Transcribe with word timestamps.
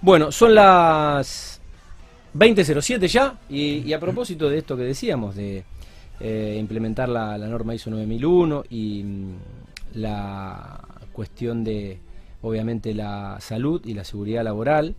Bueno, 0.00 0.30
son 0.30 0.54
las 0.54 1.60
20.07 2.34 3.08
ya, 3.08 3.34
y, 3.48 3.92
a 3.92 3.98
propósito 3.98 4.48
de 4.48 4.58
esto 4.58 4.76
que 4.76 4.84
decíamos, 4.84 5.34
de 5.34 5.64
eh, 6.20 6.56
implementar 6.58 7.08
la, 7.08 7.36
norma 7.38 7.74
ISO 7.74 7.90
9001 7.90 8.64
y 8.70 9.02
mm, 9.02 9.34
la 9.94 10.80
cuestión 11.12 11.64
de, 11.64 11.98
obviamente, 12.42 12.94
la 12.94 13.38
salud 13.40 13.84
y 13.84 13.94
la 13.94 14.04
seguridad 14.04 14.44
laboral, 14.44 14.94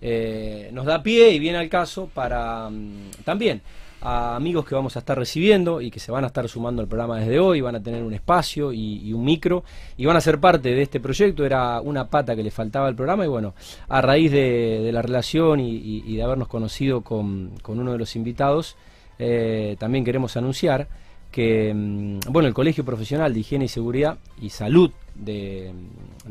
eh, 0.00 0.70
nos 0.72 0.86
da 0.86 1.02
pie 1.02 1.30
y 1.30 1.40
viene 1.40 1.58
al 1.58 1.68
caso 1.68 2.08
para 2.12 2.70
mm, 2.70 3.10
también 3.24 3.60
a 4.00 4.36
amigos 4.36 4.64
que 4.66 4.74
vamos 4.74 4.96
a 4.96 4.98
estar 4.98 5.18
recibiendo 5.18 5.80
y 5.80 5.90
que 5.90 5.98
se 5.98 6.12
van 6.12 6.24
a 6.24 6.28
estar 6.28 6.48
sumando 6.48 6.82
al 6.82 6.88
programa 6.88 7.18
desde 7.18 7.38
hoy, 7.38 7.60
van 7.60 7.76
a 7.76 7.82
tener 7.82 8.02
un 8.02 8.12
espacio 8.12 8.72
y, 8.72 9.12
un 9.12 9.24
micro 9.24 9.64
y 9.96 10.04
van 10.04 10.16
a 10.16 10.20
ser 10.20 10.40
parte 10.40 10.74
de 10.74 10.82
este 10.82 11.00
proyecto. 11.00 11.44
Era 11.44 11.80
una 11.80 12.08
pata 12.08 12.36
que 12.36 12.42
le 12.42 12.50
faltaba 12.50 12.86
al 12.86 12.94
programa 12.94 13.24
y 13.24 13.28
bueno, 13.28 13.54
a 13.88 14.00
raíz 14.00 14.30
de, 14.30 14.90
la 14.92 15.02
relación 15.02 15.60
y, 15.60 16.16
de 16.16 16.22
habernos 16.22 16.48
conocido 16.48 17.00
con, 17.00 17.52
uno 17.66 17.92
de 17.92 17.98
los 17.98 18.16
invitados, 18.16 18.76
eh, 19.18 19.76
también 19.78 20.04
queremos 20.04 20.36
anunciar 20.36 20.88
que 21.34 21.72
mm, 21.74 22.30
bueno, 22.30 22.46
el 22.48 22.54
Colegio 22.54 22.84
Profesional 22.84 23.34
de 23.34 23.40
Higiene 23.40 23.64
y 23.64 23.68
Seguridad 23.68 24.18
y 24.40 24.50
Salud 24.50 24.90
de, 25.14 25.72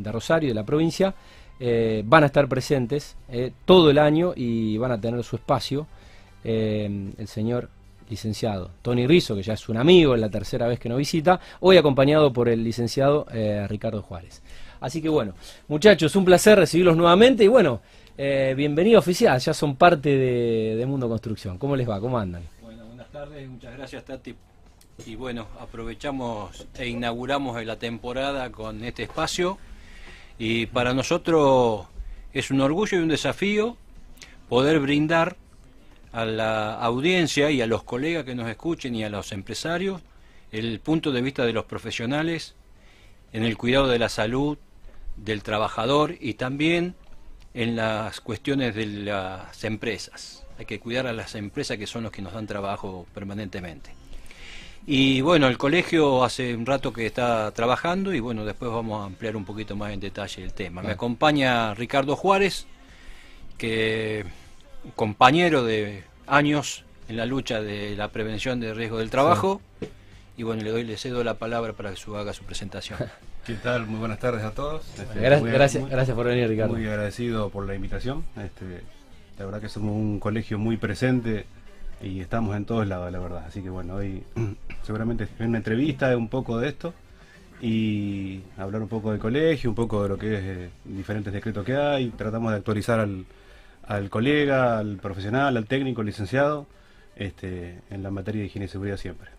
Rosario, 0.02 0.50
de 0.50 0.56
la 0.56 0.64
provincia, 0.64 1.14
eh, 1.60 2.04
van 2.06 2.24
a 2.24 2.28
estar 2.28 2.48
presentes 2.48 3.16
eh, 3.30 3.52
todo 3.66 3.90
el 3.90 3.98
año 3.98 4.34
y 4.36 4.78
van 4.78 4.92
a 4.92 5.02
tener 5.02 5.24
su 5.24 5.36
espacio. 5.36 5.88
Eh, 6.44 7.14
el 7.18 7.28
señor 7.28 7.70
licenciado 8.10 8.72
Tony 8.82 9.08
Rizzo, 9.08 9.36
que 9.36 9.44
ya 9.44 9.54
es 9.54 9.70
un 9.70 9.78
amigo, 9.78 10.16
es 10.16 10.22
la 10.22 10.30
tercera 10.30 10.68
vez 10.68 10.80
que 10.80 10.90
nos 10.90 10.98
visita, 10.98 11.40
hoy 11.62 11.78
acompañado 11.78 12.32
por 12.32 12.50
el 12.50 12.64
licenciado 12.64 13.26
eh, 13.34 13.66
Ricardo 13.68 14.02
Juárez. 14.02 14.42
Así 14.80 15.02
que 15.02 15.10
bueno, 15.10 15.34
muchachos, 15.68 16.16
un 16.16 16.26
placer 16.26 16.58
recibirlos 16.60 16.98
nuevamente 16.98 17.44
y 17.44 17.48
bueno, 17.48 17.82
eh, 18.18 18.54
bienvenido 18.56 19.00
oficial, 19.00 19.40
ya 19.40 19.54
son 19.54 19.76
parte 19.76 20.10
de, 20.10 20.86
Mundo 20.86 21.08
Construcción. 21.08 21.58
¿Cómo 21.58 21.76
les 21.76 21.90
va? 21.90 22.00
¿Cómo 22.00 22.20
andan? 22.20 22.44
Bueno, 22.62 22.86
buenas 22.86 23.10
tardes, 23.10 23.48
muchas 23.50 23.76
gracias 23.76 24.04
Tati. 24.04 24.36
Y 25.08 25.16
bueno, 25.16 25.48
aprovechamos 25.60 26.68
e 26.78 26.88
inauguramos 26.88 27.64
la 27.66 27.80
temporada 27.80 28.52
con 28.52 28.84
este 28.84 29.04
espacio 29.04 29.58
y 30.38 30.68
para 30.68 30.94
nosotros 30.94 31.88
es 32.32 32.52
un 32.52 32.62
orgullo 32.62 33.00
y 33.00 33.02
un 33.02 33.08
desafío 33.08 33.76
poder 34.50 34.80
brindar 34.80 35.36
a 36.14 36.26
la 36.26 36.76
audiencia 36.76 37.52
y 37.52 37.62
a 37.62 37.68
los 37.68 37.84
colegas 37.84 38.24
que 38.24 38.36
nos 38.36 38.48
escuchen 38.48 38.96
y 38.96 39.04
a 39.04 39.10
los 39.10 39.32
empresarios 39.32 40.02
el 40.52 40.80
punto 40.80 41.12
de 41.12 41.22
vista 41.22 41.46
de 41.46 41.54
los 41.54 41.66
profesionales 41.66 42.54
en 43.34 43.44
el 43.44 43.58
cuidado 43.58 43.88
de 43.88 43.98
la 43.98 44.10
salud 44.10 44.58
del 45.18 45.42
trabajador 45.42 46.16
y 46.20 46.36
también 46.36 46.96
en 47.56 47.76
las 47.76 48.22
cuestiones 48.22 48.76
de 48.76 48.86
las 48.86 49.64
empresas. 49.64 50.46
Hay 50.60 50.66
que 50.66 50.80
cuidar 50.80 51.08
a 51.08 51.14
las 51.14 51.34
empresas 51.34 51.78
que 51.78 51.88
son 51.88 52.04
los 52.04 52.12
que 52.12 52.22
nos 52.22 52.34
dan 52.34 52.46
trabajo 52.46 53.08
permanentemente. 53.14 53.92
Y 54.86 55.22
bueno, 55.22 55.48
el 55.48 55.58
colegio 55.58 56.24
hace 56.24 56.56
un 56.56 56.66
rato 56.66 56.94
que 56.94 57.08
está 57.08 57.52
trabajando 57.52 58.14
y 58.14 58.20
bueno, 58.20 58.46
después 58.46 58.70
vamos 58.70 59.02
a 59.02 59.06
ampliar 59.06 59.36
un 59.36 59.46
poquito 59.46 59.76
más 59.76 59.94
en 59.94 60.00
detalle 60.00 60.44
el 60.44 60.54
tema. 60.54 60.84
Me 60.84 60.92
acompaña 60.92 61.74
Ricardo 61.74 62.16
Juárez, 62.16 62.68
que 63.58 64.26
compañero 64.96 65.64
de 65.64 66.04
años 66.28 66.84
en 67.08 67.18
la 67.18 67.26
lucha 67.26 67.62
de 67.62 67.96
la 67.96 68.10
prevención 68.10 68.60
de 68.60 68.74
riesgo 68.74 68.98
del 68.98 69.10
trabajo. 69.10 69.62
Y 70.36 70.44
bueno, 70.44 70.64
le 70.64 70.72
doy, 70.72 70.84
le 70.84 70.98
cedo 70.98 71.24
la 71.24 71.36
palabra 71.36 71.74
para 71.74 71.92
que 71.92 71.96
su 71.96 72.16
haga 72.16 72.34
su 72.34 72.44
presentación. 72.44 73.00
¿Qué 73.46 73.54
tal? 73.56 73.86
Muy 73.86 74.00
buenas 74.00 74.20
tardes 74.20 74.44
a 74.44 74.52
todos. 74.52 74.88
Este, 74.98 75.20
gracias, 75.20 75.90
gracias, 75.90 76.16
por 76.16 76.26
venir, 76.26 76.48
Ricardo. 76.48 76.74
Muy 76.74 76.88
agradecido 76.88 77.50
por 77.50 77.68
la 77.68 77.76
invitación. 77.76 78.24
Este, 78.38 78.82
la 79.38 79.46
verdad 79.46 79.62
que 79.62 79.70
somos 79.70 79.92
un 79.96 80.20
colegio 80.20 80.58
muy 80.58 80.78
presente 80.78 81.46
y 82.02 82.20
estamos 82.22 82.56
en 82.56 82.66
todos 82.66 82.88
lados, 82.88 83.12
la 83.12 83.20
verdad. 83.20 83.44
Así 83.46 83.62
que 83.62 83.70
bueno, 83.70 83.96
hoy 83.96 84.24
seguramente 84.84 85.28
en 85.40 85.50
una 85.50 85.58
entrevista 85.58 86.16
un 86.18 86.30
poco 86.30 86.58
de 86.58 86.70
esto 86.70 86.94
y 87.62 88.42
hablar 88.58 88.82
un 88.82 88.88
poco 88.88 89.12
del 89.12 89.20
colegio, 89.20 89.70
un 89.70 89.76
poco 89.76 90.04
de 90.04 90.10
lo 90.10 90.18
que 90.18 90.34
es 90.34 90.42
eh, 90.44 90.70
diferentes 90.86 91.32
decretos 91.32 91.66
que 91.66 91.76
hay. 91.76 92.10
Tratamos 92.10 92.52
de 92.52 92.58
actualizar 92.58 93.00
al, 93.00 93.26
al 93.88 94.10
colega, 94.10 94.78
al 94.78 94.98
profesional, 94.98 95.58
al 95.58 95.66
técnico, 95.66 96.02
al 96.02 96.08
licenciado, 96.08 96.68
este, 97.16 97.80
en 97.90 98.04
la 98.04 98.12
materia 98.12 98.42
de 98.42 98.48
higiene 98.48 98.66
y 98.66 98.70
seguridad 98.70 98.98
siempre. 98.98 99.30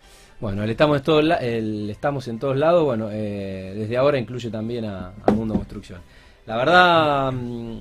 Bueno, 0.40 0.62
el 0.62 0.70
estamos, 0.70 0.98
en 0.98 1.02
todos, 1.04 1.24
el 1.40 1.90
estamos 1.90 2.28
en 2.28 2.38
todos 2.38 2.56
lados, 2.56 2.84
bueno, 2.84 3.08
eh, 3.10 3.72
desde 3.76 3.96
ahora 3.96 4.18
incluye 4.18 4.50
también 4.50 4.84
a, 4.84 5.12
Mundo 5.32 5.54
Construcción. 5.54 6.00
La 6.46 6.56
verdad, 6.56 7.32
mm, 7.32 7.78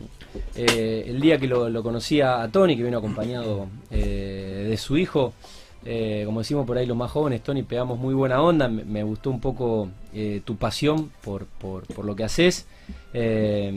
eh, 0.55 1.03
el 1.07 1.19
día 1.19 1.37
que 1.37 1.47
lo, 1.47 1.69
lo, 1.69 1.83
conocí 1.83 2.21
a 2.21 2.47
Tony, 2.51 2.77
que 2.77 2.83
vino 2.83 2.99
acompañado 2.99 3.67
eh, 3.91 4.67
de 4.69 4.77
su 4.77 4.97
hijo, 4.97 5.33
como 6.25 6.39
decimos 6.39 6.65
por 6.65 6.77
ahí 6.77 6.85
los 6.85 6.97
más 6.97 7.11
jóvenes, 7.11 7.41
Tony, 7.41 7.63
pegamos 7.63 7.99
muy 7.99 8.13
buena 8.13 8.41
onda, 8.41 8.67
me, 8.67 9.03
gustó 9.03 9.29
un 9.29 9.39
poco 9.39 9.89
tu 10.45 10.55
pasión 10.55 11.11
por, 11.23 11.45
por, 11.45 12.05
lo 12.05 12.15
que 12.15 12.23
haces. 12.23 12.67
Eh, 13.13 13.71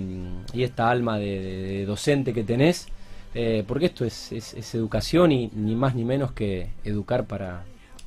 y 0.52 0.62
esta 0.62 0.90
alma 0.90 1.18
de, 1.18 1.84
docente 1.86 2.32
que 2.32 2.44
tenés, 2.44 2.86
eh, 3.34 3.64
porque 3.66 3.86
esto 3.86 4.04
es, 4.04 4.32
educación 4.74 5.32
y 5.32 5.50
ni 5.54 5.74
más 5.74 5.94
ni 5.94 6.04
menos 6.04 6.32
que 6.32 6.70
educar 6.84 7.26
para, 7.26 7.64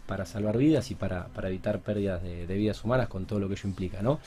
para 0.09 0.25
salvar 0.25 0.57
vidas 0.57 0.89
y 0.89 0.95
para, 0.95 1.27
evitar 1.43 1.79
pérdidas 1.81 2.23
de, 2.23 2.55
vidas 2.55 2.83
humanas 2.83 3.07
con 3.07 3.25
todo 3.25 3.39
lo 3.39 3.47
que 3.47 3.53
ello 3.53 3.69
implica, 3.69 4.01
¿no? 4.01 4.19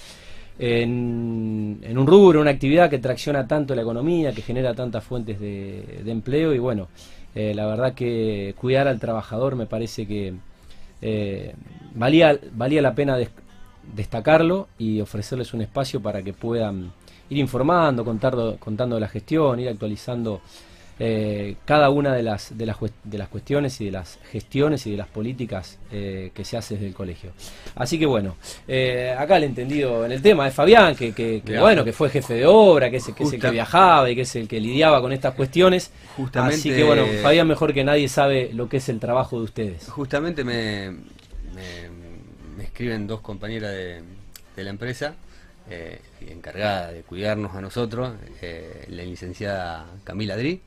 En, 0.59 1.99
un 1.99 2.06
rubro, 2.06 2.41
una 2.41 2.53
actividad 2.53 2.89
que 2.89 2.99
tracciona 2.99 3.49
tanto 3.49 3.75
la 3.75 3.83
economía, 3.83 4.33
que 4.33 4.43
genera 4.43 4.75
tantas 4.75 5.03
fuentes 5.03 5.41
de, 5.41 6.03
empleo 6.06 6.54
y 6.54 6.60
bueno, 6.60 6.89
eh, 7.34 7.54
la 7.54 7.66
verdad 7.66 7.94
que 7.94 8.54
cuidar 8.59 8.88
al 8.88 9.00
trabajador 9.00 9.56
me 9.56 9.66
parece 9.66 10.06
que 10.06 10.34
valía, 11.94 12.38
valía 12.54 12.81
la 12.81 12.94
pena 12.94 13.16
destacarlo 13.94 14.69
y 14.78 15.00
ofrecerles 15.00 15.53
un 15.53 15.62
espacio 15.62 16.00
para 16.00 16.22
que 16.22 16.32
puedan 16.32 16.92
ir 17.31 17.38
informando, 17.38 18.04
contando, 18.04 18.56
contando 18.59 19.00
la 19.00 19.09
gestión, 19.09 19.59
ir 19.59 19.69
actualizando 19.69 20.41
eh, 21.05 21.57
cada 21.65 21.91
una 21.91 22.15
de 22.15 22.23
las, 22.23 22.57
de, 22.57 22.65
las, 22.65 22.77
de 23.03 23.19
las 23.19 23.27
cuestiones 23.27 23.81
y 23.81 23.87
de 23.87 23.91
las 23.91 24.21
gestiones 24.31 24.87
y 24.87 24.93
de 24.93 24.99
las 24.99 25.09
políticas 25.09 25.81
eh, 25.91 26.31
que 26.33 26.45
se 26.45 26.57
hace 26.57 26.75
desde 26.75 26.87
el 26.87 26.95
colegio. 26.95 27.33
Así 27.75 27.99
que 27.99 28.07
bueno, 28.07 28.37
eh, 28.69 29.13
acá 29.19 29.37
el 29.37 29.43
entendido 29.43 30.07
en 30.07 30.13
el 30.13 30.23
tema 30.23 30.47
es 30.47 30.55
Fabián, 30.55 30.95
que, 30.95 31.13
que, 31.13 31.43
bueno, 31.59 31.85
que 31.85 31.93
fue 31.93 32.09
jefe 32.09 32.35
de 32.35 32.47
obra, 32.47 32.89
que 32.89 32.99
es, 32.99 33.07
que 33.07 33.25
es 33.25 33.33
el 33.33 33.41
que 33.41 33.51
viajaba 33.51 34.09
y 34.09 34.15
que 34.15 34.21
es 34.21 34.37
el 34.37 34.47
que 34.47 34.61
lidiaba 34.61 35.01
con 35.01 35.13
estas 35.13 35.35
cuestiones. 35.35 35.91
Justamente, 36.17 36.55
Así 36.55 36.71
que 36.71 36.85
bueno, 36.85 37.05
Fabián 37.21 37.49
mejor 37.49 37.75
que 37.75 37.83
nadie 37.83 38.09
sabe 38.09 38.53
lo 38.53 38.69
que 38.69 38.77
es 38.77 38.89
el 38.89 39.01
trabajo 39.01 39.39
de 39.39 39.43
ustedes. 39.43 39.89
Justamente 39.89 40.45
me 40.45 40.93
escriben 42.63 43.09
dos 43.09 43.23
compañeras 43.23 43.73
de, 43.73 44.03
la 44.63 44.71
empresa, 44.71 45.17
eh, 45.69 46.01
encargada 46.21 46.93
de 46.93 47.03
cuidarnos 47.03 47.57
a 47.57 47.61
nosotros, 47.61 48.15
eh, 48.41 48.84
la 48.89 49.03
licenciada 49.03 49.87
Camila 50.05 50.37
Dri 50.37 50.61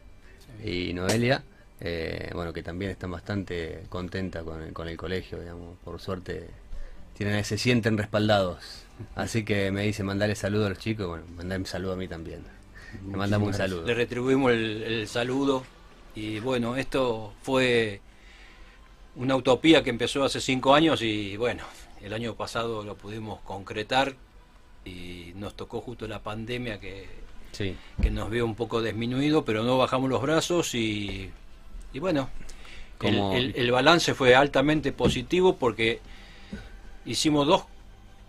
y 0.64 0.94
Noelia, 0.94 1.44
eh, 1.80 2.32
bueno, 2.34 2.54
que 2.54 2.64
también 2.64 2.92
están 2.92 3.12
bastante 3.12 3.84
contentas 3.90 4.44
con 4.44 4.62
el, 4.62 4.74
con 4.74 4.88
el 4.88 4.98
colegio, 4.98 5.40
digamos, 5.40 5.78
por 5.84 6.00
suerte 6.00 6.50
tienen, 7.14 7.44
se 7.44 7.58
sienten 7.58 7.98
respaldados. 7.98 8.84
Así 9.16 9.44
que 9.44 9.72
me 9.72 9.84
dice 9.84 10.04
mandarle 10.04 10.36
saludo 10.36 10.68
a 10.68 10.70
los 10.70 10.80
chicos, 10.80 11.08
bueno, 11.08 11.26
mandarme 11.36 11.66
saludo 11.66 11.94
a 11.94 11.96
mí 11.96 12.08
también. 12.08 12.44
Le 13.10 13.18
mandamos 13.18 13.48
un 13.50 13.54
saludo. 13.54 13.86
Le 13.86 13.94
retribuimos 13.94 14.52
el, 14.52 14.84
el 14.84 15.08
saludo 15.08 15.66
y 16.14 16.40
bueno, 16.40 16.78
esto 16.78 17.34
fue 17.42 18.00
una 19.16 19.36
utopía 19.36 19.84
que 19.84 19.90
empezó 19.90 20.24
hace 20.24 20.40
cinco 20.40 20.76
años 20.76 21.02
y 21.02 21.36
bueno, 21.36 21.64
el 22.02 22.14
año 22.14 22.36
pasado 22.36 22.84
lo 22.84 22.96
pudimos 22.96 23.42
concretar 23.42 24.16
y 24.86 25.34
nos 25.36 25.56
tocó 25.56 25.82
justo 25.82 26.08
la 26.08 26.22
pandemia 26.22 26.80
que, 26.80 27.25
que 27.58 28.12
nos 28.12 28.30
vio 28.30 28.46
un 28.46 28.56
poco 28.56 28.82
disminuido, 28.82 29.46
pero 29.46 29.64
no 29.64 29.78
bajamos 29.78 30.10
los 30.10 30.22
brazos 30.22 30.76
y, 30.76 31.32
y 31.94 32.00
bueno, 32.00 32.30
el, 33.02 33.72
balance 33.72 34.14
fue 34.14 34.36
altamente 34.36 34.92
positivo 34.92 35.58
porque 35.58 36.00
hicimos 37.06 37.48
dos, 37.48 37.66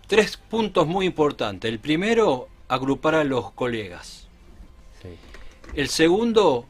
tres 0.07 0.37
puntos 0.37 0.87
muy 0.87 1.05
importantes. 1.05 1.69
El 1.69 1.79
primero, 1.79 2.47
agrupar 2.67 3.15
a 3.15 3.23
los 3.23 3.51
colegas. 3.51 4.27
El 5.73 5.89
segundo 5.89 6.65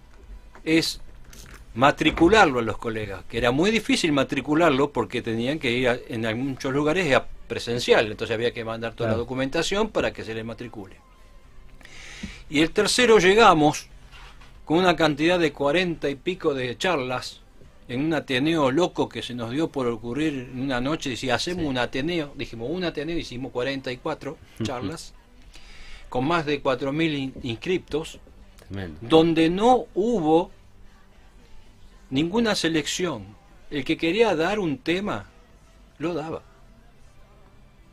es 0.64 1.02
matricularlo 1.76 2.60
a 2.60 2.64
los 2.64 2.78
colegas, 2.78 3.24
que 3.30 3.38
era 3.38 3.52
muy 3.52 3.70
difícil 3.70 4.12
matricularlo 4.12 4.92
porque 4.92 5.22
tenían 5.22 5.60
que 5.60 5.72
ir 5.72 6.04
en 6.10 6.44
muchos 6.44 6.74
lugares 6.74 7.14
a 7.16 7.28
presencial, 7.48 8.12
entonces 8.12 8.34
había 8.34 8.52
que 8.52 8.66
mandar 8.66 8.94
toda 8.94 9.12
la 9.12 9.16
documentación 9.16 9.90
para 9.90 10.12
que 10.12 10.24
se 10.24 10.34
les 10.34 10.44
matricule. 10.44 10.98
Y 12.50 12.62
el 12.62 12.72
tercero 12.72 13.20
llegamos 13.20 13.88
con 14.66 14.80
una 14.80 14.96
cantidad 14.96 15.40
de 15.40 15.52
cuarenta 15.52 16.10
y 16.10 16.16
pico 16.16 16.54
de 16.54 16.78
charlas 16.78 17.42
en 17.88 18.02
un 18.06 18.14
Ateneo 18.14 18.72
loco 18.72 19.08
que 19.08 19.22
se 19.22 19.34
nos 19.34 19.52
dio 19.52 19.70
por 19.70 19.88
ocurrir 19.88 20.50
en 20.52 20.62
una 20.62 20.82
noche, 20.82 21.12
decía, 21.12 21.36
hacemos 21.36 21.66
un 21.66 21.78
Ateneo, 21.78 22.34
dijimos 22.36 22.70
un 22.70 22.84
Ateneo, 22.84 23.18
hicimos 23.18 23.52
44 23.52 24.38
charlas, 24.64 25.14
con 26.10 26.26
más 26.26 26.46
de 26.46 26.62
4.000 26.62 27.34
inscriptos, 27.44 28.20
Tremendo. 28.60 29.00
donde 29.02 29.50
no 29.50 29.86
hubo 29.96 30.52
ninguna 32.10 32.56
selección. 32.56 33.36
El 33.70 33.84
que 33.84 33.98
quería 33.98 34.36
dar 34.36 34.60
un 34.60 34.78
tema, 34.78 35.26
lo 35.98 36.14
daba. 36.14 36.42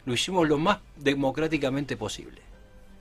Lo 0.04 0.14
hicimos 0.14 0.48
lo 0.48 0.58
más 0.58 0.78
democráticamente 0.96 1.96
posible. 1.96 2.42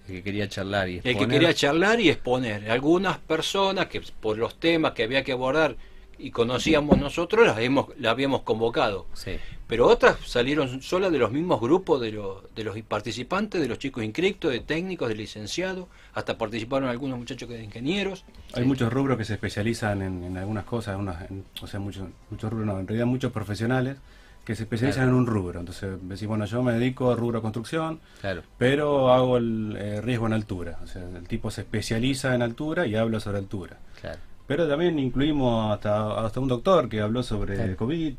El 0.08 0.16
que 0.16 0.24
quería 0.24 0.50
charlar 0.50 0.90
y 0.90 0.98
El 0.98 1.02
que 1.04 1.10
exponer. 1.12 1.40
quería 1.40 1.54
charlar 1.54 2.00
y 2.00 2.10
exponer. 2.10 2.70
Algunas 2.70 3.18
personas 3.20 3.88
que 3.88 4.02
por 4.22 4.38
los 4.38 4.60
temas 4.60 4.92
que 4.94 5.04
había 5.04 5.24
que 5.24 5.32
abordar 5.32 5.76
y 6.20 6.30
conocíamos 6.32 6.98
nosotros, 7.00 7.46
las, 7.48 7.58
hemos, 7.60 7.88
las 7.98 8.12
habíamos 8.12 8.42
convocado. 8.44 9.08
Sí, 9.14 9.32
Pero 9.68 9.88
otras 9.88 10.18
salieron 10.26 10.82
solas 10.82 11.12
de 11.12 11.18
los 11.18 11.32
mismos 11.32 11.60
grupos 11.60 12.00
de, 12.02 12.12
los 12.12 12.44
de 12.54 12.64
los 12.64 12.80
participantes, 12.82 13.60
de 13.62 13.68
los 13.68 13.80
chicos 13.80 14.04
inscriptos, 14.04 14.52
de 14.52 14.60
técnicos, 14.60 15.10
de 15.10 15.16
licenciados, 15.16 15.88
hasta 16.14 16.38
participaron 16.38 16.88
algunos 16.90 17.18
muchachos 17.18 17.50
que 17.50 17.56
de 17.56 17.64
ingenieros. 17.64 18.26
Hay 18.54 18.64
muchos 18.64 18.94
rubros 18.94 19.18
que 19.18 19.26
se 19.26 19.34
especializan 19.34 20.02
en, 20.02 20.24
en 20.24 20.38
algunas 20.38 20.66
cosas, 20.66 20.98
unas- 20.98 21.30
en- 21.32 21.46
o 21.62 21.68
sea, 21.68 21.80
muchos, 21.80 22.08
muchos 22.30 22.52
rubros, 22.52 22.68
no, 22.68 22.80
en 22.80 22.88
realidad 22.88 23.08
muchos 23.08 23.32
profesionales 23.32 23.98
que 24.46 24.56
se 24.56 24.64
especializan 24.64 25.08
en 25.10 25.14
un 25.16 25.26
rubro. 25.26 25.60
Entonces, 25.60 25.98
decís, 26.02 26.28
bueno, 26.28 26.46
yo 26.46 26.62
me 26.64 26.74
dedico 26.74 27.12
a 27.12 27.16
rubro 27.16 27.42
construcción, 27.42 28.00
claro. 28.22 28.42
pero 28.58 29.14
hago 29.14 29.38
el 29.38 29.76
eh, 29.80 30.02
riesgo 30.02 30.26
en 30.28 30.34
altura. 30.34 30.80
O 30.84 30.88
sea, 30.88 31.02
el 31.04 31.28
tipo 31.28 31.50
se 31.52 31.62
especializa 31.62 32.36
en 32.36 32.42
altura 32.42 32.86
y 32.86 32.96
habla 32.96 33.20
sobre 33.20 33.38
altura. 33.38 33.78
Claro. 34.02 34.20
Pero 34.46 34.68
también 34.68 35.00
incluimos 35.00 35.74
hasta, 35.74 36.26
hasta 36.26 36.40
un 36.42 36.50
doctor 36.50 36.90
que 36.90 37.00
habló 37.00 37.24
sobre. 37.24 37.76
COVID, 37.78 38.14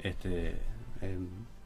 este, 0.00 0.48
eh, 1.02 1.18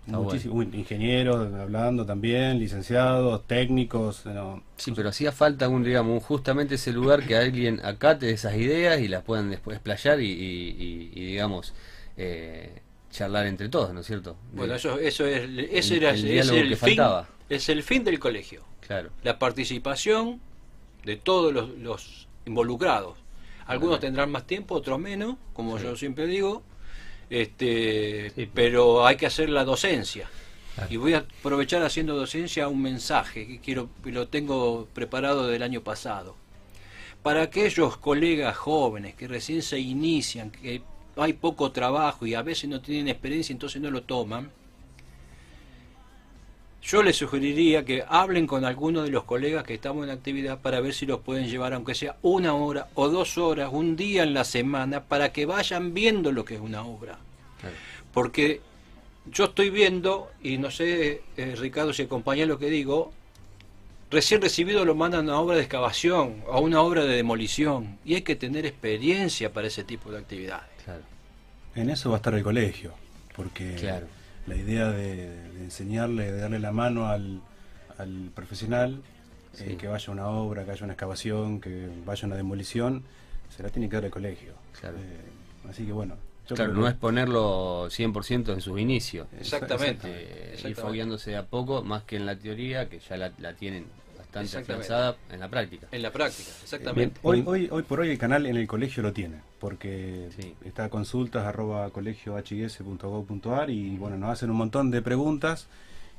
Está 0.07 0.19
muchísimo- 0.19 0.55
uy, 0.57 0.69
ingenieros 0.75 1.53
hablando 1.55 2.05
también, 2.05 2.59
licenciados, 2.59 3.47
técnicos. 3.47 4.27
no, 4.27 4.63
Sí, 4.77 4.93
pero 4.95 5.09
hacía 5.09 5.33
falta 5.33 5.69
un, 5.69 5.83
digamos, 5.83 6.23
justamente 6.23 6.75
ese 6.77 6.93
lugar 6.93 7.27
que 7.27 7.37
alguien 7.37 7.81
acate 7.83 8.31
esas 8.31 8.55
ideas 8.55 9.01
y 9.01 9.09
las 9.09 9.23
puedan 9.25 9.51
después 9.51 9.81
y, 10.21 10.27
y- 10.27 10.77
y, 10.79 11.11
y, 11.15 11.25
digamos, 11.27 11.73
eh, 12.19 12.83
charlar 13.15 13.47
entre 13.47 13.69
todos, 13.69 13.95
¿no 13.95 14.01
es 14.01 14.07
cierto? 14.07 14.37
Bueno, 14.53 14.75
eso, 14.75 14.99
eso 14.99 15.25
es, 15.25 15.49
ese 15.71 15.95
El- 15.97 16.03
era 16.03 16.11
el 16.11 16.23
diálogo 16.23 16.59
el 16.59 16.69
que 16.71 16.77
fin, 16.77 16.97
faltaba. 16.97 17.29
es 17.49 17.69
el 17.69 17.83
fin 17.83 18.03
del 18.05 18.19
colegio. 18.19 18.65
Claro, 18.87 19.11
La 19.23 19.39
participación 19.39 20.41
de 21.05 21.17
todos 21.17 21.53
los, 21.53 21.71
los 21.79 22.29
involucrados. 22.45 23.17
Algunos 23.67 24.01
tendrán 24.01 24.31
más 24.31 24.47
tiempo, 24.47 24.75
otros 24.75 24.99
menos, 24.99 25.37
como 25.55 25.79
Sí. 25.79 25.85
yo 25.85 25.97
siempre 25.97 26.27
digo, 26.27 26.63
este, 27.31 28.31
Sí. 28.35 28.51
pero 28.53 29.07
hay 29.07 29.17
que 29.17 29.27
hacer 29.27 29.49
la 29.49 29.65
docencia. 29.65 30.29
Claro. 30.75 30.93
Y 30.93 30.97
voy 30.97 31.15
a 31.15 31.19
aprovechar 31.19 31.83
haciendo 31.85 32.17
docencia 32.17 32.69
un 32.69 32.83
mensaje 32.83 33.47
que 33.47 33.61
quiero, 33.61 33.89
que 34.03 34.11
lo 34.11 34.29
tengo 34.29 34.89
preparado 34.93 35.47
del 35.47 35.63
año 35.63 35.83
pasado. 35.83 36.35
Para 37.23 37.43
aquellos 37.43 37.97
colegas 37.97 38.57
jóvenes 38.57 39.15
que 39.15 39.29
recién 39.29 39.63
se 39.63 39.79
inician, 39.79 40.51
que 40.51 40.83
hay 41.17 41.35
poco 41.35 41.73
trabajo 41.73 42.27
y 42.27 42.35
a 42.35 42.43
veces 42.43 42.69
no 42.69 42.81
tienen 42.81 43.09
experiencia, 43.09 43.53
entonces 43.53 43.81
no 43.81 43.91
lo 43.91 44.03
toman, 44.03 44.51
yo 46.85 47.03
les 47.03 47.17
sugeriría 47.17 47.83
que 47.85 48.05
hablen 48.07 48.47
con 48.47 48.67
algunos 48.67 49.05
de 49.05 49.11
los 49.11 49.25
colegas 49.25 49.65
que 49.65 49.73
estamos 49.73 50.05
en 50.05 50.11
actividad 50.11 50.61
para 50.61 50.81
ver 50.81 50.93
si 50.93 51.07
los 51.07 51.21
pueden 51.21 51.49
llevar, 51.49 51.73
aunque 51.73 51.95
sea 51.95 52.17
una 52.21 52.55
hora 52.55 52.89
o 52.95 53.09
dos 53.09 53.39
horas, 53.39 53.71
un 53.73 53.97
día 53.97 54.23
en 54.23 54.35
la 54.35 54.45
semana, 54.45 55.03
para 55.03 55.33
que 55.33 55.47
vayan 55.47 55.95
viendo 55.95 56.31
lo 56.31 56.45
que 56.45 56.57
es 56.57 56.61
una 56.61 56.85
obra. 56.85 57.19
Porque 58.13 58.61
yo 59.33 59.47
estoy 59.47 59.71
viendo, 59.71 60.31
y 60.43 60.59
no 60.59 60.71
sé, 60.71 61.23
eh, 61.39 61.57
Ricardo, 61.57 61.95
si 61.95 62.03
acompaña 62.03 62.45
lo 62.45 62.59
que 62.59 62.69
digo, 62.69 63.13
recién 64.11 64.43
recibido 64.43 64.85
lo 64.85 64.95
mandan 64.95 65.21
a 65.21 65.33
una 65.33 65.41
obra 65.41 65.57
de 65.57 65.63
excavación, 65.63 66.45
a 66.53 66.61
una 66.61 66.83
obra 66.83 67.05
de 67.05 67.17
demolición, 67.17 67.99
y 68.05 68.17
hay 68.17 68.23
que 68.23 68.37
tener 68.37 68.67
experiencia 68.67 69.51
para 69.55 69.69
ese 69.69 69.85
tipo 69.85 70.13
de 70.13 70.19
actividades. 70.19 70.74
Claro. 70.85 71.03
En 71.75 71.91
eso 71.91 72.11
va 72.11 72.17
a 72.17 72.19
estar 72.19 72.35
el 72.35 72.43
colegio, 72.43 72.93
porque 73.35 73.75
Claro. 73.75 74.07
la 74.47 74.57
idea 74.57 74.91
de, 74.91 75.29
de 75.53 75.61
enseñarle, 75.65 76.31
de 76.31 76.39
darle 76.41 76.59
la 76.61 76.71
mano 76.73 77.09
al, 77.09 77.41
al 77.99 78.31
profesional, 78.35 79.03
eh, 79.59 79.77
que 79.79 79.89
vaya 79.89 80.05
a 80.09 80.11
una 80.13 80.29
obra, 80.29 80.65
que 80.65 80.71
haya 80.73 80.85
una 80.85 80.93
excavación, 80.95 81.61
que 81.61 81.89
vaya 82.05 82.27
una 82.27 82.37
demolición, 82.37 83.03
se 83.55 83.63
la 83.63 83.71
tiene 83.71 83.89
que 83.89 83.97
dar 83.97 84.05
el 84.05 84.11
colegio. 84.11 84.53
Claro. 84.81 84.97
Eh, 84.99 85.69
así 85.71 85.85
que 85.85 85.93
bueno. 85.93 86.17
yo 86.49 86.55
Claro, 86.57 86.73
creo 86.73 86.83
no 86.83 86.89
es 86.89 86.95
ponerlo 86.95 87.87
100% 87.91 88.53
en 88.53 88.61
sus 88.61 88.79
inicios. 88.81 89.27
Exactamente. 89.39 90.09
Eh, 90.09 90.61
ir 90.69 90.75
fogueándose 90.77 91.31
de 91.31 91.37
a 91.39 91.47
poco, 91.47 91.83
más 91.83 92.03
que 92.05 92.17
en 92.17 92.27
la 92.27 92.37
teoría, 92.37 92.89
que 92.89 92.99
ya 93.01 93.17
la, 93.17 93.33
la 93.39 93.55
tienen 93.55 93.87
bastante 94.41 94.73
Exactamente. 94.73 94.93
afianzada 94.93 95.17
en 95.33 95.41
la 95.41 95.49
práctica. 95.49 95.87
En 95.93 96.03
la 96.03 96.11
práctica, 96.13 96.49
exactamente. 96.63 97.21
Hoy, 97.23 97.43
hoy, 97.47 97.69
hoy 97.71 97.83
por 97.83 98.01
hoy 98.01 98.11
el 98.11 98.19
canal 98.19 98.47
en 98.47 98.57
el 98.57 98.67
colegio 98.67 99.03
lo 99.03 99.13
tiene, 99.13 99.41
porque 99.61 100.29
Sí. 100.39 100.55
está 100.65 100.89
consultas 100.89 101.45
arroba 101.47 101.89
colegiohs.gov.ar 101.91 103.71
y 103.71 103.97
bueno, 103.97 104.17
nos 104.19 104.31
hacen 104.31 104.51
un 104.51 104.57
montón 104.57 104.91
de 104.91 105.03
preguntas 105.03 105.69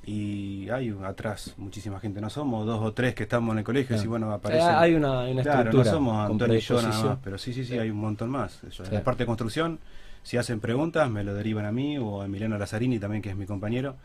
y 0.06 0.69
hay 0.69 0.95
atrás 1.03 1.56
muchísima 1.57 2.00
gente, 2.00 2.21
no 2.21 2.29
somos 2.29 2.65
dos 2.65 2.79
o 2.81 2.94
tres 2.94 3.15
que 3.15 3.23
estamos 3.23 3.53
en 3.53 3.59
el 3.59 3.63
colegio, 3.63 3.95
Claro. 3.95 4.03
y 4.03 4.07
bueno, 4.07 4.27
O 4.27 4.29
sea, 4.29 4.35
aparecen... 4.38 4.75
hay 4.75 4.94
una, 4.94 5.21
una 5.21 5.41
Claro, 5.41 5.57
no 5.57 5.62
estructura 5.69 5.91
somos 5.91 6.29
Antonio 6.31 6.57
y 6.57 6.59
yo 6.62 6.81
nada 6.81 7.03
más, 7.03 7.17
pero 7.23 7.38
sí, 7.38 7.53
sí, 7.53 7.65
sí, 7.65 7.77
hay 7.77 7.89
un 7.89 7.97
montón 7.97 8.29
más. 8.29 8.63
Eso, 8.63 8.83
En 8.85 8.94
la 8.94 9.03
parte 9.03 9.23
de 9.23 9.27
construcción, 9.27 9.79
si 10.21 10.38
hacen 10.38 10.59
preguntas, 10.59 11.09
me 11.09 11.23
lo 11.23 11.33
derivan 11.33 11.65
a 11.65 11.71
mí 11.71 11.97
o 11.97 12.21
a 12.21 12.25
Emiliano 12.25 12.57
Lazzarini 12.57 13.00
también, 13.00 13.21
que 13.21 13.29
es 13.31 13.35
mi 13.35 13.45
compañero. 13.45 13.95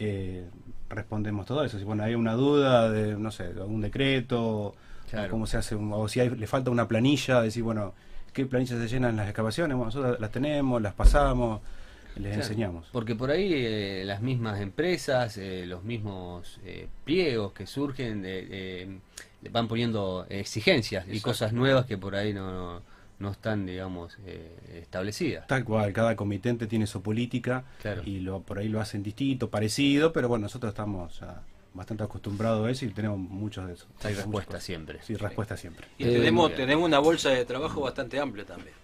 eh, 0.00 0.48
respondemos 0.88 1.46
todo 1.46 1.64
eso. 1.64 1.78
Si 1.78 1.84
bueno, 1.84 2.02
hay 2.04 2.14
una 2.14 2.34
duda 2.34 2.90
de, 2.90 3.16
no 3.16 3.30
sé, 3.30 3.52
de 3.52 3.60
algún 3.60 3.80
decreto, 3.80 4.42
o 4.42 4.74
cómo 5.30 5.46
se 5.46 5.56
hace, 5.56 5.74
un- 5.74 5.92
o 5.92 6.08
si 6.08 6.20
hay- 6.20 6.30
le 6.30 6.46
falta 6.46 6.70
una 6.70 6.86
planilla, 6.88 7.40
decir, 7.42 7.62
bueno, 7.62 7.94
¿qué 8.32 8.46
planillas 8.46 8.78
se 8.78 8.88
llenan 8.88 9.16
las 9.16 9.26
excavaciones? 9.26 9.76
Bueno, 9.76 9.86
nosotros 9.86 10.20
las 10.20 10.30
tenemos, 10.30 10.80
las 10.82 10.94
pasamos, 10.94 11.60
les 12.16 12.32
Claro, 12.34 12.42
enseñamos. 12.42 12.88
Porque 12.92 13.14
por 13.14 13.30
ahí 13.30 13.52
eh, 13.54 14.02
las 14.04 14.20
mismas 14.22 14.60
empresas, 14.60 15.36
eh, 15.38 15.64
los 15.66 15.84
mismos 15.84 16.58
eh, 16.64 16.88
pliegos 17.04 17.52
que 17.52 17.66
surgen, 17.66 18.24
eh, 18.24 18.46
eh, 18.50 18.98
le 19.42 19.50
van 19.50 19.68
poniendo 19.68 20.26
exigencias 20.28 21.06
y 21.10 21.20
cosas 21.20 21.52
nuevas 21.52 21.86
que 21.86 21.96
por 21.96 22.16
ahí 22.16 22.32
no, 22.34 22.50
no, 22.52 22.82
no 23.18 23.30
están, 23.32 23.66
digamos, 23.66 24.16
eh, 24.26 24.80
establecidas. 24.82 25.46
Tal 25.46 25.64
cual, 25.64 25.92
cada 25.92 26.14
comitente 26.16 26.66
tiene 26.66 26.86
su 26.86 27.02
política 27.02 27.64
Claro. 27.82 28.02
y 28.04 28.20
lo, 28.20 28.40
por 28.42 28.58
ahí 28.58 28.68
lo 28.68 28.80
hacen 28.80 29.02
distinto, 29.02 29.50
parecido, 29.50 30.12
pero 30.12 30.28
bueno, 30.28 30.42
nosotros 30.44 30.70
estamos 30.70 31.18
ya 31.20 31.42
bastante 31.74 32.02
acostumbrados 32.04 32.66
a 32.66 32.70
eso 32.70 32.84
y 32.84 32.88
tenemos 32.90 33.18
muchos 33.18 33.66
de 33.66 33.74
eso. 33.74 33.86
Hay 34.02 34.10
Muchas 34.12 34.16
respuesta 34.24 34.60
siempre. 34.60 34.98
Sí, 35.02 35.14
respuesta 35.16 35.56
siempre. 35.56 35.86
Y 35.98 36.04
Eh, 36.04 36.12
tenemos, 36.12 36.48
bien. 36.48 36.56
tenemos 36.60 36.84
una 36.86 36.98
bolsa 36.98 37.30
de 37.30 37.44
trabajo 37.44 37.80
bastante 37.80 38.18
amplia 38.20 38.44
también, 38.44 38.74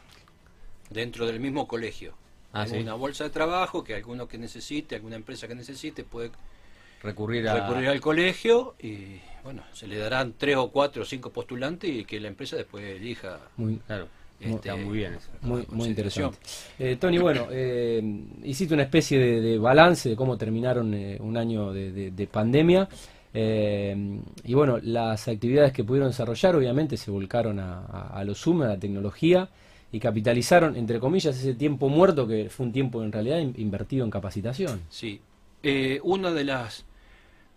dentro 0.91 1.26
del 1.26 1.41
mismo 1.41 1.67
colegio. 1.67 2.14
Ah, 2.53 2.64
Tenemos 2.64 2.76
¿sí? 2.79 2.82
una 2.84 2.94
bolsa 2.94 3.24
de 3.24 3.31
trabajo 3.31 3.82
que 3.82 3.94
alguno 3.96 4.29
que 4.29 4.38
necesite, 4.38 4.94
alguna 4.94 5.17
empresa 5.17 5.48
que 5.48 5.55
necesite 5.56 6.05
puede 6.05 6.31
Recurrir 7.03 7.48
a... 7.48 7.55
recurrir 7.67 7.88
al 7.88 8.00
colegio 8.00 8.76
y 8.81 9.20
bueno, 9.43 9.62
se 9.72 9.86
le 9.86 9.98
darán 9.98 10.34
tres 10.38 10.56
o 10.56 10.70
cuatro 10.70 11.03
o 11.03 11.05
cinco 11.05 11.31
postulantes 11.31 11.91
y 11.91 12.05
que 12.05 12.19
la 12.20 12.29
empresa 12.29 12.56
después 12.56 12.84
elija. 12.84 13.41
Muy, 13.56 13.76
Claro, 13.86 14.08
este, 14.41 14.55
está 14.55 14.76
muy 14.76 14.98
bien 14.98 15.14
eso. 15.14 15.29
muy, 15.43 15.88
interesante. 15.88 16.38
Eh, 16.79 16.96
Tony, 17.00 17.19
bueno, 17.19 17.46
eh, 17.50 18.03
hiciste 18.43 18.74
una 18.74 18.82
especie 18.84 19.19
de, 19.19 19.41
de 19.41 19.58
balance 19.58 20.08
de 20.08 20.17
cómo 20.17 20.36
terminaron 20.36 20.93
eh, 20.94 21.17
un 21.20 21.36
año 21.36 21.72
de, 21.72 21.93
de- 21.93 22.10
de 22.10 22.26
pandemia. 22.26 22.88
y 24.44 24.55
bueno, 24.55 24.79
las 24.82 25.26
actividades 25.29 25.72
que 25.72 25.82
pudieron 25.84 26.10
desarrollar 26.10 26.55
obviamente 26.56 26.96
se 26.96 27.10
volcaron 27.10 27.58
a, 27.58 27.81
a, 27.81 28.19
a 28.20 28.24
lo 28.24 28.34
Zoom, 28.34 28.62
a 28.62 28.69
la 28.69 28.79
tecnología, 28.79 29.48
y 29.91 30.00
capitalizaron, 30.00 30.76
entre 30.76 30.98
comillas, 30.98 31.36
ese 31.36 31.55
tiempo 31.55 31.88
muerto 31.88 32.26
que 32.26 32.48
fue 32.50 32.67
un 32.67 32.72
tiempo 32.72 33.03
en 33.03 33.12
realidad 33.12 33.38
in- 33.38 33.55
invertido 33.58 34.05
en 34.05 34.10
capacitación. 34.10 34.81
Sí. 34.88 35.20
Una 36.03 36.31
de 36.32 36.44
las 36.44 36.84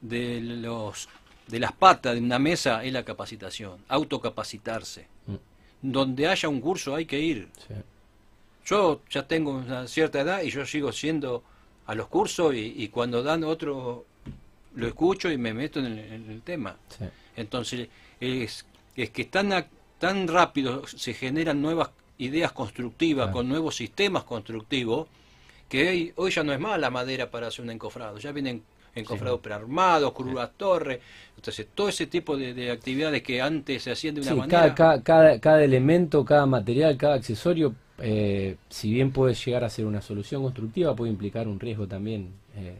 de 0.01 0.39
los 0.41 1.09
de 1.47 1.59
las 1.59 1.71
patas 1.71 2.13
de 2.13 2.21
una 2.21 2.39
mesa 2.39 2.83
es 2.83 2.91
la 2.93 3.03
capacitación, 3.03 3.77
autocapacitarse. 3.87 5.07
Mm. 5.27 5.33
Donde 5.81 6.27
haya 6.27 6.49
un 6.49 6.59
curso 6.61 6.95
hay 6.95 7.05
que 7.05 7.19
ir. 7.19 7.47
Sí. 7.67 7.73
Yo 8.65 9.01
ya 9.09 9.27
tengo 9.27 9.51
una 9.51 9.87
cierta 9.87 10.21
edad 10.21 10.41
y 10.41 10.49
yo 10.49 10.65
sigo 10.65 10.91
siendo 10.91 11.43
a 11.85 11.95
los 11.95 12.07
cursos 12.07 12.53
y, 12.53 12.73
y 12.77 12.89
cuando 12.89 13.23
dan 13.23 13.43
otro 13.43 14.05
lo 14.75 14.87
escucho 14.87 15.31
y 15.31 15.37
me 15.37 15.53
meto 15.53 15.79
en 15.79 15.85
el, 15.85 15.99
en 15.99 16.29
el 16.31 16.41
tema. 16.41 16.75
Sí. 16.89 17.05
Entonces 17.35 17.87
es, 18.19 18.65
es 18.95 19.09
que 19.11 19.25
tan, 19.25 19.65
tan 19.99 20.27
rápido 20.27 20.85
se 20.87 21.13
generan 21.13 21.61
nuevas 21.61 21.89
ideas 22.17 22.51
constructivas 22.51 23.25
Claro. 23.27 23.33
con 23.37 23.47
nuevos 23.47 23.75
sistemas 23.75 24.23
constructivos 24.23 25.07
que 25.69 25.87
hoy, 25.89 26.13
hoy 26.15 26.31
ya 26.31 26.43
no 26.43 26.51
es 26.53 26.59
más 26.59 26.79
la 26.79 26.89
madera 26.89 27.29
para 27.29 27.47
hacer 27.47 27.63
un 27.63 27.71
encofrado, 27.71 28.17
ya 28.19 28.31
vienen 28.31 28.63
encofrados 28.97 29.39
prearmados, 29.39 30.13
crudas 30.13 30.51
torres, 30.57 30.99
entonces 31.35 31.67
todo 31.73 31.89
ese 31.89 32.07
tipo 32.07 32.35
de, 32.37 32.53
de 32.53 32.71
actividades 32.71 33.21
que 33.23 33.41
antes 33.41 33.83
se 33.83 33.91
hacían 33.91 34.15
de 34.15 34.21
una 34.21 34.31
Sí, 34.31 34.37
manera... 34.37 34.73
cada, 34.75 34.75
cada, 34.75 35.03
cada, 35.03 35.39
cada 35.39 35.63
elemento, 35.63 36.25
cada 36.25 36.45
material, 36.45 36.97
cada 36.97 37.15
accesorio, 37.15 37.73
eh, 37.99 38.57
si 38.69 38.91
bien 38.93 39.11
puede 39.11 39.33
llegar 39.33 39.63
a 39.63 39.69
ser 39.69 39.85
una 39.85 40.01
solución 40.01 40.41
constructiva, 40.43 40.95
puede 40.95 41.11
implicar 41.11 41.47
un 41.47 41.59
riesgo 41.59 41.87
también 41.87 42.33
eh, 42.55 42.75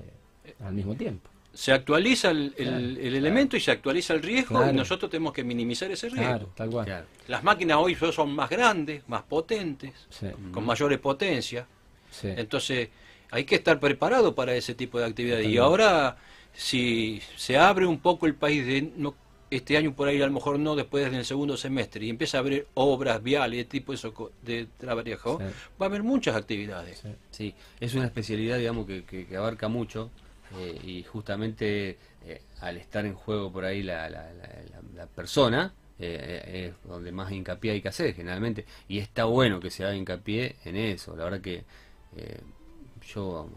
al 0.64 0.74
mismo 0.74 0.96
tiempo. 0.96 1.30
se 1.54 1.72
actualiza 1.72 2.30
el, 2.32 2.54
el- 2.58 2.98
el 3.00 3.16
elemento 3.16 3.58
y 3.58 3.60
se 3.60 3.72
actualiza 3.72 4.14
el 4.14 4.22
riesgo 4.22 4.58
Claro. 4.58 4.72
y 4.72 4.76
nosotros 4.76 5.10
tenemos 5.10 5.34
que 5.34 5.44
minimizar 5.44 5.90
ese 5.92 6.08
riesgo. 6.10 6.28
Claro, 6.30 6.50
tal 6.56 6.70
cual. 6.70 6.86
Claro. 6.86 7.06
Las 7.28 7.44
máquinas 7.44 7.78
hoy 7.80 7.96
son 7.96 8.36
más 8.36 8.50
grandes, 8.50 9.02
más 9.08 9.24
potentes, 9.24 9.92
Sí, 10.10 10.28
con 10.52 10.66
mayores 10.66 11.00
potencias. 11.00 11.66
sí. 12.12 12.28
Entonces, 12.36 12.90
hay 13.31 13.43
que 13.46 13.55
estar 13.55 13.79
preparado 13.79 14.36
para 14.36 14.55
ese 14.55 14.74
tipo 14.75 15.00
de 15.00 15.05
actividades. 15.05 15.48
Y 15.48 15.57
ahora, 15.57 16.17
si 16.53 17.22
se 17.36 17.57
abre 17.57 17.86
un 17.86 18.00
poco 18.00 18.25
el 18.25 18.36
país, 18.36 18.65
de 18.65 18.91
no, 18.96 19.15
este 19.50 19.77
año 19.77 19.93
por 19.93 20.07
ahí 20.10 20.22
a 20.22 20.25
lo 20.27 20.34
mejor 20.34 20.60
no, 20.60 20.75
después 20.75 21.10
del 21.10 21.24
segundo 21.25 21.55
semestre, 21.57 22.05
y 22.05 22.10
empieza 22.10 22.38
a 22.38 22.41
abrir 22.41 22.67
obras 22.74 23.24
viales, 23.24 23.67
tipo 23.69 23.93
eso 23.93 24.31
de 24.43 24.67
trabajo, 24.77 25.39
Sí. 25.39 25.46
va 25.81 25.86
a 25.86 25.89
haber 25.89 26.03
muchas 26.03 26.36
actividades. 26.36 27.00
Sí. 27.00 27.10
Sí, 27.31 27.55
es 27.79 27.93
una 27.96 28.05
especialidad, 28.05 28.57
digamos, 28.57 28.86
que, 28.86 29.03
que- 29.05 29.25
que 29.25 29.38
abarca 29.38 29.67
mucho 29.67 30.10
eh, 30.60 30.79
y 30.84 31.03
justamente 31.03 31.98
eh, 32.25 32.41
al 32.62 32.77
estar 32.77 33.05
en 33.05 33.13
juego 33.13 33.51
por 33.51 33.63
ahí 33.65 33.84
la, 33.84 34.10
la- 34.10 34.31
la- 34.34 34.63
la- 34.72 34.81
la 34.96 35.07
persona, 35.07 35.74
eh, 36.00 36.69
es 36.84 36.89
donde 36.89 37.12
más 37.12 37.31
hincapié 37.31 37.72
hay 37.72 37.81
que 37.81 37.88
hacer 37.89 38.13
generalmente. 38.13 38.65
Y 38.89 39.00
está 39.00 39.25
bueno 39.25 39.60
que 39.60 39.69
se 39.69 39.84
haga 39.84 39.96
hincapié 39.96 40.55
en 40.65 40.75
eso. 40.75 41.15
La 41.15 41.24
verdad 41.25 41.41
que 41.41 41.63
eh, 42.17 42.39
yo 43.14 43.48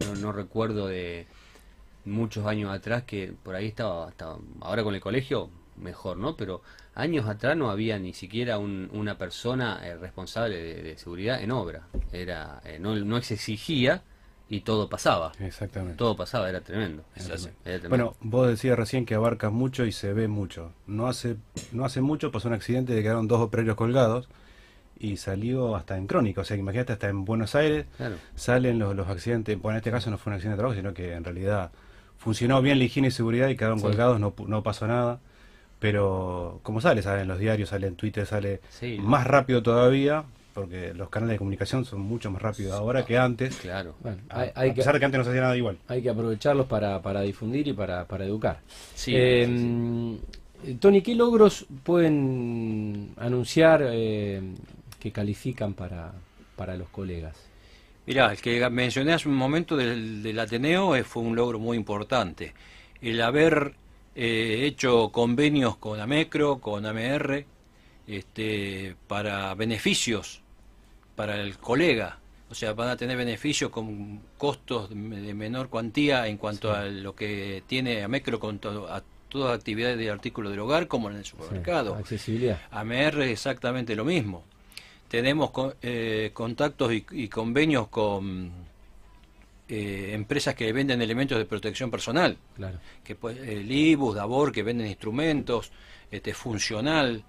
no, 0.00 0.14
no 0.16 0.32
recuerdo 0.32 0.86
de 0.86 1.26
muchos 2.04 2.46
años 2.46 2.72
atrás 2.72 3.02
que 3.04 3.32
por 3.42 3.54
ahí 3.54 3.66
estaba, 3.66 4.08
estaba 4.08 4.38
ahora 4.60 4.82
con 4.82 4.94
el 4.94 5.00
colegio 5.00 5.50
mejor, 5.76 6.16
¿no? 6.16 6.36
Pero 6.36 6.62
años 6.94 7.28
atrás 7.28 7.56
no 7.56 7.70
había 7.70 7.98
ni 7.98 8.12
siquiera 8.12 8.58
un- 8.58 8.88
una 8.92 9.16
persona 9.18 9.80
eh, 9.86 9.96
responsable 9.96 10.56
de, 10.56 10.82
de 10.82 10.98
seguridad 10.98 11.40
en 11.42 11.50
obra. 11.52 11.82
Era 12.12 12.60
eh, 12.64 12.78
no, 12.80 12.96
no 12.96 13.20
se 13.22 13.34
exigía 13.34 14.02
y 14.48 14.62
todo 14.62 14.88
pasaba. 14.88 15.32
Exactamente. 15.40 15.96
Todo 15.98 16.16
pasaba, 16.16 16.48
era 16.48 16.60
tremendo. 16.62 17.04
Era. 17.64 17.88
Bueno, 17.88 18.16
vos 18.20 18.48
decías 18.48 18.78
recién 18.78 19.04
que 19.04 19.14
abarca 19.14 19.50
mucho 19.50 19.84
y 19.84 19.92
se 19.92 20.12
ve 20.14 20.26
mucho. 20.26 20.72
No 20.86 21.06
hace, 21.06 21.36
no 21.72 21.84
hace 21.84 22.00
mucho 22.00 22.32
pasó 22.32 22.48
un 22.48 22.54
accidente 22.54 22.94
de 22.94 23.02
quedaron 23.02 23.28
dos 23.28 23.40
operarios 23.40 23.76
colgados 23.76 24.28
y 25.00 25.16
salió 25.16 25.76
hasta 25.76 25.96
en 25.96 26.06
crónica. 26.06 26.40
O 26.40 26.44
sea, 26.44 26.56
que 26.56 26.60
imagínate, 26.60 26.92
hasta 26.92 27.08
en 27.08 27.24
Buenos 27.24 27.54
Aires 27.54 27.86
Claro. 27.96 28.16
salen 28.34 28.78
los, 28.78 28.94
los 28.96 29.08
accidentes. 29.08 29.60
Bueno, 29.60 29.76
en 29.76 29.78
este 29.78 29.90
caso 29.90 30.10
no 30.10 30.18
fue 30.18 30.30
un 30.30 30.34
accidente 30.34 30.56
de 30.56 30.58
trabajo, 30.58 30.76
sino 30.76 30.94
que 30.94 31.12
en 31.14 31.24
realidad 31.24 31.70
funcionó 32.18 32.60
bien 32.62 32.78
la 32.78 32.84
higiene 32.84 33.08
y 33.08 33.10
seguridad 33.12 33.48
y 33.48 33.56
quedaron 33.56 33.78
Sí. 33.78 33.84
colgados, 33.84 34.18
no, 34.20 34.34
no 34.46 34.62
pasó 34.62 34.86
nada. 34.86 35.20
Pero, 35.78 36.58
como 36.64 36.80
sale, 36.80 37.02
sale 37.02 37.22
en 37.22 37.28
los 37.28 37.38
diarios, 37.38 37.68
sale 37.68 37.86
en 37.86 37.94
Twitter, 37.94 38.26
sale 38.26 38.60
Sí. 38.70 38.98
más 39.00 39.24
rápido 39.26 39.62
todavía, 39.62 40.24
porque 40.52 40.92
los 40.92 41.08
canales 41.08 41.34
de 41.34 41.38
comunicación 41.38 41.84
son 41.84 42.00
mucho 42.00 42.32
más 42.32 42.42
rápidos 42.42 42.72
ahora 42.72 43.04
que 43.04 43.16
antes. 43.16 43.56
Claro. 43.58 43.94
Bueno, 44.02 44.18
A, 44.28 44.40
hay, 44.40 44.50
hay 44.56 44.70
a 44.70 44.74
que, 44.74 44.78
pesar 44.78 44.94
de 44.94 44.98
que 44.98 45.04
antes 45.04 45.18
no 45.18 45.24
se 45.24 45.30
hacía 45.30 45.42
nada 45.42 45.56
igual. 45.56 45.78
hay 45.86 46.02
que 46.02 46.10
aprovecharlos 46.10 46.66
para, 46.66 47.00
para 47.00 47.20
difundir 47.20 47.68
y 47.68 47.72
para, 47.74 48.06
para 48.06 48.24
educar. 48.24 48.58
Sí, 48.96 49.12
Eh, 49.14 49.46
sí, 50.64 50.74
Tony, 50.80 51.00
¿qué 51.02 51.14
logros 51.14 51.66
pueden 51.84 53.10
anunciar 53.16 53.82
eh, 53.86 54.42
que 54.98 55.12
califican 55.12 55.74
para, 55.74 56.12
para 56.56 56.76
los 56.76 56.88
colegas? 56.88 57.36
Mirá, 58.06 58.32
el 58.32 58.40
que 58.40 58.68
mencioné 58.70 59.12
hace 59.12 59.28
un 59.28 59.34
momento 59.36 59.76
del, 59.76 60.22
del 60.22 60.38
Ateneo 60.38 60.96
eh, 60.96 61.04
fue 61.04 61.22
un 61.22 61.36
logro 61.36 61.58
muy 61.58 61.76
importante. 61.76 62.54
El 63.02 63.20
haber 63.20 63.74
eh, 64.14 64.62
hecho 64.64 65.10
convenios 65.10 65.76
con 65.76 66.00
AMECRO, 66.00 66.58
con 66.58 66.86
AMR, 66.86 67.44
este, 68.06 68.96
para 69.06 69.54
beneficios 69.54 70.40
para 71.14 71.40
el 71.40 71.58
colega. 71.58 72.18
O 72.50 72.54
sea, 72.54 72.72
van 72.72 72.88
a 72.88 72.96
tener 72.96 73.16
beneficios 73.16 73.70
con 73.70 74.20
costos 74.38 74.88
de 74.88 74.94
menor 75.34 75.68
cuantía 75.68 76.26
en 76.28 76.38
cuanto 76.38 76.72
a 76.72 76.84
lo 76.86 77.14
que 77.14 77.62
tiene 77.66 78.02
AMECRO 78.02 78.40
con 78.40 78.58
todo- 78.58 78.90
a 78.90 79.02
todas 79.28 79.50
las 79.50 79.58
actividades 79.58 79.98
de 79.98 80.08
artículos 80.10 80.50
del 80.52 80.60
hogar, 80.60 80.86
como 80.88 81.10
en 81.10 81.16
el 81.16 81.24
Sí, 81.24 81.32
supermercado. 81.32 81.94
accesibilidad. 81.96 82.58
AMR 82.70 83.24
es 83.24 83.32
exactamente 83.32 83.94
lo 83.94 84.06
mismo. 84.06 84.44
Tenemos 85.08 85.50
eh, 85.82 86.30
contactos 86.34 86.92
y, 86.92 87.04
y 87.12 87.28
convenios 87.28 87.88
con 87.88 88.52
eh, 89.68 90.10
empresas 90.14 90.54
que 90.54 90.72
venden 90.72 91.00
elementos 91.02 91.36
de 91.38 91.44
protección 91.44 91.90
personal, 91.90 92.36
Claro. 92.56 92.78
que 93.04 93.14
puede- 93.14 93.52
el 93.60 93.70
IBUS, 93.70 94.14
Davor, 94.16 94.52
que 94.52 94.62
venden 94.62 94.86
instrumentos, 94.86 95.70
este 96.10 96.32
funcional. 96.34 97.22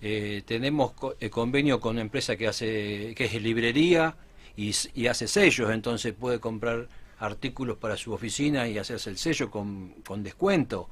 Eh, 0.00 0.42
tenemos 0.46 0.92
co- 0.92 1.16
eh, 1.20 1.30
convenio 1.30 1.80
con 1.80 1.92
una 1.92 2.02
empresa 2.02 2.36
que 2.36 2.46
hace 2.46 3.14
que 3.16 3.24
es 3.24 3.42
librería 3.42 4.14
y, 4.56 4.72
y 4.94 5.06
hace 5.06 5.26
sellos, 5.28 5.70
entonces 5.70 6.12
puede 6.14 6.38
comprar 6.40 6.88
artículos 7.18 7.78
para 7.78 7.96
su 7.96 8.12
oficina 8.12 8.68
y 8.68 8.78
hacerse 8.78 9.10
el 9.10 9.18
sello 9.18 9.50
con, 9.50 9.94
con 10.06 10.22
descuento. 10.22 10.88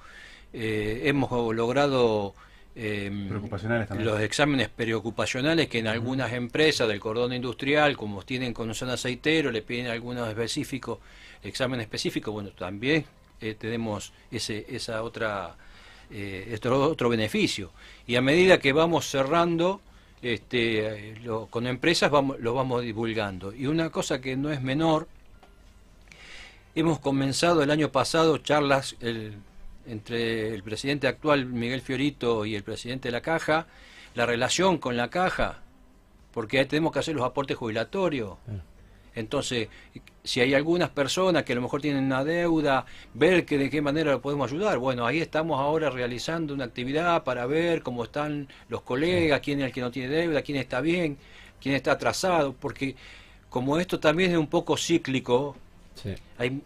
Eh, 0.53 1.03
hemos 1.05 1.31
logrado 1.55 2.35
eh, 2.79 3.11
Preocupacionales 3.29 3.89
también. 3.89 4.07
los 4.09 4.21
exámenes 4.21 4.69
preocupacionales 4.69 5.67
que 5.69 5.79
en 5.79 5.87
algunas 5.87 6.33
empresas 6.35 6.87
del 6.87 7.01
cordón 7.01 7.33
industrial, 7.33 7.97
como 7.97 8.23
tienen 8.23 8.53
con 8.53 8.69
un 8.71 8.89
aceitero, 8.91 9.51
le 9.51 9.63
piden 9.63 9.87
algunos 9.87 10.29
específicos, 10.29 10.99
examen 11.43 11.81
específico, 11.81 12.33
bueno, 12.33 12.51
también 12.51 13.07
eh, 13.41 13.55
tenemos 13.59 14.13
ese, 14.31 14.67
esa 14.69 15.03
otra, 15.03 15.55
eh, 16.11 16.53
otro, 16.55 16.83
otro 16.91 17.09
beneficio. 17.09 17.71
Y 18.07 18.17
a 18.17 18.21
medida 18.21 18.59
que 18.59 18.73
vamos 18.75 19.07
cerrando 19.11 19.81
este, 20.23 21.17
lo- 21.23 21.47
con 21.47 21.67
empresas, 21.67 22.11
vamos, 22.11 22.39
lo 22.41 22.53
vamos 22.55 22.83
divulgando. 22.83 23.55
Y 23.55 23.67
una 23.67 23.89
cosa 23.91 24.21
que 24.21 24.37
no 24.37 24.51
es 24.53 24.61
menor, 24.61 25.09
hemos 26.75 26.99
comenzado 26.99 27.63
el 27.63 27.71
año 27.71 27.91
pasado 27.91 28.39
charlas 28.39 28.97
el- 29.01 29.35
entre 29.87 30.55
el 30.55 30.63
presidente 30.63 31.07
actual, 31.09 31.47
Miguel 31.47 31.81
Fiorito, 31.81 32.45
y 32.45 32.55
el 32.55 32.63
presidente 32.63 33.09
de 33.09 33.13
la 33.13 33.21
Caja, 33.21 33.67
la 34.15 34.27
relación 34.27 34.79
con 34.79 34.97
la 34.97 35.09
Caja, 35.11 35.61
porque 36.33 36.59
ahí 36.59 36.67
tenemos 36.67 36.93
que 36.93 36.99
hacer 36.99 37.15
los 37.15 37.25
aportes 37.25 37.57
jubilatorios. 37.57 38.37
Ah. 38.49 38.53
Entonces, 39.15 39.69
si 40.25 40.41
hay 40.43 40.53
algunas 40.53 40.91
personas 40.91 41.45
que 41.45 41.53
a 41.53 41.57
lo 41.57 41.63
mejor 41.63 41.81
tienen 41.81 42.05
una 42.05 42.23
deuda, 42.23 42.85
ver 43.15 43.47
que 43.47 43.57
de 43.57 43.71
qué 43.71 43.81
manera 43.81 44.11
lo 44.13 44.21
podemos 44.21 44.53
ayudar. 44.53 44.77
Bueno, 44.77 45.07
ahí 45.07 45.21
estamos 45.21 45.59
ahora 45.59 45.89
realizando 45.89 46.53
una 46.53 46.65
actividad 46.65 47.25
para 47.25 47.47
ver 47.47 47.83
cómo 47.83 48.05
están 48.05 48.47
los 48.69 48.83
colegas, 48.83 49.41
quién 49.41 49.61
es 49.61 49.67
el 49.67 49.73
que 49.73 49.81
no 49.81 49.91
tiene 49.91 50.09
deuda, 50.15 50.43
quién 50.43 50.59
está 50.59 50.83
bien, 50.83 51.17
quién 51.63 51.75
está 51.75 51.93
atrasado, 51.93 52.53
porque 52.53 52.95
como 53.49 53.79
esto 53.79 53.99
también 53.99 54.33
es 54.33 54.37
un 54.37 54.49
poco 54.49 54.77
cíclico, 54.77 55.57
Sí. 55.95 56.15
hay 56.37 56.61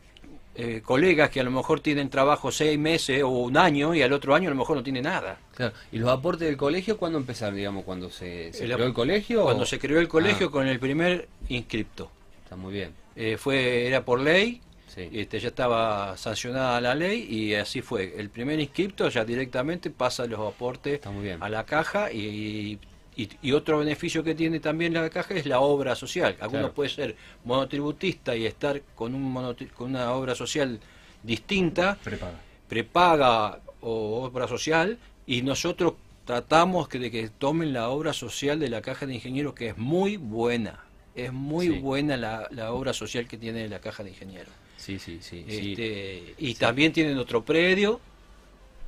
eh, 0.63 0.83
colegas 0.83 1.31
que 1.31 1.41
a 1.41 1.43
lo 1.45 1.51
mejor 1.51 1.81
tienen 1.81 2.11
trabajo 2.11 2.51
seis 2.53 2.79
meses 2.79 3.23
o 3.23 3.29
un 3.29 3.57
año 3.57 3.95
y 3.95 4.03
al 4.03 4.13
otro 4.13 4.35
año 4.35 4.49
a 4.49 4.51
lo 4.51 4.57
mejor 4.57 4.77
no 4.77 4.83
tiene 4.83 5.01
nada. 5.03 5.39
Claro. 5.55 5.73
¿Y 5.93 5.99
los 5.99 6.11
aportes 6.11 6.47
del 6.49 6.57
colegio 6.57 6.97
cuándo 6.97 7.19
empezaron, 7.19 7.57
digamos, 7.57 7.85
cuando 7.85 8.11
se, 8.11 8.53
se 8.53 8.65
El 8.65 8.73
ap- 8.73 8.77
creó 8.77 8.89
el 8.89 8.95
colegio? 8.95 9.43
Cuando 9.45 9.63
o- 9.63 9.67
se 9.67 9.79
creó 9.79 9.99
el 10.01 10.09
colegio 10.09 10.49
Ah, 10.49 10.51
con 10.51 10.67
el 10.67 10.79
primer 10.79 11.29
inscripto. 11.49 12.11
Está 12.45 12.57
muy 12.57 12.73
bien. 12.73 12.93
Eh, 13.17 13.37
fue 13.39 13.87
Era 13.87 14.05
por 14.05 14.21
ley, 14.21 14.61
Sí. 14.89 15.09
este, 15.13 15.39
ya 15.39 15.49
estaba 15.49 16.17
sancionada 16.17 16.81
la 16.81 16.95
ley 16.97 17.23
y 17.31 17.55
así 17.55 17.81
fue. 17.81 18.15
El 18.19 18.29
primer 18.29 18.59
inscripto 18.59 19.09
ya 19.09 19.25
directamente 19.25 19.89
pasa 19.91 20.27
los 20.27 20.41
aportes 20.53 21.01
a 21.41 21.49
la 21.49 21.65
caja 21.65 22.11
y, 22.13 22.19
y, 22.19 22.79
y 23.17 23.53
otro 23.53 23.79
beneficio 23.79 24.23
que 24.25 24.35
tiene 24.35 24.61
también 24.61 24.95
la 24.95 25.11
caja 25.11 25.35
es 25.35 25.45
la 25.47 25.61
obra 25.61 25.95
social. 25.95 26.37
Alguno 26.41 26.61
Claro. 26.63 26.75
puede 26.75 26.89
ser 26.91 27.17
monotributista 27.45 28.35
y 28.37 28.47
estar 28.47 28.81
con, 28.95 29.15
un 29.15 29.35
con 29.77 29.91
una 29.91 30.13
obra 30.13 30.35
social 30.35 30.81
distinta, 31.23 31.99
Prepaga. 32.03 32.39
prepaga 32.69 33.61
o 33.83 34.23
obra 34.25 34.49
social 34.49 34.99
y 35.27 35.43
nosotros 35.43 35.95
tratamos 36.25 36.89
que, 36.89 36.99
de 36.99 37.11
que 37.11 37.29
tomen 37.29 37.73
la 37.73 37.89
obra 37.91 38.13
social 38.13 38.59
de 38.59 38.69
la 38.71 38.81
caja 38.81 39.07
de 39.07 39.15
ingenieros 39.15 39.55
que 39.55 39.69
es 39.69 39.77
muy 39.79 40.17
buena. 40.17 40.81
Es 41.15 41.33
muy 41.33 41.67
Sí. 41.67 41.79
buena 41.81 42.17
la, 42.17 42.47
la 42.53 42.73
obra 42.73 42.93
social 42.93 43.27
que 43.27 43.37
tiene 43.37 43.69
la 43.69 43.81
caja 43.81 44.03
de 44.05 44.11
ingenieros. 44.11 44.53
Sí, 44.77 44.99
sí, 44.99 45.19
sí. 45.21 45.45
sí. 45.49 45.71
Este, 45.73 46.35
y 46.39 46.55
también 46.55 46.93
tienen 46.93 47.19
otro 47.19 47.45
predio 47.45 48.01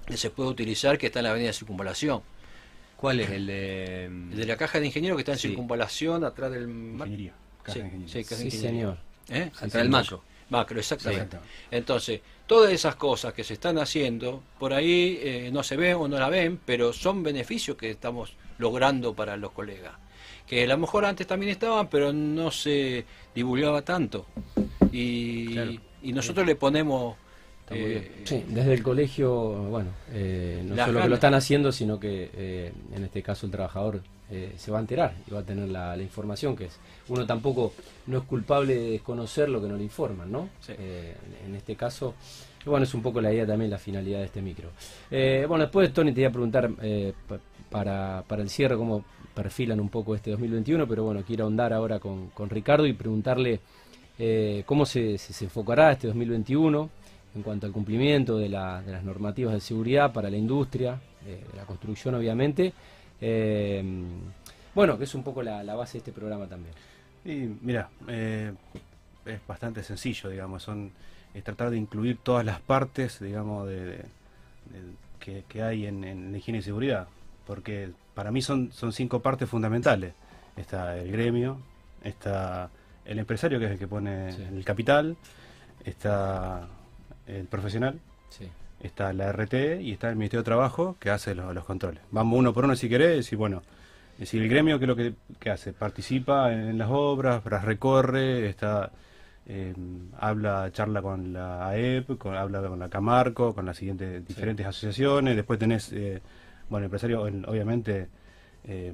que 0.07 0.17
se 0.17 0.31
puede 0.31 0.49
utilizar 0.49 0.97
que 0.99 1.07
está 1.07 1.19
en 1.19 1.25
la 1.25 1.31
avenida 1.33 1.53
Circunvalación. 1.53 2.23
¿Cuál 3.03 3.19
es 3.21 3.31
el 3.31 3.47
de...? 3.49 4.05
El 4.07 4.37
de 4.37 4.47
la 4.47 4.57
caja 4.57 4.79
de 4.79 4.87
ingenieros 4.87 5.17
que 5.17 5.23
está 5.23 5.33
en 5.33 5.39
Sí. 5.39 5.49
Circunvalación, 5.49 6.23
atrás 6.25 6.53
del... 6.53 6.71
Ingeniería. 6.71 7.35
Sí, 7.67 7.81
de 7.81 7.85
ingeniería. 7.87 8.09
sí, 8.15 8.23
casa 8.25 8.45
de 8.45 8.51
Sí, 8.51 8.57
ingeniería. 8.57 8.71
señor. 8.71 8.99
¿Eh? 9.29 9.51
Atrás 9.57 9.73
del 9.73 9.89
macro. 9.91 10.23
Macro, 10.51 10.79
exactamente. 10.79 11.37
Entonces, 11.71 12.21
todas 12.47 12.73
esas 12.73 12.95
cosas 12.95 13.33
que 13.35 13.43
se 13.43 13.55
están 13.55 13.79
haciendo, 13.79 14.43
por 14.59 14.73
ahí 14.73 15.19
eh, 15.21 15.51
no 15.53 15.63
se 15.65 15.77
ven 15.77 15.97
o 15.97 16.07
no 16.07 16.17
la 16.19 16.29
ven, 16.29 16.61
pero 16.65 16.93
son 16.93 17.23
beneficios 17.25 17.77
que 17.77 17.91
estamos 17.91 18.35
logrando 18.59 19.15
para 19.15 19.37
los 19.37 19.51
colegas. 19.51 19.95
Que 20.47 20.63
a 20.63 20.67
lo 20.69 20.79
mejor 20.79 21.05
antes 21.05 21.27
también 21.27 21.51
estaban, 21.51 21.89
pero 21.89 22.13
no 22.13 22.51
se 22.53 23.05
divulgaba 23.35 23.83
tanto. 23.83 24.27
Y, 24.93 25.55
Claro. 25.55 25.73
y 26.03 26.13
nosotros 26.13 26.47
le 26.47 26.55
ponemos... 26.55 27.17
Está 27.73 27.85
muy 27.87 27.93
eh, 27.93 28.11
Sí, 28.25 28.45
desde 28.49 28.75
el 28.75 28.83
colegio, 28.83 29.33
bueno, 29.71 29.91
eh, 30.13 30.63
no 30.65 30.75
solo 30.87 31.01
que 31.03 31.09
lo 31.09 31.15
están 31.17 31.35
haciendo, 31.35 31.73
sino 31.73 31.99
que 32.01 32.31
eh, 32.35 32.73
en 32.95 33.05
este 33.05 33.23
caso 33.23 33.47
el 33.47 33.53
trabajador 33.53 34.01
eh, 34.31 34.53
se 34.57 34.71
va 34.71 34.79
a 34.79 34.81
enterar 34.81 35.15
y 35.27 35.31
va 35.33 35.41
a 35.41 35.43
tener 35.43 35.69
la, 35.69 35.95
la 35.97 36.03
información 36.03 36.57
que 36.57 36.67
es. 36.67 36.79
Uno 37.09 37.27
tampoco 37.27 37.73
no 38.07 38.19
es 38.19 38.25
culpable 38.25 38.75
de 38.75 38.91
desconocer 38.93 39.49
lo 39.49 39.61
que 39.61 39.69
no 39.69 39.77
le 39.77 39.83
informan, 39.85 40.31
¿no? 40.33 40.49
Sí. 40.61 40.73
Eh, 40.79 41.15
en 41.47 41.55
este 41.55 41.77
caso, 41.77 42.15
bueno, 42.65 42.85
es 42.85 42.95
un 42.95 43.03
poco 43.03 43.21
la 43.21 43.33
idea 43.33 43.47
también, 43.47 43.71
la 43.71 43.79
finalidad 43.79 44.21
de 44.21 44.27
este 44.27 44.41
micro. 44.41 44.71
Eh, 45.11 45.45
bueno, 45.49 45.65
después 45.65 45.93
Tony 45.93 46.13
te 46.13 46.21
iba 46.21 46.31
a 46.31 46.33
preguntar 46.33 46.71
pa- 47.29 47.39
para, 47.71 48.23
para 48.27 48.43
el 48.43 48.49
cierre 48.49 48.77
cómo 48.77 49.05
perfilan 49.35 49.81
un 49.81 49.89
poco 49.89 50.15
este 50.15 50.31
2021, 50.31 50.87
pero 50.87 51.05
bueno, 51.05 51.23
quiero 51.27 51.45
ahondar 51.45 51.73
ahora 51.73 51.99
con, 51.99 52.29
con 52.29 52.49
Ricardo 52.51 52.87
y 52.87 52.93
preguntarle 52.93 53.61
cómo 54.67 54.87
se, 54.87 55.19
se- 55.19 55.33
se 55.33 55.45
enfocará 55.47 55.93
este 55.93 56.07
2021 56.07 56.89
en 57.35 57.43
cuanto 57.43 57.67
al 57.67 57.73
cumplimiento 57.73 58.37
de, 58.39 58.49
la- 58.49 58.83
de 58.83 58.93
las 58.93 59.05
normativas 59.05 59.55
de 59.55 59.61
seguridad 59.61 60.13
para 60.13 60.29
la 60.31 60.37
industria, 60.37 61.01
eh, 61.27 61.45
de 61.51 61.57
la 61.57 61.65
construcción 61.65 62.15
obviamente. 62.15 62.73
Eh, 63.21 63.83
bueno, 64.75 64.99
que 64.99 65.05
es 65.05 65.15
un 65.15 65.23
poco 65.23 65.43
la, 65.43 65.63
la 65.63 65.75
base 65.75 65.93
de 65.95 65.99
este 65.99 66.13
programa 66.13 66.47
también. 66.47 66.75
Y 67.25 67.49
mira, 67.65 67.89
eh, 68.09 68.53
es 69.25 69.41
bastante 69.47 69.83
sencillo, 69.83 70.29
digamos, 70.31 70.63
son 70.63 70.91
es 71.35 71.43
tratar 71.45 71.71
de 71.71 71.79
incluir 71.79 72.19
todas 72.23 72.45
las 72.45 72.61
partes, 72.61 73.19
digamos, 73.21 73.67
de, 73.69 73.81
de- 73.85 73.93
de- 73.97 74.07
que, 75.21 75.45
que 75.49 75.63
hay 75.63 75.87
en, 75.87 76.03
en 76.05 76.33
la 76.33 76.39
higiene 76.39 76.59
y 76.59 76.63
seguridad, 76.63 77.07
porque 77.47 77.91
para 78.15 78.31
mí 78.33 78.43
son, 78.43 78.73
son 78.73 78.93
cinco 78.93 79.21
partes 79.21 79.49
fundamentales. 79.49 80.13
Está 80.57 80.99
el 80.99 81.11
gremio, 81.13 81.59
está 82.03 82.69
el 83.05 83.19
empresario, 83.21 83.59
que 83.59 83.67
es 83.67 83.71
el 83.73 83.79
que 83.79 83.87
pone 83.87 84.33
Sí. 84.33 84.43
el 84.43 84.65
capital, 84.65 85.17
está 85.85 86.67
el 87.27 87.47
profesional, 87.47 87.99
Sí. 88.31 88.49
está 88.81 89.13
la 89.13 89.31
RT 89.33 89.81
y 89.83 89.93
está 89.93 90.09
el 90.11 90.17
Ministerio 90.17 90.41
de 90.43 90.47
Trabajo 90.47 90.97
que 90.99 91.11
hace 91.11 91.35
los, 91.35 91.55
los 91.55 91.65
controles. 91.65 92.03
Vamos 92.11 92.39
uno 92.39 92.53
por 92.53 92.65
uno 92.65 92.75
si 92.77 92.89
querés 92.89 93.33
y 93.33 93.37
bueno, 93.37 93.63
es 94.15 94.21
decir, 94.21 94.43
el 94.43 94.49
gremio 94.49 94.79
que 94.79 94.85
es 94.85 94.89
lo 94.89 94.97
que, 94.97 95.15
que 95.39 95.51
hace, 95.51 95.73
participa 95.73 96.53
en, 96.53 96.79
las 96.79 96.89
obras, 96.91 97.43
las 97.51 97.65
recorre, 97.65 98.49
está 98.49 98.91
eh, 99.47 99.75
habla, 100.19 100.71
charla 100.73 101.03
con 101.03 101.33
la 101.33 101.69
AEP, 101.69 102.17
con, 102.19 102.35
habla 102.37 102.61
con 102.63 102.79
la 102.79 102.89
Camarco, 102.89 103.55
con 103.55 103.67
las 103.67 103.77
siguientes 103.77 104.27
diferentes 104.27 104.65
asociaciones, 104.67 105.35
después 105.37 105.59
tenés, 105.59 105.93
eh, 105.93 106.21
bueno, 106.71 106.85
el 106.85 106.87
empresario 106.87 107.27
en- 107.27 107.45
obviamente 107.49 108.09
eh, 108.65 108.93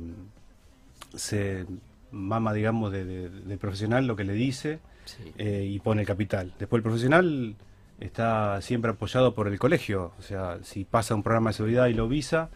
se 1.14 1.66
mama, 2.10 2.52
digamos, 2.54 2.90
de, 2.92 3.30
profesional 3.58 4.06
lo 4.06 4.16
que 4.16 4.24
le 4.24 4.32
dice, 4.32 4.78
Sí. 5.04 5.32
eh, 5.38 5.64
y 5.70 5.78
pone 5.80 6.02
el 6.02 6.06
capital. 6.06 6.52
Después 6.58 6.78
el 6.78 6.82
profesional 6.82 7.56
está 8.00 8.60
siempre 8.60 8.92
apoyado 8.92 9.34
por 9.34 9.48
el 9.48 9.58
colegio, 9.58 10.12
o 10.18 10.22
sea, 10.22 10.58
si 10.62 10.84
pasa 10.84 11.14
un 11.14 11.22
programa 11.22 11.50
de 11.50 11.54
seguridad 11.54 11.86
y 11.88 11.94
lo 11.94 12.08
visa, 12.08 12.48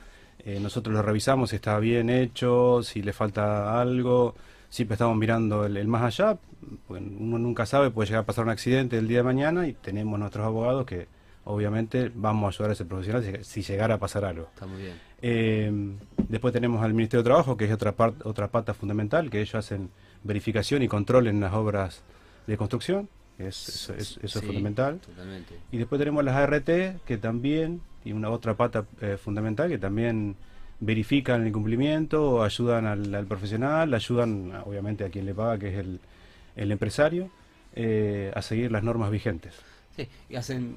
eh, 0.44 0.58
nosotros 0.60 0.94
lo 0.94 1.02
revisamos 1.02 1.50
si 1.50 1.56
está 1.56 1.78
bien 1.78 2.10
hecho, 2.10 2.82
si 2.82 3.02
le 3.02 3.12
falta 3.12 3.80
algo, 3.80 4.34
siempre 4.68 4.94
estamos 4.94 5.16
mirando 5.16 5.64
el, 5.66 5.76
el 5.76 5.88
más 5.88 6.02
allá, 6.02 6.38
porque 6.86 7.02
uno 7.02 7.38
nunca 7.38 7.66
sabe, 7.66 7.90
puede 7.90 8.06
llegar 8.08 8.22
a 8.22 8.26
pasar 8.26 8.44
un 8.44 8.50
accidente 8.50 8.98
el 8.98 9.08
día 9.08 9.18
de 9.18 9.24
mañana 9.24 9.66
y 9.66 9.72
tenemos 9.72 10.18
nuestros 10.18 10.46
abogados 10.46 10.86
que 10.86 11.06
obviamente 11.44 12.10
vamos 12.14 12.44
a 12.44 12.48
ayudar 12.56 12.70
a 12.70 12.72
ese 12.74 12.84
profesional 12.84 13.24
si, 13.24 13.62
si 13.62 13.72
llegara 13.72 13.94
a 13.94 13.98
pasar 13.98 14.24
algo. 14.24 14.48
Está 14.54 14.66
muy 14.66 14.80
bien. 14.80 14.94
Eh, 15.20 15.72
después 16.28 16.52
tenemos 16.52 16.82
al 16.84 16.94
Ministerio 16.94 17.22
de 17.22 17.28
Trabajo, 17.28 17.56
que 17.56 17.64
es 17.64 17.72
otra, 17.72 17.96
part- 17.96 18.24
otra 18.24 18.48
pata 18.48 18.74
fundamental, 18.74 19.28
que 19.28 19.40
ellos 19.40 19.56
hacen 19.56 19.90
verificación 20.22 20.82
y 20.82 20.88
control 20.88 21.26
en 21.26 21.40
las 21.40 21.52
obras 21.52 22.02
de 22.46 22.56
construcción, 22.56 23.08
es, 23.38 23.68
eso, 23.68 23.94
es, 23.94 24.18
eso 24.22 24.24
es 24.24 24.32
Sí, 24.32 24.46
fundamental. 24.46 24.98
Totalmente. 24.98 25.54
Y 25.70 25.78
después 25.78 25.98
tenemos 25.98 26.24
las 26.24 26.36
ART, 26.36 26.66
que 27.04 27.18
también, 27.20 27.80
y 28.04 28.12
una 28.12 28.30
otra 28.30 28.54
pata 28.56 28.84
eh, 29.00 29.16
fundamental, 29.16 29.68
que 29.68 29.78
también 29.78 30.36
verifican 30.80 31.46
el 31.46 31.52
cumplimiento, 31.52 32.42
ayudan 32.42 32.86
al, 32.86 33.14
al 33.14 33.26
profesional, 33.26 33.94
ayudan 33.94 34.52
obviamente 34.64 35.04
a 35.04 35.08
quien 35.10 35.26
le 35.26 35.34
paga, 35.34 35.58
que 35.58 35.68
es 35.68 35.78
el, 35.78 36.00
el 36.56 36.72
empresario, 36.72 37.30
eh, 37.74 38.32
a 38.34 38.42
seguir 38.42 38.72
las 38.72 38.82
normas 38.82 39.10
vigentes. 39.10 39.54
Sí, 39.96 40.08
y 40.28 40.36
hacen, 40.36 40.76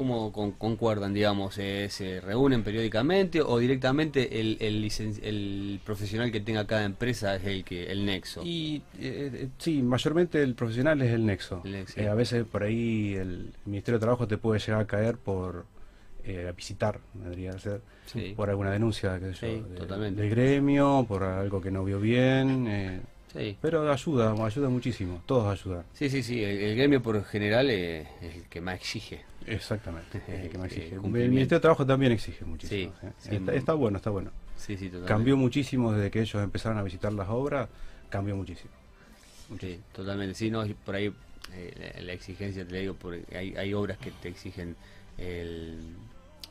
¿cómo 0.00 0.32
con- 0.32 0.52
concuerdan, 0.52 1.12
digamos? 1.12 1.58
Eh, 1.58 1.88
¿Se 1.90 2.22
reúnen 2.22 2.62
periódicamente 2.64 3.42
o 3.42 3.58
directamente 3.58 4.40
el, 4.40 4.56
el, 4.58 5.78
profesional 5.84 6.32
que 6.32 6.40
tenga 6.40 6.66
cada 6.66 6.84
empresa 6.86 7.36
es 7.36 7.44
el 7.44 7.64
que 7.64 7.92
el 7.92 8.06
nexo? 8.06 8.40
Y 8.42 8.76
eh, 8.98 9.30
eh, 9.34 9.48
sí, 9.58 9.82
mayormente 9.82 10.42
el 10.42 10.54
profesional 10.54 11.02
es 11.02 11.12
el 11.12 11.26
nexo. 11.26 11.60
El 11.66 11.72
nexo. 11.72 12.00
Eh, 12.00 12.08
a 12.08 12.14
veces 12.14 12.46
por 12.46 12.62
ahí 12.62 13.12
el 13.12 13.52
Ministerio 13.66 13.98
de 13.98 14.00
Trabajo 14.02 14.26
te 14.26 14.38
puede 14.38 14.58
llegar 14.58 14.80
a 14.80 14.86
caer 14.86 15.18
por 15.18 15.66
a 16.48 16.52
visitar, 16.52 17.00
debería 17.12 17.58
ser, 17.58 17.80
Sí. 18.06 18.32
por 18.36 18.48
alguna 18.50 18.70
denuncia 18.70 19.18
yo, 19.18 19.34
Sí, 19.34 19.62
de- 19.78 20.10
del 20.12 20.30
gremio, 20.30 21.04
por 21.08 21.24
algo 21.24 21.60
que 21.60 21.70
no 21.70 21.84
vio 21.84 22.00
bien. 22.00 22.66
eh, 22.68 23.00
Sí. 23.34 23.56
pero 23.60 23.90
ayuda, 23.92 24.32
ayuda 24.44 24.68
muchísimo, 24.70 25.22
todos 25.26 25.46
ayudan. 25.60 25.84
Sí, 25.92 26.08
sí, 26.08 26.22
sí, 26.22 26.42
el, 26.42 26.58
el 26.58 26.76
gremio 26.76 27.02
por 27.02 27.22
general 27.24 27.68
es 27.68 28.06
el 28.22 28.44
que 28.48 28.60
más 28.62 28.76
exige. 28.76 29.28
Exactamente. 29.46 30.20
que 30.50 30.58
más 30.58 30.70
Eh, 30.72 30.76
exige. 30.76 30.94
el. 30.96 31.02
Ministerio 31.02 31.58
de 31.58 31.60
Trabajo 31.60 31.86
también 31.86 32.12
exige 32.12 32.44
muchísimo. 32.44 32.92
Sí, 33.00 33.06
eh. 33.30 33.36
está, 33.36 33.54
está 33.54 33.74
bueno, 33.74 33.96
está 33.98 34.10
bueno. 34.10 34.30
Sí, 34.56 34.76
sí, 34.76 34.86
totalmente. 34.86 35.08
Cambió 35.12 35.36
muchísimo 35.36 35.92
desde 35.92 36.10
que 36.10 36.20
ellos 36.20 36.42
empezaron 36.42 36.78
a 36.78 36.82
visitar 36.82 37.12
las 37.12 37.28
obras, 37.28 37.68
cambió 38.10 38.36
muchísimo. 38.36 38.70
Sí, 39.58 39.80
totalmente. 39.92 40.34
Sí, 40.34 40.50
no, 40.50 40.64
por 40.84 40.94
ahí 40.94 41.12
eh, 41.54 41.92
la, 41.96 42.02
la 42.02 42.12
exigencia, 42.12 42.66
te 42.66 42.76
digo, 42.78 42.94
porque 42.94 43.24
hay, 43.36 43.56
hay 43.56 43.74
obras 43.74 43.98
que 43.98 44.10
te 44.12 44.28
exigen 44.28 44.76
el, 45.18 45.94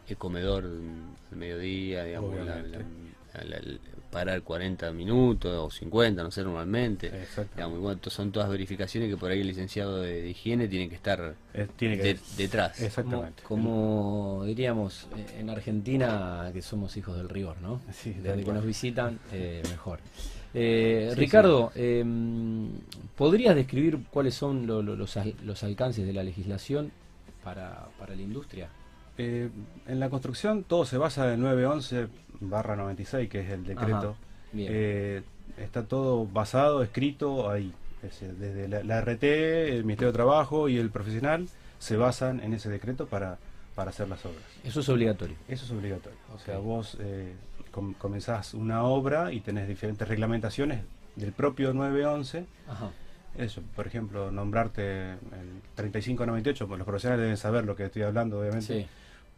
el 0.07 0.17
comedor 0.17 0.65
al 0.65 1.37
mediodía, 1.37 2.03
digamos, 2.03 2.35
la- 2.45 2.61
la- 3.33 3.59
la- 3.59 3.77
parar 4.11 4.41
40 4.41 4.91
minutos 4.91 5.51
o 5.55 5.69
50, 5.69 6.23
no 6.23 6.31
sé, 6.31 6.41
normalmente. 6.41 7.07
Exactamente. 7.07 7.55
Digamos, 7.57 7.79
bueno, 7.79 7.99
son 8.07 8.31
todas 8.31 8.49
verificaciones 8.49 9.07
que 9.07 9.17
por 9.17 9.29
ahí 9.29 9.41
el 9.41 9.47
licenciado 9.47 10.01
de, 10.01 10.23
de 10.23 10.29
higiene 10.31 10.67
tiene 10.67 10.89
que 10.89 10.95
estar 10.95 11.35
Eh, 11.53 11.67
tiene 11.75 11.97
que 11.97 12.15
de- 12.15 12.19
detrás. 12.35 12.73
Como, 12.77 12.87
Exactamente. 12.87 13.43
como 13.43 14.43
diríamos 14.47 15.07
eh, 15.15 15.37
en 15.41 15.49
Argentina, 15.51 16.49
que 16.51 16.63
somos 16.63 16.97
hijos 16.97 17.15
del 17.17 17.29
rigor, 17.29 17.57
¿no? 17.61 17.81
Sí, 17.93 18.13
Desde 18.13 18.37
que 18.37 18.43
cual. 18.45 18.55
nos 18.55 18.65
visitan, 18.65 19.19
eh, 19.31 19.61
mejor. 19.69 19.99
Eh, 20.55 21.11
Sí, 21.13 21.19
Ricardo, 21.19 21.71
eh, 21.75 22.03
¿podrías 23.15 23.55
describir 23.55 23.99
cuáles 24.09 24.33
son 24.33 24.65
lo- 24.65 24.81
lo- 24.81 24.95
los, 24.95 25.17
al- 25.17 25.35
los 25.43 25.61
alcances 25.63 26.05
de 26.05 26.13
la 26.13 26.23
legislación 26.23 26.91
para, 27.43 27.87
para 27.99 28.15
la 28.15 28.21
industria? 28.21 28.69
Eh, 29.17 29.49
en 29.87 29.99
la 29.99 30.09
construcción 30.09 30.63
todo 30.63 30.85
se 30.85 30.97
basa 30.97 31.27
en 31.27 31.33
el 31.33 31.39
911 31.41 32.07
barra 32.39 32.75
96, 32.75 33.29
que 33.29 33.41
es 33.41 33.49
el 33.51 33.65
decreto. 33.65 34.15
Eh, 34.55 35.21
está 35.57 35.83
todo 35.83 36.25
basado, 36.25 36.81
escrito 36.83 37.49
ahí. 37.49 37.73
Es 38.01 38.11
decir, 38.19 38.33
desde 38.35 38.67
la, 38.67 38.83
la 38.83 39.01
RT, 39.01 39.23
el 39.23 39.83
Ministerio 39.83 40.11
de 40.11 40.13
Trabajo 40.17 40.69
y 40.69 40.77
el 40.77 40.89
profesional 40.89 41.47
se 41.79 41.97
basan 41.97 42.39
en 42.41 42.53
ese 42.53 42.69
decreto 42.69 43.07
para, 43.07 43.37
para 43.75 43.89
hacer 43.89 44.07
las 44.07 44.25
obras. 44.25 44.41
Eso 44.63 44.79
es 44.79 44.89
obligatorio. 44.89 45.35
Eso 45.47 45.65
es 45.65 45.71
obligatorio. 45.71 46.17
O 46.33 46.39
sea, 46.39 46.57
vos 46.59 46.97
eh, 47.01 47.33
com- 47.71 47.93
comenzás 47.93 48.53
una 48.53 48.83
obra 48.83 49.31
y 49.33 49.41
tenés 49.41 49.67
diferentes 49.67 50.07
reglamentaciones 50.07 50.81
del 51.15 51.33
propio 51.33 51.73
911 51.73 52.45
Ajá. 52.69 52.89
eso, 53.37 53.61
por 53.75 53.85
ejemplo, 53.87 54.31
nombrarte 54.31 55.11
el 55.11 55.61
3598, 55.75 56.67
pues 56.67 56.77
los 56.77 56.85
profesionales 56.85 57.21
deben 57.23 57.37
saber 57.37 57.65
lo 57.65 57.75
que 57.75 57.85
estoy 57.85 58.03
hablando, 58.03 58.39
obviamente, 58.39 58.81
Sí. 58.83 58.87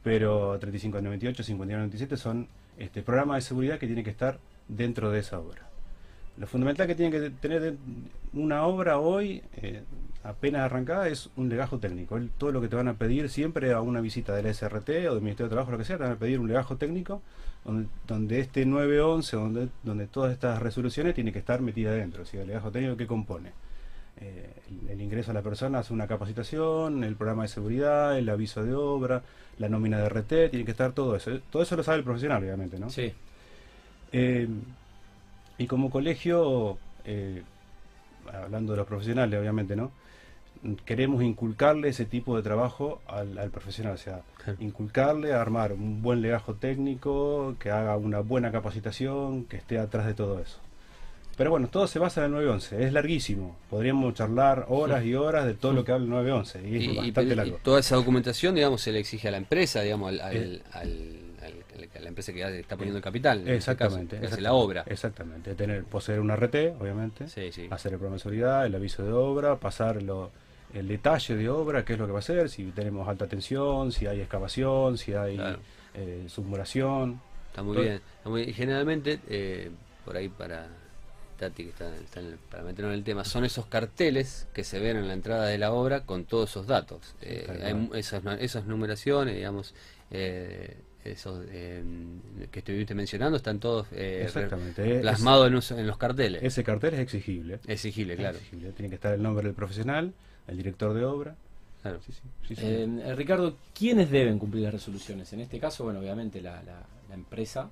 pero 0.03 0.59
3598, 0.59 1.41
5197 1.43 2.17
son 2.17 2.47
este, 2.81 3.01
programas 3.03 3.37
de 3.37 3.41
seguridad 3.41 3.79
que 3.79 3.85
tienen 3.85 4.03
que 4.03 4.09
estar 4.09 4.39
dentro 4.67 5.11
de 5.11 5.19
esa 5.19 5.39
obra. 5.39 5.69
Lo 6.37 6.47
fundamental 6.47 6.87
que 6.87 6.95
tiene 6.95 7.11
que 7.11 7.29
tener 7.29 7.75
una 8.33 8.65
obra 8.65 8.97
hoy, 8.97 9.43
eh, 9.57 9.83
apenas 10.23 10.61
arrancada, 10.61 11.07
es 11.07 11.29
un 11.35 11.49
legajo 11.49 11.79
técnico. 11.79 12.19
Todo 12.37 12.51
lo 12.51 12.61
que 12.61 12.67
te 12.67 12.75
van 12.75 12.87
a 12.87 12.95
pedir 12.95 13.29
siempre 13.29 13.73
a 13.73 13.81
una 13.81 14.01
visita 14.01 14.33
del 14.33 14.47
SRT 14.47 14.89
o 15.09 15.13
del 15.13 15.21
Ministerio 15.21 15.49
de 15.49 15.49
Trabajo, 15.49 15.71
lo 15.71 15.77
que 15.77 15.85
sea, 15.85 15.97
te 15.97 16.03
van 16.03 16.13
a 16.13 16.15
pedir 16.15 16.39
un 16.39 16.47
legajo 16.47 16.77
técnico 16.77 17.21
donde, 17.65 17.89
donde 18.07 18.39
este 18.39 18.65
911, 18.65 19.35
donde, 19.35 19.69
donde 19.83 20.07
todas 20.07 20.31
estas 20.31 20.59
resoluciones 20.59 21.13
tienen 21.13 21.33
que 21.33 21.39
estar 21.39 21.61
metidas 21.61 21.95
dentro. 21.95 22.23
O 22.23 22.25
sea, 22.25 22.41
el 22.41 22.47
legajo 22.47 22.71
técnico 22.71 22.97
que 22.97 23.07
compone 23.07 23.51
eh, 24.19 24.53
el, 24.85 24.89
el 24.91 25.01
ingreso 25.01 25.31
a 25.31 25.33
la 25.33 25.41
persona 25.41 25.79
hace 25.79 25.93
una 25.93 26.07
capacitación, 26.07 27.03
el 27.03 27.15
programa 27.15 27.43
de 27.43 27.49
seguridad, 27.49 28.17
el 28.17 28.29
aviso 28.29 28.63
de 28.63 28.73
obra, 28.73 29.23
la 29.57 29.69
nómina 29.69 29.99
de 29.99 30.05
RT, 30.09 30.49
tiene 30.49 30.65
que 30.65 30.71
estar 30.71 30.91
todo 30.93 31.15
eso. 31.15 31.39
Todo 31.49 31.63
eso 31.63 31.75
lo 31.75 31.83
sabe 31.83 31.99
el 31.99 32.03
profesional, 32.03 32.43
obviamente, 32.43 32.79
¿no? 32.79 32.89
Sí. 32.89 33.11
Eh, 34.11 34.47
y 35.57 35.67
como 35.67 35.89
colegio, 35.89 36.77
eh, 37.05 37.43
hablando 38.31 38.73
de 38.73 38.77
los 38.77 38.87
profesionales, 38.87 39.39
obviamente, 39.39 39.75
¿no? 39.75 39.91
Queremos 40.85 41.23
inculcarle 41.23 41.89
ese 41.89 42.05
tipo 42.05 42.35
de 42.37 42.43
trabajo 42.43 43.01
al, 43.07 43.37
al 43.37 43.49
profesional, 43.49 43.93
o 43.95 43.97
sea, 43.97 44.21
Claro. 44.43 44.57
inculcarle 44.61 45.33
a 45.33 45.41
armar 45.41 45.71
un 45.73 46.01
buen 46.01 46.21
legajo 46.21 46.53
técnico, 46.55 47.55
que 47.59 47.71
haga 47.71 47.95
una 47.97 48.19
buena 48.19 48.51
capacitación, 48.51 49.45
que 49.45 49.57
esté 49.57 49.79
atrás 49.79 50.05
de 50.05 50.13
todo 50.13 50.39
eso. 50.39 50.57
Pero 51.37 51.49
bueno, 51.49 51.67
todo 51.69 51.87
se 51.87 51.97
basa 51.97 52.21
en 52.21 52.25
el 52.25 52.31
911, 52.33 52.85
es 52.85 52.93
larguísimo. 52.93 53.57
Podríamos 53.69 54.13
charlar 54.13 54.65
horas 54.69 55.03
y 55.05 55.15
horas 55.15 55.45
de 55.45 55.53
todo 55.53 55.73
lo 55.73 55.83
que 55.83 55.91
habla 55.91 56.03
el 56.05 56.09
911, 56.11 56.67
y 56.67 56.75
es 56.77 56.83
Y, 56.83 56.87
bastante 56.87 57.13
pero- 57.13 57.31
y 57.31 57.35
largo. 57.35 57.59
toda 57.63 57.79
esa 57.79 57.95
documentación, 57.95 58.53
digamos, 58.55 58.81
se 58.81 58.91
le 58.91 58.99
exige 58.99 59.27
a 59.29 59.31
la 59.31 59.37
empresa, 59.37 59.81
digamos, 59.81 60.09
al, 60.09 60.21
al- 60.21 60.35
Eh. 60.37 60.61
al- 60.73 61.17
a 61.95 61.99
la 61.99 62.07
empresa 62.09 62.31
que 62.31 62.59
está 62.59 62.75
poniendo 62.75 62.97
el 62.97 63.03
capital. 63.03 63.39
este 63.39 63.55
Exactamente. 63.55 63.95
caso, 63.97 64.09
que 64.09 64.15
hace 64.17 64.25
exactamente, 64.25 64.41
la 64.41 64.53
obra. 64.53 64.83
Exactamente. 64.87 65.55
Tener, 65.55 65.83
poseer 65.85 66.19
una 66.19 66.35
RT, 66.35 66.75
obviamente. 66.79 67.27
Sí, 67.27 67.51
sí. 67.51 67.67
Hacer 67.71 67.93
el 67.93 67.99
programa 67.99 68.65
el 68.65 68.75
aviso 68.75 69.03
de 69.03 69.11
obra, 69.11 69.55
pasar 69.57 70.01
lo- 70.03 70.31
el 70.73 70.87
detalle 70.87 71.35
de 71.35 71.49
obra, 71.49 71.83
qué 71.83 71.93
es 71.93 71.99
lo 71.99 72.05
que 72.05 72.11
va 72.11 72.19
a 72.19 72.21
hacer, 72.21 72.49
si 72.49 72.63
tenemos 72.65 73.07
alta 73.07 73.27
tensión, 73.27 73.91
si 73.91 74.05
hay 74.07 74.21
excavación, 74.21 74.97
si 74.97 75.13
hay 75.13 75.35
Claro. 75.35 75.59
eh, 75.95 76.25
submuración. 76.27 77.19
Está 77.49 77.63
muy 77.63 77.77
bien. 77.77 78.01
está 78.17 78.29
muy- 78.29 78.43
y 78.43 78.53
generalmente, 78.53 79.19
eh, 79.27 79.69
por 80.05 80.15
ahí 80.15 80.29
para 80.29 80.67
Tati, 81.41 81.63
que 81.63 81.69
está, 81.71 81.93
está 81.97 82.19
en 82.21 82.27
el- 82.27 82.37
para 82.37 82.63
meternos 82.63 82.93
en 82.93 82.99
el 82.99 83.03
tema, 83.03 83.25
son 83.25 83.43
esos 83.45 83.65
carteles 83.65 84.47
que 84.53 84.63
se 84.63 84.79
ven 84.79 84.95
en 84.97 85.07
la 85.07 85.13
entrada 85.13 85.45
de 85.47 85.57
la 85.57 85.73
obra 85.73 86.01
con 86.05 86.25
todos 86.25 86.49
esos 86.51 86.67
datos. 86.67 87.15
Eh, 87.21 87.45
hay 87.63 87.99
esas, 87.99 88.23
nu- 88.23 88.31
esas 88.39 88.65
numeraciones, 88.65 89.35
digamos, 89.35 89.73
eh, 90.11 90.77
esos 91.03 91.43
eh, 91.49 91.83
que 92.51 92.59
estuviste 92.59 92.93
mencionando, 92.93 93.35
están 93.37 93.59
todos 93.59 93.87
eh, 93.91 94.29
plasmados 95.01 95.47
en, 95.47 95.53
los- 95.53 95.71
en 95.71 95.87
los 95.87 95.97
carteles. 95.97 96.43
Ese 96.43 96.63
cartel 96.63 96.93
es 96.93 96.99
exigible. 96.99 97.59
Exigible, 97.67 98.15
claro. 98.15 98.37
Exigible. 98.37 98.71
Tiene 98.73 98.89
que 98.89 98.95
estar 98.95 99.13
el 99.13 99.21
nombre 99.23 99.45
del 99.47 99.55
profesional, 99.55 100.13
el 100.47 100.57
director 100.57 100.93
de 100.93 101.03
obra. 101.05 101.35
claro. 101.81 101.99
Sí, 102.05 102.11
sí, 102.13 102.21
sí, 102.49 102.55
sí. 102.55 102.61
Eh, 102.63 102.87
eh, 103.05 103.15
Ricardo, 103.15 103.57
¿quiénes 103.73 104.11
deben 104.11 104.37
cumplir 104.37 104.63
las 104.65 104.73
resoluciones? 104.73 105.33
En 105.33 105.39
este 105.41 105.59
caso, 105.59 105.83
bueno, 105.85 105.99
obviamente 105.99 106.39
la, 106.41 106.61
la- 106.63 106.85
la 107.09 107.15
empresa, 107.15 107.69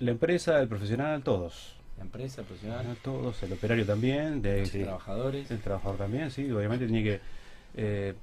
La 0.00 0.10
empresa, 0.10 0.60
el 0.60 0.66
profesional, 0.66 1.22
todos. 1.22 1.76
La 1.96 2.02
empresa, 2.04 2.40
el 2.40 2.46
profesional, 2.46 2.96
Todos, 3.02 3.42
el 3.42 3.52
operario 3.52 3.86
también, 3.86 4.42
de, 4.42 4.60
los 4.60 4.70
trabajadores. 4.70 5.50
el 5.50 5.60
trabajador 5.60 5.98
también, 5.98 6.30
sí, 6.30 6.50
obviamente 6.50 6.86
tiene 6.86 7.02
que... 7.04 7.20
eh, 7.76 8.14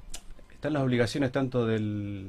están 0.54 0.74
las 0.74 0.84
obligaciones 0.84 1.32
tanto 1.32 1.66
del, 1.66 2.28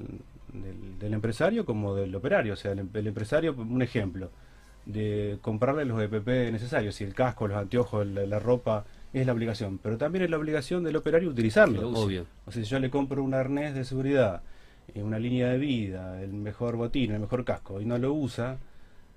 del, 0.52 0.98
del 0.98 1.12
empresario 1.14 1.64
como 1.66 1.94
del 1.94 2.14
operario. 2.14 2.54
O 2.54 2.56
sea, 2.56 2.72
el, 2.72 2.78
em- 2.78 2.88
el 2.94 3.06
empresario, 3.06 3.54
un 3.54 3.82
ejemplo, 3.82 4.30
de 4.86 5.38
comprarle 5.42 5.84
los 5.84 6.00
EPP 6.00 6.50
necesarios, 6.50 6.94
si 6.94 7.04
el 7.04 7.14
casco, 7.14 7.46
los 7.46 7.58
anteojos, 7.58 8.06
la, 8.06 8.24
la 8.26 8.38
ropa, 8.38 8.84
es 9.12 9.26
la 9.26 9.32
obligación. 9.34 9.78
Pero 9.78 9.98
también 9.98 10.24
es 10.24 10.30
la 10.30 10.38
obligación 10.38 10.82
del 10.82 10.96
operario 10.96 11.28
utilizarlo. 11.28 11.90
Obvio. 11.90 12.24
O 12.46 12.52
sea, 12.52 12.62
si 12.64 12.68
yo 12.70 12.78
le 12.78 12.88
compro 12.88 13.22
un 13.22 13.34
arnés 13.34 13.74
de 13.74 13.84
seguridad, 13.84 14.40
eh, 14.94 15.02
una 15.02 15.18
línea 15.18 15.48
de 15.50 15.58
vida, 15.58 16.22
el 16.22 16.32
mejor 16.32 16.76
botín, 16.76 17.12
el 17.12 17.20
mejor 17.20 17.44
casco, 17.44 17.80
y 17.80 17.84
no 17.84 17.98
lo 17.98 18.14
usa, 18.14 18.56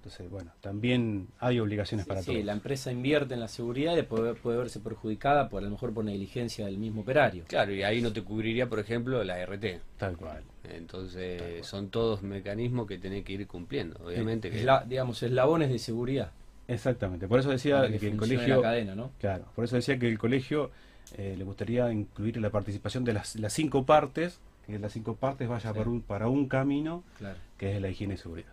entonces, 0.06 0.30
bueno, 0.30 0.52
también 0.62 1.28
hay 1.40 1.60
obligaciones 1.60 2.06
para 2.06 2.22
Sí, 2.22 2.32
todos. 2.34 2.46
la 2.46 2.52
empresa 2.54 2.92
invierte 2.92 3.34
en 3.34 3.40
la 3.40 3.48
seguridad 3.48 3.98
y 3.98 4.04
puede, 4.04 4.36
puede 4.36 4.60
verse 4.60 4.80
perjudicada 4.80 5.50
por 5.50 5.64
a 5.64 5.66
lo 5.66 5.72
mejor 5.72 5.96
por 5.96 6.06
negligencia 6.06 6.68
del 6.68 6.78
mismo 6.78 7.02
operario. 7.02 7.44
Claro, 7.48 7.74
y 7.74 7.82
ahí 7.82 8.02
no 8.04 8.14
te 8.14 8.22
cubriría, 8.22 8.70
por 8.70 8.78
ejemplo, 8.78 9.24
la 9.24 9.40
RT. 9.44 9.82
Tal 9.98 10.16
cual. 10.16 10.44
Entonces, 10.64 11.66
son 11.66 11.90
todos 11.90 12.22
mecanismos 12.22 12.86
que 12.88 13.00
tenés 13.00 13.24
que 13.24 13.34
ir 13.34 13.48
cumpliendo. 13.48 14.00
Obviamente 14.06 14.52
que. 14.52 14.64
Esla- 14.64 14.86
digamos, 14.86 15.22
eslabones 15.24 15.70
de 15.70 15.80
seguridad. 15.80 16.32
Exactamente. 16.68 17.28
Por 17.28 17.40
eso 17.40 17.50
decía 17.50 17.88
que, 17.90 17.98
que 17.98 18.08
el 18.10 18.18
colegio. 18.18 18.58
la 18.58 18.62
cadena, 18.62 18.94
¿no? 18.96 19.12
Claro, 19.20 19.46
por 19.56 19.66
eso 19.66 19.76
decía 19.76 19.98
que 19.98 20.08
el 20.08 20.20
colegio 20.20 20.70
eh, 21.18 21.36
le 21.38 21.44
gustaría 21.44 21.92
incluir 21.92 22.38
la 22.38 22.52
participación 22.52 23.04
de 23.04 23.14
las, 23.14 23.36
las 23.38 23.54
cinco 23.54 23.86
partes, 23.86 24.40
que 24.68 24.78
las 24.78 24.94
cinco 24.94 25.16
partes 25.16 25.48
vaya 25.48 25.72
Sí. 25.72 25.78
para, 25.78 25.90
un, 25.90 26.02
para 26.02 26.28
un 26.28 26.48
camino 26.48 27.04
Claro. 27.18 27.38
que 27.58 27.76
es 27.76 27.82
la 27.82 27.90
higiene 27.90 28.14
y 28.16 28.18
seguridad. 28.18 28.50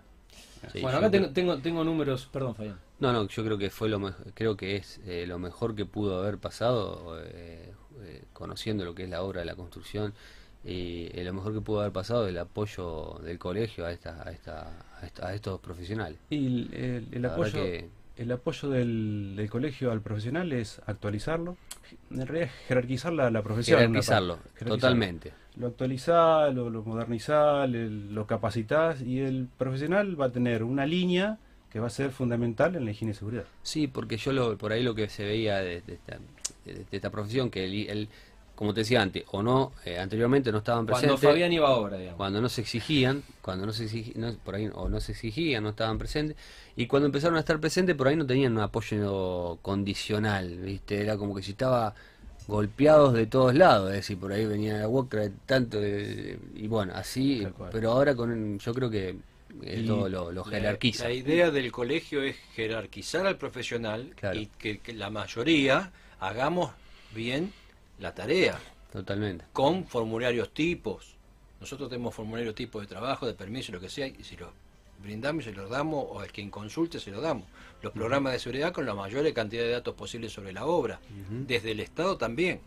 Sí, 0.73 0.81
bueno, 0.81 0.99
acá 0.99 1.11
tengo, 1.11 1.31
tengo, 1.31 1.59
tengo 1.59 1.85
números, 1.85 2.29
perdón, 2.33 2.55
Fabián. 2.55 2.79
No, 3.01 3.13
no, 3.13 3.27
yo 3.27 3.45
creo 3.45 3.59
que 3.59 3.71
fue 3.71 3.89
lo 3.89 3.99
mejor, 3.99 4.27
creo 4.35 4.57
que 4.57 4.77
es 4.77 5.01
eh, 5.07 5.25
lo 5.27 5.39
mejor 5.39 5.75
que 5.75 5.85
pudo 5.87 6.21
haber 6.21 6.39
pasado, 6.39 7.19
eh, 7.25 7.73
eh, 8.03 8.25
conociendo 8.33 8.85
lo 8.85 8.95
que 8.95 9.05
es 9.05 9.11
la 9.11 9.23
obra 9.23 9.41
de 9.41 9.47
la 9.47 9.57
construcción, 9.57 10.15
y 10.65 11.09
lo 11.25 11.33
mejor 11.33 11.53
que 11.55 11.61
pudo 11.61 11.81
haber 11.81 11.93
pasado 11.93 12.25
es 12.25 12.31
el 12.31 12.39
apoyo 12.39 13.19
del 13.25 13.39
colegio 13.41 13.85
a 13.85 13.91
esta, 13.93 14.23
a 14.27 14.31
esta, 14.31 14.69
a, 15.01 15.07
esta- 15.07 15.27
a 15.27 15.35
estos 15.35 15.61
profesionales. 15.61 16.19
Y 16.31 16.47
el, 16.47 17.09
el- 17.13 17.25
apoyo, 17.27 17.51
que- 17.53 17.89
el 18.23 18.33
apoyo 18.33 18.69
del, 18.71 19.35
del 19.37 19.51
colegio 19.51 19.91
al 19.93 20.01
profesional 20.01 20.53
es 20.53 20.81
actualizarlo, 20.87 21.57
en 22.11 22.27
realidad 22.27 22.49
es 22.49 22.67
jerarquizar 22.69 23.13
la, 23.13 23.31
la 23.31 23.43
profesión. 23.43 23.79
Jerarquizarlo, 23.79 24.39
totalmente. 24.65 25.33
Lo 25.57 25.67
actualizás, 25.67 26.55
lo, 26.55 26.71
lo 26.71 26.83
modernizás, 26.83 27.69
le- 27.69 27.91
lo 27.91 28.27
capacitás 28.27 29.03
y 29.03 29.21
el 29.21 29.49
profesional 29.59 30.19
va 30.19 30.27
a 30.27 30.33
tener 30.33 30.63
una 30.65 30.87
línea 30.87 31.39
que 31.71 31.81
va 31.81 31.87
a 31.89 31.91
ser 31.91 32.11
fundamental 32.11 32.75
en 32.77 32.85
la 32.85 32.91
higiene 32.91 33.13
y 33.13 33.15
seguridad. 33.15 33.45
Sí, 33.63 33.87
porque 33.87 34.17
yo 34.17 34.33
lo, 34.33 34.57
por 34.59 34.73
ahí 34.73 34.83
lo 34.83 34.95
que 34.95 35.09
se 35.09 35.25
veía 35.25 35.59
de, 35.59 35.81
de 35.83 35.95
esta, 35.95 36.19
de 36.65 36.85
esta 36.91 37.11
profesión, 37.11 37.51
que 37.51 37.65
el, 37.65 37.89
el- 37.91 38.09
como 38.63 38.73
te 38.75 38.83
decía 38.83 39.03
antes, 39.03 39.25
o 39.33 39.43
no, 39.43 39.73
eh, 39.85 39.99
anteriormente 39.99 40.53
no 40.53 40.59
estaban 40.59 40.87
Cuando 40.87 41.01
presentes. 41.09 41.29
Fabián 41.31 41.53
iba 41.53 41.67
a 41.67 41.73
obra, 41.73 41.97
digamos. 41.99 42.17
cuando 42.17 42.41
no 42.41 42.49
se 42.49 42.61
exigían, 42.61 43.25
cuando 43.41 43.67
no 43.67 43.73
se 43.73 43.87
exigían, 43.87 44.39
por 44.45 44.55
ahí 44.55 44.71
o 44.73 44.89
no 44.89 45.01
se 45.01 45.11
exigían, 45.11 45.65
no 45.65 45.71
estaban 45.71 45.99
presentes, 45.99 46.37
y 46.77 46.87
cuando 46.87 47.07
empezaron 47.07 47.37
a 47.37 47.41
estar 47.41 47.59
presentes, 47.59 47.97
por 47.97 48.07
ahí 48.07 48.15
no 48.15 48.25
tenían 48.25 48.53
un 48.53 48.61
apoyo 48.61 49.59
condicional, 49.63 50.59
¿viste? 50.59 51.01
Era 51.01 51.17
como 51.17 51.35
que 51.35 51.43
si 51.43 51.51
estaba 51.51 51.93
golpeados 52.47 53.15
de 53.15 53.27
todos 53.27 53.53
lados, 53.53 53.91
es 53.91 53.97
decir, 53.97 54.17
por 54.17 54.31
ahí 54.33 54.47
venía 54.47 54.79
la 54.79 54.87
Walker 54.87 55.33
tanto 55.45 55.81
de- 55.81 56.39
y 56.55 56.69
bueno, 56.69 56.93
así, 56.95 57.45
pero 57.73 57.91
ahora 57.91 58.15
con 58.15 58.61
yo 58.61 58.75
creo 58.75 58.89
que 58.89 59.17
esto 59.65 60.09
lo, 60.09 60.31
lo 60.31 60.45
La- 60.45 60.51
jerarquiza. 60.51 61.05
La, 61.09 61.13
idea 61.13 61.51
del 61.51 61.73
colegio 61.73 62.23
es 62.23 62.37
jerarquizar 62.55 63.27
al 63.27 63.39
profesional 63.39 64.13
Claro. 64.15 64.39
y 64.39 64.47
que, 64.47 64.79
que 64.79 64.93
la 64.93 65.11
mayoría 65.11 65.91
hagamos 66.21 66.71
bien 67.13 67.53
la 67.99 68.15
tarea, 68.15 68.59
Totalmente. 68.93 69.45
con 69.53 69.87
formularios 69.87 70.53
tipos. 70.53 71.15
Nosotros 71.61 71.89
tenemos 71.89 72.15
formularios 72.15 72.55
tipos 72.55 72.83
de 72.83 72.89
trabajo, 72.89 73.27
de 73.27 73.35
permiso, 73.35 73.73
lo 73.73 73.81
que 73.81 73.89
sea, 73.89 74.07
y 74.07 74.25
si 74.25 74.37
los 74.37 74.51
brindamos 75.03 75.45
y 75.45 75.51
se 75.51 75.55
los 75.55 75.71
damos, 75.71 76.05
o 76.09 76.21
al 76.21 76.31
quien 76.33 76.51
consulte 76.51 76.99
se 77.01 77.11
los 77.11 77.23
damos. 77.23 77.47
Los 77.83 77.93
programas 77.93 78.33
de 78.33 78.39
seguridad 78.39 78.73
con 78.73 78.87
la 78.87 78.95
mayor 78.95 79.31
cantidad 79.33 79.63
de 79.63 79.71
datos 79.71 79.95
posibles 79.95 80.33
sobre 80.33 80.53
la 80.53 80.67
obra, 80.67 81.01
desde 81.47 81.73
el 81.73 81.81
Estado 81.81 82.17
también, 82.17 82.61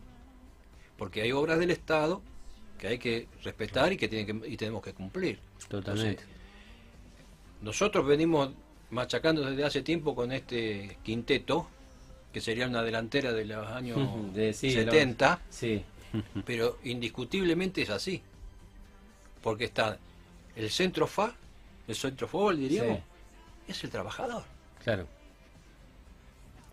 porque 0.98 1.22
hay 1.22 1.32
obras 1.32 1.58
del 1.58 1.70
Estado 1.70 2.22
que 2.78 2.88
hay 2.88 2.98
que 2.98 3.26
respetar 3.42 3.92
y 3.92 3.96
que 3.96 4.08
tienen 4.08 4.42
que, 4.42 4.48
y 4.48 4.56
tenemos 4.56 4.82
que 4.82 4.92
cumplir. 4.92 5.38
Totalmente. 5.68 6.22
Entonces, 6.22 6.36
nosotros 7.62 8.06
venimos 8.06 8.50
machacando 8.90 9.42
desde 9.42 9.64
hace 9.64 9.82
tiempo 9.82 10.14
con 10.14 10.32
este 10.32 10.98
quinteto, 11.02 11.68
que 12.36 12.42
sería 12.42 12.66
una 12.66 12.82
delantera 12.82 13.32
de 13.32 13.46
los 13.46 13.66
años 13.66 13.98
De- 14.34 14.52
sí, 14.52 14.74
de 14.74 14.84
los- 14.84 14.94
70, 14.94 15.40
Sí, 15.48 15.82
pero 16.44 16.76
indiscutiblemente 16.84 17.80
es 17.80 17.88
así. 17.88 18.20
Porque 19.42 19.64
está 19.64 19.96
el 20.54 20.68
centro 20.70 21.06
FA, 21.06 21.34
el 21.88 21.94
centro 21.94 22.28
fútbol 22.28 22.58
diríamos, 22.58 22.98
es 23.66 23.82
el 23.84 23.88
trabajador. 23.88 24.42
Claro. 24.84 25.06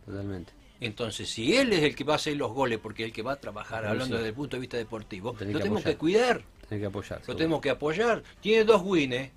Totalmente. 0.05 0.51
Entonces, 0.81 1.29
si 1.29 1.55
él 1.55 1.71
es 1.71 1.81
el 1.83 1.95
que 1.95 2.03
va 2.03 2.11
a 2.11 2.15
hacer 2.17 2.35
los 2.35 2.51
goles, 2.51 2.77
porque 2.83 3.03
es 3.03 3.07
el 3.07 3.13
que 3.13 3.21
va 3.21 3.31
a 3.31 3.35
trabajar, 3.39 3.85
hablando 3.85 4.17
desde 4.17 4.27
el 4.29 4.35
punto 4.35 4.57
de 4.57 4.59
vista 4.61 4.75
deportivo, 4.75 5.31
Tenés 5.31 5.53
lo 5.53 5.59
que 5.59 5.63
tenemos 5.63 5.79
apoyar. 5.83 5.93
que 5.93 5.97
cuidar, 5.97 6.43
Tiene 6.67 6.81
que 6.81 6.87
apoyar. 6.87 7.19
lo 7.19 7.25
seguro. 7.25 7.37
tenemos 7.37 7.61
que 7.61 7.69
apoyar. 7.69 8.23
Tiene 8.41 8.65
dos 8.65 8.81
wines, 8.83 9.31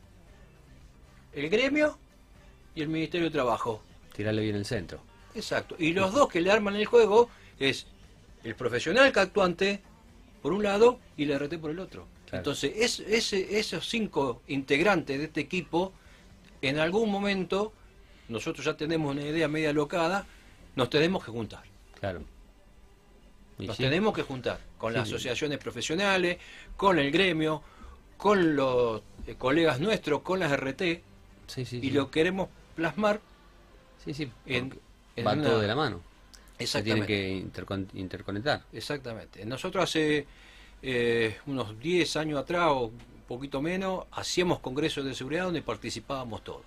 el 1.34 1.48
gremio 1.50 1.96
y 2.74 2.82
el 2.82 2.88
Ministerio 2.88 3.26
de 3.26 3.30
Trabajo. 3.32 3.80
Tirarle 4.12 4.42
bien 4.42 4.56
el 4.56 4.64
centro. 4.64 4.98
Exacto. 5.36 5.76
Y 5.78 5.92
los 5.92 6.12
dos 6.12 6.28
que 6.28 6.40
le 6.40 6.50
arman 6.50 6.76
el 6.76 6.86
juego 6.86 7.28
es 7.58 7.86
el 8.44 8.54
profesional 8.54 9.12
que 9.12 9.20
actuante 9.20 9.80
por 10.42 10.52
un 10.52 10.62
lado 10.62 10.98
y 11.16 11.26
la 11.26 11.38
RT 11.38 11.58
por 11.58 11.70
el 11.70 11.78
otro. 11.78 12.06
Claro. 12.26 12.38
Entonces, 12.38 12.72
es, 12.76 13.00
ese, 13.00 13.58
esos 13.58 13.88
cinco 13.88 14.42
integrantes 14.48 15.18
de 15.18 15.24
este 15.24 15.40
equipo, 15.40 15.92
en 16.62 16.78
algún 16.78 17.10
momento, 17.10 17.72
nosotros 18.28 18.64
ya 18.64 18.76
tenemos 18.76 19.12
una 19.12 19.22
idea 19.22 19.46
media 19.48 19.72
locada, 19.72 20.26
nos 20.74 20.90
tenemos 20.90 21.24
que 21.24 21.30
juntar. 21.30 21.62
Claro. 22.00 22.22
Y 23.58 23.66
Nos 23.66 23.76
sí, 23.76 23.84
tenemos 23.84 24.12
que 24.14 24.22
juntar 24.22 24.58
con 24.76 24.92
las 24.92 25.08
Sí. 25.08 25.14
asociaciones 25.14 25.58
profesionales, 25.58 26.38
con 26.76 26.98
el 26.98 27.10
gremio, 27.10 27.62
con 28.16 28.56
los 28.56 29.02
eh, 29.26 29.34
colegas 29.36 29.80
nuestros, 29.80 30.20
con 30.22 30.40
las 30.40 30.52
RT, 30.52 31.02
y 31.72 31.90
lo 31.90 32.10
queremos 32.10 32.48
plasmar 32.74 33.20
Sí, 34.04 34.12
sí, 34.14 34.30
en, 34.46 34.78
va 35.22 35.32
una- 35.32 35.42
todo 35.44 35.60
de 35.60 35.66
la 35.66 35.74
mano. 35.76 36.00
Se 36.58 36.82
tienen 36.82 37.02
Exactamente. 37.02 37.06
que 37.06 37.42
intercon- 37.64 37.88
interconectar. 37.94 38.62
Exactamente. 38.72 39.44
Nosotros 39.44 39.84
hace 39.84 40.26
eh, 40.82 41.38
unos 41.46 41.78
10 41.80 42.16
años 42.16 42.38
atrás 42.38 42.68
o 42.70 42.86
un 42.86 42.98
poquito 43.26 43.60
menos, 43.62 44.04
hacíamos 44.12 44.60
congresos 44.60 45.04
de 45.04 45.14
seguridad 45.14 45.44
donde 45.44 45.62
participábamos 45.62 46.44
todos. 46.44 46.62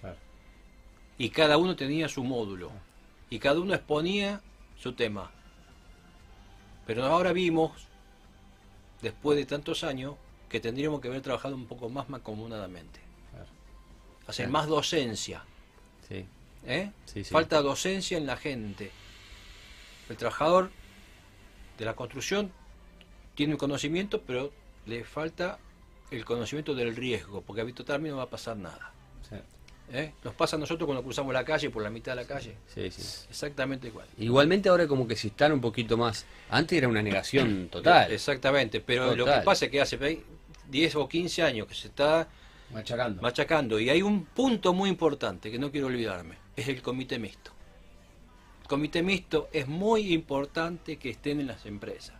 claro. 0.00 0.16
Y 1.18 1.28
cada 1.30 1.56
uno 1.58 1.76
tenía 1.76 2.08
su 2.08 2.24
módulo. 2.24 2.70
Y 3.28 3.38
cada 3.38 3.60
uno 3.60 3.74
exponía 3.74 4.40
su 4.78 4.94
tema. 4.94 5.30
Pero 6.86 7.04
ahora 7.04 7.32
vimos, 7.32 7.72
después 9.02 9.36
de 9.38 9.44
tantos 9.46 9.84
años, 9.84 10.14
que 10.48 10.58
tendríamos 10.60 11.00
que 11.00 11.08
haber 11.08 11.20
trabajado 11.20 11.54
un 11.54 11.66
poco 11.66 11.88
más 11.88 12.08
mancomunadamente. 12.08 13.00
Claro. 13.30 13.46
Hacer 14.26 14.46
Claro. 14.46 14.52
más 14.52 14.66
docencia. 14.66 15.44
Sí, 16.08 16.26
¿eh? 16.66 16.90
sí, 17.06 17.24
sí. 17.24 17.30
Falta 17.30 17.60
docencia 17.62 18.16
en 18.18 18.26
la 18.26 18.36
gente. 18.36 18.90
El 20.08 20.16
trabajador 20.16 20.70
de 21.78 21.84
la 21.84 21.94
construcción 21.94 22.50
tiene 23.34 23.54
un 23.54 23.58
conocimiento, 23.58 24.22
pero 24.22 24.52
le 24.86 25.04
falta 25.04 25.58
el 26.10 26.24
conocimiento 26.24 26.74
del 26.74 26.96
riesgo, 26.96 27.42
porque 27.42 27.60
habitualmente 27.62 28.10
no 28.10 28.16
va 28.18 28.24
a 28.24 28.30
pasar 28.30 28.56
nada. 28.56 28.92
sí. 29.28 29.36
¿eh? 29.92 30.12
Nos 30.24 30.34
pasa 30.34 30.54
a 30.56 30.58
nosotros 30.58 30.86
cuando 30.86 31.02
cruzamos 31.02 31.32
la 31.32 31.44
calle, 31.44 31.68
por 31.70 31.82
la 31.82 31.90
mitad 31.90 32.12
de 32.12 32.22
la 32.22 32.26
calle. 32.28 32.54
Sí, 32.72 32.90
sí. 32.90 33.26
Exactamente 33.28 33.88
igual. 33.88 34.06
Igualmente 34.18 34.68
ahora 34.68 34.86
como 34.86 35.06
que 35.06 35.16
si 35.16 35.28
están 35.28 35.52
un 35.52 35.60
poquito 35.60 35.96
más... 35.96 36.26
Antes 36.50 36.78
era 36.78 36.86
una 36.88 37.02
negación 37.02 37.68
total. 37.70 38.12
Exactamente, 38.12 38.80
pero 38.80 39.14
lo 39.16 39.24
que 39.24 39.40
pasa 39.44 39.64
es 39.66 39.70
que 39.70 39.80
hace 39.80 39.96
ve- 39.96 40.22
10 40.68 40.94
o 40.96 41.08
15 41.08 41.42
años 41.42 41.66
que 41.66 41.74
se 41.74 41.88
está 41.88 42.28
Machacando. 42.72 43.20
machacando 43.20 43.80
y 43.80 43.90
hay 43.90 44.02
un 44.02 44.24
punto 44.26 44.72
muy 44.72 44.88
importante 44.90 45.50
que 45.50 45.58
no 45.58 45.72
quiero 45.72 45.88
olvidarme, 45.88 46.36
es 46.60 46.68
el 46.68 46.82
comité 46.82 47.18
mixto. 47.18 47.52
El 48.62 48.68
comité 48.68 49.02
mixto 49.02 49.48
es 49.52 49.66
muy 49.66 50.12
importante 50.12 50.96
que 50.96 51.10
estén 51.10 51.40
en 51.40 51.46
las 51.46 51.66
empresas, 51.66 52.16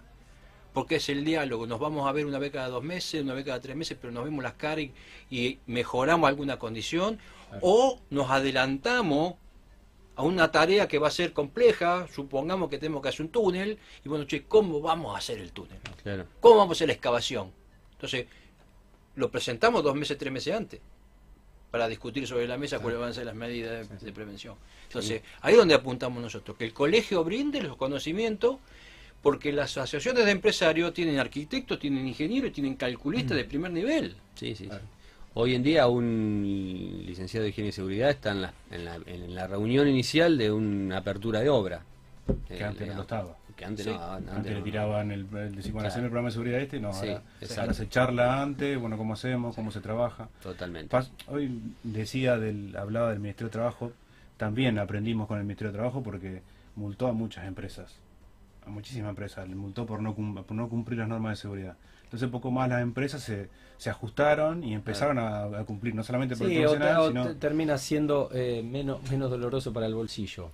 porque 0.72 0.96
es 0.96 1.08
el 1.08 1.24
diálogo, 1.24 1.66
nos 1.66 1.78
vamos 1.78 2.08
a 2.08 2.12
ver 2.12 2.26
una 2.26 2.38
vez 2.38 2.50
cada 2.50 2.68
dos 2.68 2.82
meses, 2.82 3.22
una 3.22 3.34
vez 3.34 3.44
cada 3.44 3.60
tres 3.60 3.76
meses, 3.76 3.96
pero 4.00 4.12
nos 4.12 4.24
vemos 4.24 4.42
las 4.42 4.54
caras 4.54 4.84
y, 4.84 4.92
y 5.30 5.58
mejoramos 5.66 6.28
alguna 6.28 6.58
condición 6.58 7.18
o 7.60 8.00
nos 8.10 8.30
adelantamos 8.30 9.34
a 10.16 10.22
una 10.22 10.50
tarea 10.50 10.86
que 10.86 10.98
va 10.98 11.08
a 11.08 11.12
ser 11.12 11.32
compleja, 11.32 12.06
supongamos 12.12 12.68
que 12.68 12.78
tenemos 12.78 13.02
que 13.02 13.08
hacer 13.08 13.22
un 13.22 13.32
túnel, 13.32 13.78
y 14.04 14.08
bueno, 14.08 14.24
che, 14.24 14.44
¿cómo 14.44 14.80
vamos 14.80 15.14
a 15.14 15.18
hacer 15.18 15.38
el 15.38 15.52
túnel? 15.52 15.78
Claro. 16.02 16.26
¿Cómo 16.40 16.56
vamos 16.56 16.72
a 16.72 16.76
hacer 16.78 16.88
la 16.88 16.94
excavación? 16.94 17.52
Entonces, 17.92 18.26
lo 19.14 19.30
presentamos 19.30 19.82
dos 19.82 19.94
meses, 19.94 20.18
tres 20.18 20.32
meses 20.32 20.54
antes 20.54 20.80
para 21.70 21.88
discutir 21.88 22.26
sobre 22.26 22.48
la 22.48 22.58
mesa 22.58 22.78
cuáles 22.80 23.00
van 23.00 23.10
a 23.10 23.12
ser 23.12 23.26
las 23.26 23.34
medidas 23.34 23.88
de, 23.88 23.96
de 24.06 24.12
prevención. 24.12 24.56
Entonces, 24.88 25.22
ahí 25.40 25.52
es 25.52 25.58
donde 25.58 25.74
apuntamos 25.74 26.22
nosotros, 26.22 26.56
que 26.56 26.64
el 26.64 26.72
colegio 26.72 27.22
brinde 27.22 27.62
los 27.62 27.76
conocimientos, 27.76 28.56
porque 29.22 29.52
las 29.52 29.76
asociaciones 29.76 30.24
de 30.24 30.30
empresarios 30.30 30.92
tienen 30.94 31.18
arquitectos, 31.18 31.78
tienen 31.78 32.08
ingenieros, 32.08 32.52
tienen 32.52 32.74
calculistas 32.74 33.36
de 33.36 33.44
primer 33.44 33.70
nivel. 33.70 34.16
Sí, 34.34 34.54
sí, 34.54 34.64
sí. 34.64 34.76
Hoy 35.34 35.54
en 35.54 35.62
día 35.62 35.86
un 35.86 37.04
licenciado 37.06 37.44
de 37.44 37.50
higiene 37.50 37.68
y 37.68 37.72
seguridad 37.72 38.10
está 38.10 38.32
en 38.32 38.42
la, 38.42 38.54
en 38.70 38.84
la, 38.84 38.96
en 38.96 39.34
la 39.34 39.46
reunión 39.46 39.86
inicial 39.86 40.36
de 40.36 40.50
una 40.50 40.98
apertura 40.98 41.40
de 41.40 41.48
obra. 41.48 41.84
Que 42.46 42.64
antes 42.64 42.88
no 42.88 42.94
lo 42.94 43.02
estaba. 43.02 43.36
Que 43.56 43.64
antes 43.64 43.84
Sí. 43.84 43.92
no, 43.92 44.02
antes, 44.02 44.32
Antes 44.34 44.54
le 44.54 44.62
tiraban 44.62 45.10
el, 45.10 45.20
el 45.36 45.54
decir, 45.54 45.72
bueno, 45.72 45.80
Claro. 45.84 45.88
haceme 45.88 46.04
el 46.06 46.10
programa 46.10 46.28
de 46.28 46.32
seguridad 46.32 46.60
este, 46.60 46.80
no, 46.80 46.92
Sí, 46.92 47.08
ahora, 47.58 47.74
se 47.74 47.88
charla 47.88 48.40
antes, 48.42 48.78
bueno, 48.80 48.96
cómo 48.96 49.12
hacemos, 49.14 49.54
cómo 49.54 49.70
se 49.70 49.80
trabaja. 49.80 50.28
Totalmente. 50.42 50.96
Pas- 50.96 51.10
Hoy 51.28 51.60
decía, 51.82 52.38
del, 52.38 52.74
hablaba 52.76 53.10
del 53.10 53.20
Ministerio 53.20 53.48
de 53.48 53.52
Trabajo, 53.52 53.92
también 54.36 54.78
aprendimos 54.78 55.28
con 55.28 55.36
el 55.38 55.44
Ministerio 55.44 55.72
de 55.72 55.78
Trabajo 55.78 56.02
porque 56.02 56.42
multó 56.76 57.06
a 57.08 57.12
muchas 57.12 57.46
empresas, 57.46 57.94
a 58.66 58.70
muchísimas 58.70 59.10
empresas, 59.10 59.46
le 59.48 59.54
multó 59.54 59.84
por 59.84 60.00
no, 60.00 60.14
por 60.14 60.52
no 60.52 60.68
cumplir 60.68 60.98
las 61.00 61.08
normas 61.08 61.32
de 61.38 61.42
seguridad. 61.42 61.76
Entonces 62.04 62.28
poco 62.30 62.50
más 62.50 62.68
las 62.68 62.80
empresas 62.82 63.22
se, 63.22 63.48
se 63.76 63.90
ajustaron 63.90 64.64
y 64.64 64.72
empezaron 64.74 65.18
a, 65.18 65.44
a 65.44 65.64
cumplir, 65.64 65.94
no 65.94 66.02
solamente 66.02 66.34
por 66.34 66.46
el 66.46 66.52
Sí, 66.52 66.58
o, 66.64 66.70
profesional, 66.70 67.00
o 67.02 67.08
sino... 67.08 67.26
te- 67.26 67.34
termina 67.34 67.76
siendo 67.78 68.30
eh, 68.32 68.62
menos, 68.64 69.08
menos 69.10 69.30
doloroso 69.30 69.72
para 69.72 69.86
el 69.86 69.94
bolsillo. 69.94 70.50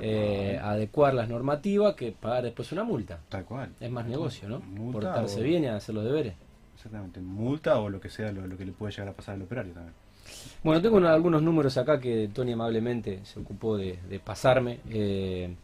Eh, 0.00 0.58
adecuar 0.62 1.14
las 1.14 1.28
normativas 1.28 1.94
que 1.94 2.12
pagar 2.12 2.44
después 2.44 2.70
una 2.72 2.84
multa. 2.84 3.18
Tal 3.28 3.44
cual. 3.44 3.70
Es 3.80 3.90
más 3.90 4.06
negocio, 4.06 4.48
¿no? 4.48 4.60
Multa 4.60 4.92
Portarse 5.12 5.40
o- 5.40 5.44
bien 5.44 5.64
y 5.64 5.66
hacer 5.66 5.94
los 5.94 6.04
deberes. 6.04 6.34
Exactamente, 6.74 7.20
multa 7.20 7.78
o 7.78 7.88
lo 7.88 8.00
que 8.00 8.08
sea, 8.08 8.32
lo, 8.32 8.46
lo 8.46 8.56
que 8.56 8.64
le 8.64 8.72
puede 8.72 8.92
llegar 8.92 9.08
a 9.08 9.12
pasar 9.12 9.34
al 9.36 9.42
operario 9.42 9.72
también. 9.72 9.94
Bueno, 10.64 10.80
tengo 10.80 10.96
uno- 10.96 11.08
algunos 11.08 11.42
números 11.42 11.76
acá 11.76 12.00
que 12.00 12.28
Tony 12.32 12.52
amablemente 12.52 13.20
se 13.24 13.38
ocupó 13.40 13.76
de, 13.76 13.98
de 14.08 14.18
pasarme. 14.20 14.78
Eh, 14.90 15.54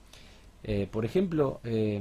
eh, 0.65 0.89
por 0.91 1.05
ejemplo, 1.05 1.61
eh, 1.65 1.97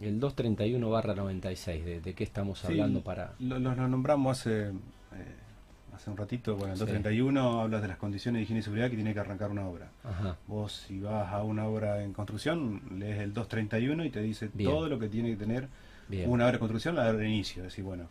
el 0.00 0.20
231 0.20 0.90
barra 0.90 1.14
96, 1.14 1.84
de, 1.84 2.00
de 2.00 2.14
qué 2.14 2.24
estamos 2.24 2.58
Sí, 2.58 2.66
hablando 2.66 3.00
para... 3.02 3.34
Lo, 3.38 3.58
lo- 3.58 3.74
lo 3.74 3.88
nombramos 3.88 4.38
hace, 4.40 4.68
eh, 4.68 4.72
hace 6.00 6.10
un 6.10 6.16
ratito, 6.16 6.56
bueno, 6.56 6.72
el 6.72 6.78
Sí. 6.78 6.84
231 6.84 7.60
habla 7.60 7.80
de 7.80 7.88
las 7.88 7.98
condiciones 7.98 8.38
de 8.40 8.42
higiene 8.44 8.60
y 8.60 8.62
seguridad 8.62 8.88
que 8.88 8.96
tiene 8.96 9.12
que 9.12 9.20
arrancar 9.20 9.50
una 9.50 9.66
obra. 9.66 9.90
Ajá. 10.02 10.36
Vos 10.46 10.84
si 10.86 10.98
vas 11.00 11.30
a 11.32 11.42
una 11.42 11.66
obra 11.66 12.02
en 12.02 12.12
construcción, 12.12 12.80
lees 12.98 13.18
el 13.20 13.34
231 13.34 14.04
y 14.04 14.10
te 14.10 14.20
dice 14.22 14.50
Bien. 14.54 14.70
todo 14.70 14.88
lo 14.88 14.98
que 14.98 15.08
tiene 15.08 15.30
que 15.30 15.36
tener 15.36 15.68
Bien. 16.08 16.30
una 16.30 16.44
obra 16.44 16.52
de 16.52 16.58
construcción 16.58 16.94
la 16.96 17.12
de 17.12 17.28
inicio. 17.28 17.62
Es 17.62 17.68
decir, 17.70 17.84
bueno, 17.84 18.04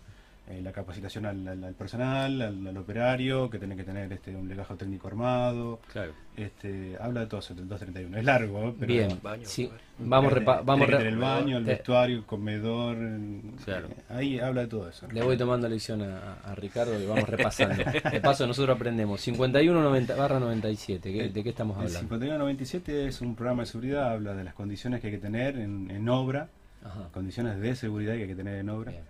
eh, 0.50 0.62
la 0.62 0.72
capacitación 0.72 1.26
al, 1.28 1.48
al- 1.48 1.64
al 1.64 1.74
personal, 1.76 2.42
al, 2.42 2.68
al 2.68 2.78
operario, 2.78 3.50
que 3.50 3.60
tiene 3.60 3.76
que 3.76 3.84
tener 3.84 4.12
este 4.12 4.36
un 4.36 4.48
legajo 4.50 4.76
técnico 4.76 5.08
armado. 5.08 5.80
Claro. 5.92 6.12
Este, 6.36 6.98
habla 7.00 7.22
de 7.22 7.26
todo 7.28 7.40
eso, 7.42 7.54
del 7.54 7.68
231. 7.68 8.18
Es 8.18 8.24
largo, 8.26 8.70
¿eh? 8.70 8.74
pero 8.80 8.94
Bien, 8.94 9.20
Baño, 9.22 9.44
sí. 9.46 9.70
Vamos, 10.00 10.32
Tiene- 10.34 10.46
vamos 10.64 10.88
tiene 10.88 11.08
el 11.10 11.18
baño, 11.18 11.58
el 11.58 11.66
te- 11.66 11.72
vestuario, 11.72 12.18
el 12.18 12.24
comedor. 12.26 12.98
eh, 13.00 13.42
Claro. 13.66 13.88
eh, 13.90 13.96
ahí 14.10 14.40
habla 14.40 14.62
de 14.62 14.68
todo 14.68 14.90
eso. 14.90 15.08
Le 15.12 15.22
voy 15.22 15.38
tomando 15.38 15.68
lección 15.68 16.02
a, 16.02 16.36
a 16.46 16.56
Ricardo 16.56 16.98
y 17.00 17.06
vamos 17.06 17.28
repasando. 17.30 17.84
De 18.12 18.22
paso, 18.22 18.48
nosotros 18.48 18.76
aprendemos. 18.76 19.20
51 19.22 19.82
90 19.84 20.16
barra 20.16 20.40
97, 20.40 21.12
¿qué- 21.14 21.30
¿de 21.30 21.44
qué 21.44 21.50
estamos 21.50 21.76
El 21.78 21.84
hablando? 21.88 22.00
5197 22.00 23.08
es 23.08 23.22
un 23.22 23.36
programa 23.36 23.64
de 23.64 23.66
seguridad, 23.68 24.12
habla 24.14 24.34
de 24.34 24.44
las 24.46 24.54
condiciones 24.54 25.02
que 25.02 25.08
hay 25.08 25.14
que 25.14 25.20
tener 25.20 25.58
en, 25.58 25.92
en 25.92 26.08
obra, 26.10 26.48
Ajá. 26.84 27.10
condiciones 27.14 27.60
de 27.60 27.76
seguridad 27.76 28.14
que 28.16 28.22
hay 28.22 28.28
que 28.30 28.36
tener 28.36 28.56
en 28.56 28.70
obra, 28.70 28.92
Bien. 28.92 29.04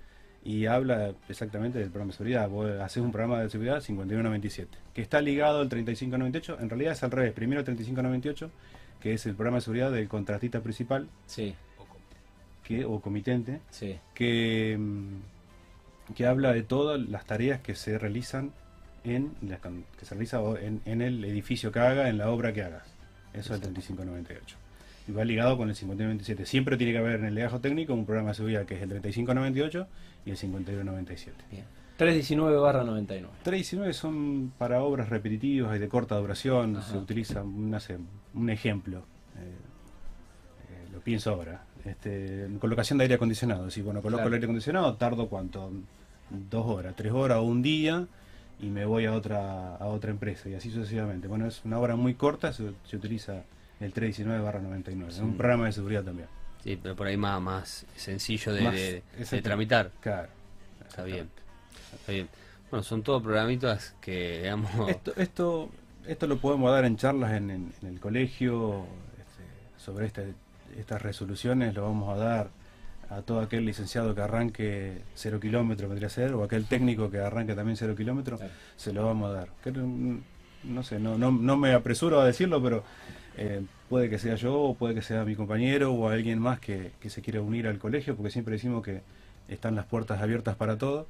Y 0.49 0.65
habla 0.65 1.13
exactamente 1.27 1.77
del 1.77 1.91
programa 1.91 2.11
de 2.11 2.17
seguridad. 2.17 2.49
Vos 2.49 2.71
haces 2.81 3.03
un 3.03 3.11
programa 3.11 3.39
de 3.39 3.51
seguridad 3.51 3.81
5197, 3.81 4.79
que 4.95 5.01
está 5.03 5.21
ligado 5.21 5.61
al 5.61 5.69
3598, 5.69 6.57
en 6.59 6.69
realidad 6.71 6.93
es 6.93 7.03
al 7.03 7.11
revés, 7.11 7.33
primero 7.33 7.59
el 7.59 7.65
3598, 7.65 8.49
que 8.99 9.13
es 9.13 9.27
el 9.27 9.35
programa 9.35 9.57
de 9.57 9.61
seguridad 9.61 9.91
del 9.91 10.07
contratista 10.07 10.61
principal 10.61 11.07
Sí, 11.27 11.53
que, 12.63 12.83
o 12.83 12.99
comitente, 12.99 13.61
sí. 13.69 13.99
que, 14.15 14.75
mm, 14.79 16.13
que 16.15 16.25
habla 16.25 16.51
de 16.51 16.63
todas 16.63 16.99
las 16.99 17.27
tareas 17.27 17.61
que 17.61 17.75
se 17.75 17.99
realizan 17.99 18.51
en 19.03 19.35
la 19.47 19.59
que 19.59 20.05
se 20.05 20.15
realiza 20.15 20.41
en, 20.61 20.81
en 20.85 21.03
el 21.03 21.23
edificio 21.25 21.71
que 21.71 21.77
haga, 21.77 22.09
en 22.09 22.17
la 22.17 22.31
obra 22.31 22.53
que 22.53 22.63
hagas. 22.63 22.87
Eso 23.33 23.53
es 23.53 23.57
el 23.57 23.61
3598. 23.61 24.55
Y 25.07 25.11
va 25.11 25.23
ligado 25.23 25.57
con 25.57 25.69
el 25.69 25.75
5197. 25.75 26.47
Siempre 26.47 26.75
tiene 26.75 26.93
que 26.93 26.97
haber 26.97 27.19
en 27.19 27.25
el 27.25 27.35
legajo 27.35 27.59
técnico 27.59 27.93
un 27.93 28.07
programa 28.07 28.29
de 28.29 28.35
seguridad 28.35 28.65
que 28.65 28.75
es 28.77 28.81
el 28.81 28.89
3598 28.89 29.87
y 30.25 30.31
el 30.31 30.37
5197. 30.37 31.35
Bien. 31.51 31.65
319 31.97 32.57
barra 32.57 32.83
99. 32.83 33.33
319 33.43 33.93
son 33.93 34.53
para 34.57 34.81
obras 34.83 35.09
repetitivas 35.09 35.75
y 35.75 35.79
de 35.79 35.89
corta 35.89 36.15
duración. 36.15 36.77
Ajá. 36.77 36.91
Se 36.91 36.97
utiliza, 36.97 37.43
no 37.43 37.79
sé, 37.79 37.97
un 38.33 38.49
ejemplo. 38.49 38.99
eh, 39.37 39.41
eh, 40.71 40.89
lo 40.93 41.01
pienso 41.01 41.31
ahora. 41.31 41.63
Este, 41.85 42.47
colocación 42.59 42.97
de 42.97 43.03
aire 43.03 43.15
acondicionado. 43.15 43.69
Si 43.69 43.81
bueno, 43.81 44.01
coloco 44.01 44.17
Claro. 44.19 44.27
el 44.29 44.33
aire 44.35 44.45
acondicionado, 44.45 44.95
tardo 44.95 45.27
cuánto? 45.27 45.71
Dos 46.29 46.65
horas, 46.67 46.93
tres 46.95 47.11
horas 47.11 47.39
o 47.39 47.43
un 47.43 47.61
día 47.61 48.05
y 48.61 48.67
me 48.69 48.85
voy 48.85 49.05
a 49.05 49.13
otra 49.13 49.75
a 49.77 49.85
otra 49.87 50.11
empresa 50.11 50.47
y 50.49 50.53
así 50.55 50.69
sucesivamente. 50.69 51.27
Bueno, 51.27 51.47
es 51.47 51.63
una 51.65 51.79
obra 51.79 51.95
muy 51.95 52.13
corta, 52.13 52.53
se, 52.53 52.71
se 52.83 52.97
utiliza 52.97 53.43
el 53.79 53.93
319 53.93 54.43
barra 54.43 54.59
99. 54.61 55.11
Es 55.11 55.19
un 55.19 55.35
programa 55.37 55.65
de 55.65 55.71
seguridad 55.71 56.03
también. 56.03 56.27
Sí, 56.63 56.77
pero 56.81 56.95
por 56.95 57.07
ahí 57.07 57.17
más, 57.17 57.41
más 57.41 57.85
sencillo 57.95 58.53
de, 58.53 58.61
Más- 58.61 59.29
de- 59.31 59.41
tramitar. 59.41 59.91
Claro. 60.01 60.27
Está 60.87 61.03
bien. 61.03 61.29
Está 61.93 62.11
bien. 62.11 62.27
Bueno, 62.69 62.83
son 62.83 63.01
todos 63.01 63.23
programitas 63.23 63.95
que, 64.01 64.41
digamos... 64.43 64.89
Esto, 64.89 65.13
esto, 65.15 65.69
esto 66.05 66.27
lo 66.27 66.37
podemos 66.37 66.71
dar 66.71 66.85
en 66.85 66.97
charlas 66.97 67.31
en, 67.33 67.49
en- 67.49 67.73
en 67.81 67.87
el 67.87 67.99
colegio 67.99 68.85
este, 69.17 69.81
sobre 69.83 70.05
este- 70.07 70.33
estas 70.77 71.01
resoluciones, 71.01 71.73
lo 71.73 71.83
vamos 71.83 72.09
a 72.13 72.17
dar 72.17 72.49
a 73.09 73.21
todo 73.23 73.39
aquel 73.39 73.65
licenciado 73.65 74.13
que 74.13 74.21
arranque 74.21 75.01
cero 75.15 75.39
kilómetros, 75.39 75.89
vendría 75.89 76.07
a 76.07 76.11
ser, 76.11 76.33
o 76.35 76.43
aquel 76.43 76.65
técnico 76.65 77.09
que 77.09 77.17
arranque 77.17 77.55
también 77.55 77.75
cero 77.75 77.95
kilómetros, 77.95 78.39
Claro. 78.39 78.53
se 78.75 78.93
lo 78.93 79.03
vamos 79.05 79.29
a 79.31 79.33
dar. 79.33 79.49
Que 79.63 79.71
no, 79.71 80.21
no 80.65 80.83
sé, 80.83 80.99
no, 80.99 81.17
no, 81.17 81.31
no 81.31 81.57
me 81.57 81.73
apresuro 81.73 82.19
a 82.21 82.25
decirlo, 82.25 82.61
pero 82.61 82.83
eh, 83.35 83.63
puede 83.89 84.09
que 84.09 84.19
sea 84.19 84.35
yo, 84.35 84.55
o 84.61 84.75
puede 84.75 84.93
que 84.95 85.01
sea 85.01 85.25
mi 85.25 85.35
compañero, 85.35 85.91
o 85.93 86.07
alguien 86.09 86.39
más 86.39 86.59
que, 86.59 86.91
que 87.01 87.09
se 87.09 87.21
quiera 87.21 87.41
unir 87.41 87.67
al 87.67 87.79
colegio, 87.79 88.15
porque 88.15 88.31
siempre 88.31 88.53
decimos 88.53 88.83
que 88.83 89.01
están 89.47 89.75
las 89.75 89.85
puertas 89.85 90.21
abiertas 90.21 90.55
para 90.55 90.77
todo, 90.77 91.07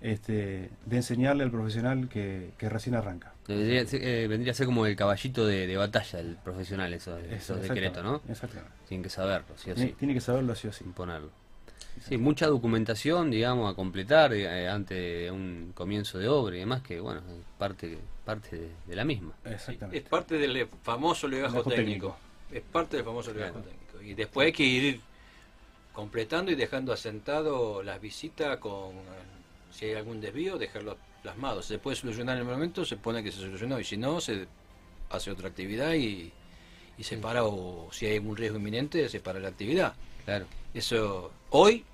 este, 0.00 0.70
de 0.86 0.96
enseñarle 0.96 1.44
al 1.44 1.50
profesional 1.50 2.08
que, 2.08 2.50
que 2.58 2.68
recién 2.68 2.94
arranca. 2.94 3.32
Vendría, 3.46 3.86
ser- 3.86 4.02
eh, 4.02 4.26
vendría 4.28 4.52
a 4.52 4.54
ser 4.54 4.66
como 4.66 4.86
el 4.86 4.96
caballito 4.96 5.46
de, 5.46 5.66
de 5.66 5.76
batalla 5.76 6.18
del 6.18 6.36
profesional, 6.36 6.92
esos, 6.94 7.22
esos 7.24 7.60
decretos, 7.60 8.02
¿no? 8.02 8.20
Exactamente. 8.28 8.70
Tienen 8.88 9.02
que 9.02 9.10
saberlo, 9.10 9.46
sí 9.56 9.70
o 9.70 9.74
Tiene, 9.74 9.90
sí, 9.90 9.96
tiene 9.98 10.14
que 10.14 10.20
saberlo 10.20 10.54
sí 10.54 10.68
o 10.68 10.72
sí. 10.72 10.84
imponerlo. 10.84 11.30
Sí, 12.06 12.18
mucha 12.18 12.46
documentación, 12.48 13.30
digamos, 13.30 13.72
a 13.72 13.76
completar 13.76 14.32
eh, 14.34 14.68
antes 14.68 14.98
de 14.98 15.30
un 15.30 15.72
comienzo 15.74 16.18
de 16.18 16.28
obra 16.28 16.56
y 16.56 16.60
demás, 16.60 16.82
que, 16.82 17.00
bueno, 17.00 17.20
es 17.20 17.44
parte, 17.56 17.98
parte 18.24 18.56
de, 18.56 18.70
de 18.86 18.96
la 18.96 19.04
misma. 19.04 19.32
Exactamente. 19.44 19.98
Es 19.98 20.04
parte 20.08 20.38
del 20.38 20.68
famoso 20.82 21.28
legajo 21.28 21.56
Legajo 21.58 21.70
técnico. 21.70 22.16
Es 22.50 22.62
parte 22.62 22.96
del 22.96 23.04
famoso 23.04 23.32
legajo 23.32 23.54
Claro. 23.54 23.68
técnico. 23.68 24.02
Y 24.02 24.14
después 24.14 24.46
hay 24.46 24.52
que 24.52 24.64
ir 24.64 25.00
completando 25.92 26.50
y 26.50 26.54
dejando 26.54 26.92
asentado 26.92 27.82
las 27.82 28.00
visitas 28.00 28.58
con, 28.58 28.92
si 29.70 29.86
hay 29.86 29.94
algún 29.94 30.20
desvío, 30.20 30.58
dejarlo 30.58 30.96
plasmado. 31.22 31.62
Si 31.62 31.68
se 31.68 31.78
puede 31.78 31.96
solucionar 31.96 32.36
en 32.36 32.42
el 32.46 32.48
momento, 32.52 32.84
se 32.84 32.96
pone 32.96 33.22
que 33.22 33.30
se 33.32 33.38
solucionó. 33.40 33.78
Y 33.78 33.84
si 33.84 33.96
no, 33.96 34.20
se 34.20 34.46
hace 35.10 35.30
otra 35.30 35.48
actividad 35.48 35.94
y, 35.94 36.32
y 36.98 37.04
se 37.04 37.16
para, 37.18 37.44
o 37.44 37.88
si 37.92 38.06
hay 38.06 38.16
algún 38.16 38.36
riesgo 38.36 38.58
inminente, 38.58 39.08
se 39.08 39.20
para 39.20 39.38
la 39.38 39.48
actividad. 39.48 39.94
Claro. 40.24 40.46
Eso 40.72 41.30
hoy, 41.50 41.84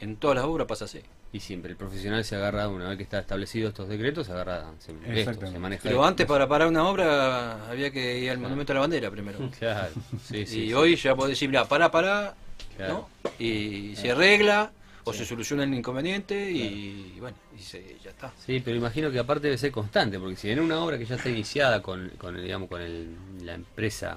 en 0.00 0.16
todas 0.16 0.36
las 0.36 0.44
obras 0.44 0.66
pasa 0.66 0.84
así. 0.84 1.00
Y 1.36 1.40
siempre 1.40 1.72
el 1.72 1.76
profesional 1.76 2.24
se 2.24 2.34
agarra, 2.36 2.66
una 2.68 2.88
vez 2.88 2.96
que 2.96 3.02
está 3.02 3.18
establecido 3.18 3.68
estos 3.68 3.88
decretos, 3.90 4.26
se 4.26 4.32
agarra, 4.32 4.70
se, 4.78 4.94
esto, 5.20 5.46
se 5.46 5.58
maneja. 5.58 5.82
Pero 5.82 6.02
antes 6.02 6.24
para 6.26 6.48
parar 6.48 6.66
una 6.68 6.88
obra 6.88 7.68
había 7.68 7.90
que 7.90 8.20
ir 8.20 8.30
al 8.30 8.38
Monumento 8.38 8.72
a 8.72 8.76
la 8.76 8.80
Bandera 8.80 9.10
primero. 9.10 9.38
Claro, 9.58 9.90
sí, 10.24 10.46
sí. 10.46 10.60
y 10.62 10.66
sí. 10.68 10.72
hoy 10.74 10.96
ya 10.96 11.14
podés 11.14 11.32
decir, 11.32 11.48
mira, 11.50 11.66
para, 11.66 11.90
para, 11.90 12.34
Claro. 12.76 13.08
¿no? 13.22 13.30
Y 13.38 13.94
se 13.96 14.12
arregla 14.12 14.70
o 15.04 15.12
se 15.12 15.26
soluciona 15.26 15.64
el 15.64 15.74
inconveniente 15.74 16.50
y, 16.50 17.12
y 17.16 17.20
bueno, 17.20 17.36
y 17.54 17.60
se, 17.62 17.96
ya 18.02 18.10
está. 18.10 18.32
Sí, 18.44 18.60
pero 18.64 18.76
imagino 18.76 19.10
que 19.10 19.18
aparte 19.18 19.48
debe 19.48 19.58
ser 19.58 19.70
constante, 19.72 20.18
porque 20.18 20.36
si 20.36 20.50
en 20.50 20.60
una 20.60 20.78
obra 20.80 20.96
que 20.98 21.04
ya 21.04 21.16
está 21.16 21.28
iniciada 21.28 21.82
con, 21.82 22.08
con 22.18 22.42
digamos, 22.42 22.68
con 22.70 22.80
el- 22.80 23.14
la 23.42 23.54
empresa 23.54 24.16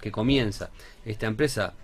que 0.00 0.10
comienza, 0.10 0.70
esta 1.04 1.26
empresa 1.26 1.74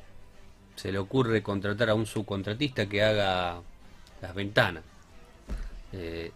se 0.75 0.90
le 0.90 0.99
ocurre 0.99 1.40
contratar 1.42 1.88
a 1.90 1.95
un 1.95 2.05
subcontratista 2.07 2.87
que 2.87 3.03
haga 3.03 3.61
las 4.22 4.35
ventanas. 4.35 4.82
Eh, 5.92 6.30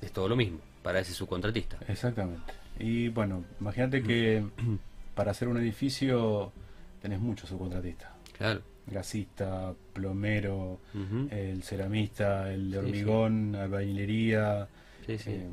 es 0.00 0.12
todo 0.12 0.28
lo 0.28 0.36
mismo 0.36 0.58
para 0.82 1.00
ese 1.00 1.12
subcontratista. 1.12 1.78
Exactamente. 1.88 2.52
Y 2.78 3.08
bueno, 3.08 3.44
imagínate 3.60 4.02
que 4.02 4.44
para 5.14 5.30
hacer 5.32 5.48
un 5.48 5.56
edificio 5.58 6.52
tenés 7.00 7.20
muchos 7.20 7.48
subcontratistas. 7.48 8.10
Claro. 8.36 8.62
Gasista, 8.86 9.72
plomero, 9.92 10.80
el 11.30 11.62
ceramista, 11.62 12.52
el 12.52 12.70
de 12.72 12.78
Sí, 12.78 12.82
sí. 12.82 12.88
hormigón, 12.88 13.54
albañilería, 13.54 14.66
Sí, 15.06 15.18
sí. 15.18 15.30
eh, 15.30 15.50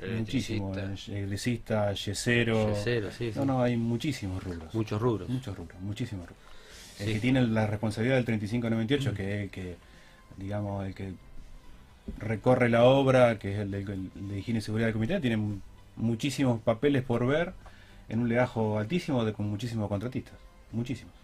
El 0.00 0.16
muchísimo, 0.18 0.74
electricista. 0.74 1.92
yesero. 1.92 2.70
Yesero, 2.74 3.10
sí, 3.12 3.30
sí. 3.32 3.38
No, 3.38 3.44
no, 3.44 3.62
hay 3.62 3.76
muchísimos 3.76 4.42
rubros. 4.42 4.74
Muchos 4.74 5.00
rubros. 5.00 5.28
Muchos 5.28 5.56
rubros, 5.56 5.80
muchísimos 5.80 6.26
rubros. 6.28 6.42
El 6.98 7.06
Sí. 7.06 7.12
que 7.14 7.20
tiene 7.20 7.40
la 7.46 7.68
responsabilidad 7.68 8.16
del 8.16 8.24
3598, 8.24 9.14
que 9.14 9.34
es 9.36 9.42
el 9.44 9.50
que, 9.50 9.76
digamos, 10.36 10.86
el 10.86 10.94
que 10.94 11.12
recorre 12.18 12.68
la 12.68 12.84
obra, 12.84 13.38
que 13.38 13.52
es 13.52 13.58
el 13.60 13.70
de, 13.70 13.78
el 13.80 14.10
de 14.28 14.38
higiene 14.38 14.58
y 14.58 14.62
seguridad 14.62 14.86
del 14.88 14.94
comité, 14.94 15.20
tiene 15.20 15.36
mu- 15.36 15.58
muchísimos 15.96 16.60
papeles 16.60 17.02
por 17.02 17.26
ver 17.26 17.52
en 18.08 18.20
un 18.20 18.28
legajo 18.28 18.78
altísimo 18.78 19.24
de 19.24 19.32
con 19.32 19.48
muchísimos 19.48 19.88
contratistas. 19.88 20.34
Muchísimos. 20.72 21.14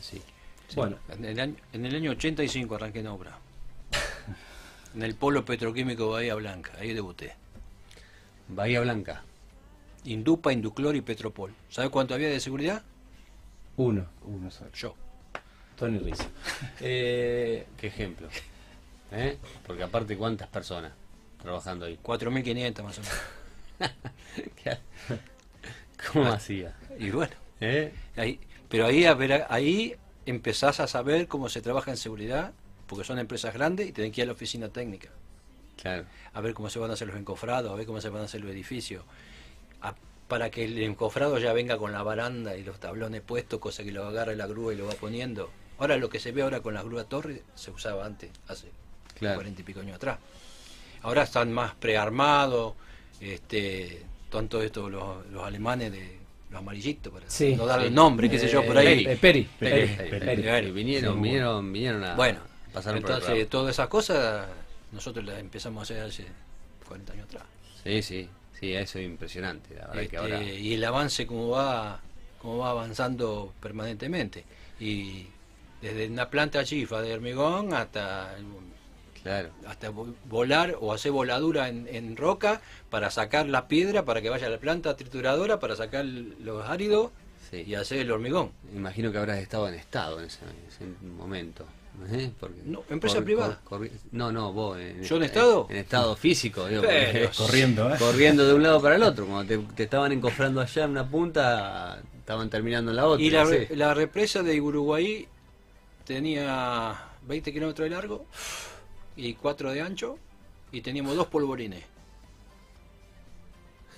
Sí. 0.00 0.20
Sí. 0.68 0.76
Bueno. 0.76 0.96
En 1.10 1.24
el, 1.24 1.38
año, 1.40 1.54
en 1.72 1.86
el 1.86 1.94
año 1.94 2.10
85 2.12 2.74
arranqué 2.74 3.00
en 3.00 3.06
obra. 3.08 3.38
En 4.94 5.02
el 5.02 5.16
polo 5.16 5.44
petroquímico 5.44 6.10
Bahía 6.10 6.36
Blanca, 6.36 6.70
ahí 6.78 6.92
debuté. 6.94 7.32
Bahía 8.48 8.80
Blanca. 8.80 9.24
Indupa, 10.04 10.52
Induclor 10.52 10.94
y 10.94 11.00
Petropol. 11.00 11.52
¿Sabes 11.68 11.90
cuánto 11.90 12.14
había 12.14 12.28
de 12.28 12.38
seguridad? 12.38 12.82
Uno, 13.76 14.06
Uno 14.24 14.50
solo. 14.52 14.70
Yo. 14.72 14.94
Tony 15.76 15.98
Rizzo. 15.98 16.24
Eh, 16.80 17.66
Qué 17.76 17.86
ejemplo. 17.88 18.28
¿Eh? 19.12 19.38
Porque 19.66 19.82
aparte, 19.82 20.16
¿cuántas 20.16 20.48
personas 20.48 20.92
trabajando 21.42 21.86
ahí? 21.86 21.98
4.500 22.02 22.82
más 22.82 22.98
o 22.98 23.02
menos. 23.02 23.90
¿Cómo 26.12 26.26
hacía? 26.26 26.74
Y 26.98 27.10
bueno, 27.10 27.32
¿Eh? 27.60 27.92
ahí, 28.16 28.38
pero 28.68 28.86
ahí, 28.86 29.04
a 29.04 29.14
ver, 29.14 29.46
ahí 29.48 29.94
empezás 30.26 30.80
a 30.80 30.86
saber 30.86 31.28
cómo 31.28 31.48
se 31.48 31.60
trabaja 31.62 31.90
en 31.90 31.96
seguridad, 31.96 32.52
porque 32.86 33.04
son 33.04 33.18
empresas 33.18 33.54
grandes 33.54 33.88
y 33.88 33.92
tienen 33.92 34.12
que 34.12 34.20
ir 34.20 34.24
a 34.24 34.26
la 34.28 34.32
oficina 34.32 34.68
técnica. 34.68 35.08
Claro. 35.80 36.04
a 36.32 36.40
ver 36.40 36.54
cómo 36.54 36.70
se 36.70 36.78
van 36.78 36.90
a 36.90 36.94
hacer 36.94 37.08
los 37.08 37.16
encofrados, 37.16 37.70
a 37.70 37.74
ver 37.74 37.84
cómo 37.84 38.00
se 38.00 38.08
van 38.08 38.22
a 38.22 38.24
hacer 38.24 38.40
los 38.40 38.50
edificios, 38.50 39.04
a- 39.82 39.94
para 40.28 40.48
que 40.50 40.64
el 40.64 40.80
encofrado 40.82 41.36
ya 41.38 41.52
venga 41.52 41.76
con 41.76 41.92
la 41.92 42.02
baranda 42.02 42.56
y 42.56 42.62
los 42.64 42.78
tablones 42.80 43.20
puestos, 43.20 43.60
cosa 43.60 43.82
que 43.84 43.92
lo 43.92 44.06
agarre 44.06 44.34
la 44.36 44.46
grúa 44.46 44.72
y 44.72 44.76
lo 44.76 44.86
va 44.86 44.94
poniendo. 44.94 45.50
Ahora 45.84 45.98
lo 45.98 46.08
que 46.08 46.18
se 46.18 46.32
ve 46.32 46.40
ahora 46.40 46.60
con 46.62 46.72
las 46.72 46.82
grúas 46.82 47.06
torres 47.10 47.42
se 47.54 47.70
usaba 47.70 48.06
antes, 48.06 48.30
hace 48.48 48.68
Claro. 49.18 49.34
cuarenta 49.36 49.60
y 49.60 49.64
pico 49.64 49.80
años 49.80 49.96
atrás. 49.96 50.18
Ahora 51.02 51.24
están 51.24 51.52
más 51.52 51.74
prearmados, 51.74 52.72
este, 53.20 54.02
todos 54.30 54.64
estos 54.64 54.90
los, 54.90 55.26
los 55.26 55.44
alemanes 55.44 55.92
de 55.92 56.16
los 56.50 56.58
amarillitos, 56.58 57.12
para 57.12 57.28
Sí, 57.28 57.54
no 57.54 57.66
darle 57.66 57.84
sí. 57.84 57.88
el 57.88 57.94
nombre, 57.94 58.30
qué 58.30 58.38
sé 58.38 58.48
yo, 58.48 58.64
por 58.64 58.78
eh, 58.78 58.80
ahí. 58.80 59.04
eh, 59.06 59.18
Peri, 59.20 59.42
Peri, 59.58 59.86
Peri, 59.94 60.08
Peri. 60.20 60.42
Peri. 60.42 60.70
Vinieron, 60.72 61.20
vinieron, 61.20 61.70
vinieron 61.70 62.02
a 62.02 62.14
Bueno, 62.14 62.38
pasar 62.72 62.96
entonces 62.96 63.46
todas 63.50 63.74
esas 63.74 63.88
cosas 63.88 64.48
nosotros 64.90 65.22
las 65.22 65.38
empezamos 65.38 65.80
a 65.80 65.82
hacer 65.82 66.02
hace 66.02 66.24
40 66.88 67.12
años 67.12 67.26
atrás. 67.26 67.42
Sí, 67.84 68.00
sí, 68.00 68.28
sí, 68.58 68.72
eso 68.72 68.98
es 68.98 69.04
impresionante, 69.04 69.74
la 69.74 69.80
verdad 69.88 69.94
que 69.96 70.02
Este, 70.04 70.16
ahora. 70.16 70.42
y 70.42 70.72
el 70.72 70.82
avance 70.84 71.26
como 71.26 71.50
va 71.50 72.00
como 72.40 72.58
va 72.58 72.70
avanzando 72.70 73.52
permanentemente 73.60 74.44
y 74.80 75.26
desde 75.84 76.08
una 76.08 76.30
planta 76.30 76.64
chifa 76.64 77.02
de 77.02 77.12
hormigón 77.14 77.74
hasta 77.74 78.34
Claro, 79.22 79.48
hasta 79.66 79.90
vo- 79.90 80.12
volar 80.28 80.76
o 80.80 80.92
hacer 80.92 81.10
voladura 81.10 81.68
en, 81.70 81.88
en 81.88 82.14
roca 82.16 82.60
para 82.90 83.10
sacar 83.10 83.46
la 83.48 83.68
piedra 83.68 84.04
para 84.04 84.20
que 84.20 84.28
vaya 84.28 84.46
a 84.48 84.50
la 84.50 84.58
planta 84.58 84.96
trituradora 84.96 85.58
para 85.58 85.76
sacar 85.76 86.04
los 86.04 86.68
áridos 86.68 87.10
sí. 87.50 87.64
y 87.66 87.74
hacer 87.74 88.00
el 88.00 88.10
hormigón 88.10 88.50
Imagino 88.74 89.10
que 89.10 89.16
habrás 89.16 89.38
estado 89.38 89.68
en 89.68 89.74
estado 89.76 90.18
en 90.20 90.26
ese, 90.26 90.40
en 90.44 90.50
ese 90.68 91.06
momento. 91.16 91.64
¿eh? 92.12 92.30
Porque 92.38 92.56
No, 92.66 92.82
empresa 92.90 93.22
privada. 93.22 93.60
no, 94.12 94.30
no, 94.30 94.52
vos. 94.52 94.78
En, 94.78 95.02
¿Yo 95.02 95.16
en 95.16 95.22
estado? 95.22 95.68
En, 95.70 95.76
estado 95.78 96.16
físico, 96.16 96.66
digo. 96.66 96.82
Pero- 96.82 97.28
porque- 97.30 97.36
Corriendo, 97.38 97.94
¿eh? 97.94 97.96
corriendo 97.98 98.46
de 98.46 98.52
un 98.52 98.62
lado 98.62 98.82
para 98.82 98.96
el 98.96 99.02
otro. 99.04 99.24
Cuando 99.26 99.46
te, 99.46 99.56
te 99.74 99.84
estaban 99.84 100.12
encofrando 100.12 100.60
allá 100.60 100.84
en 100.84 100.90
una 100.90 101.08
punta, 101.08 102.02
estaban 102.18 102.50
terminando 102.50 102.90
en 102.90 102.96
la 102.96 103.06
otra. 103.06 103.24
y 103.24 103.30
la, 103.30 103.46
sí. 103.46 103.52
re- 103.52 103.76
la 103.76 103.94
represa 103.94 104.42
de 104.42 104.60
Uruguay 104.60 105.28
tenía 106.04 107.10
20 107.26 107.52
kilómetros 107.52 107.84
de 107.88 107.94
largo 107.94 108.26
y 109.16 109.34
4 109.34 109.72
de 109.72 109.80
ancho 109.80 110.18
y 110.72 110.80
teníamos 110.80 111.16
dos 111.16 111.28
polvorines. 111.28 111.84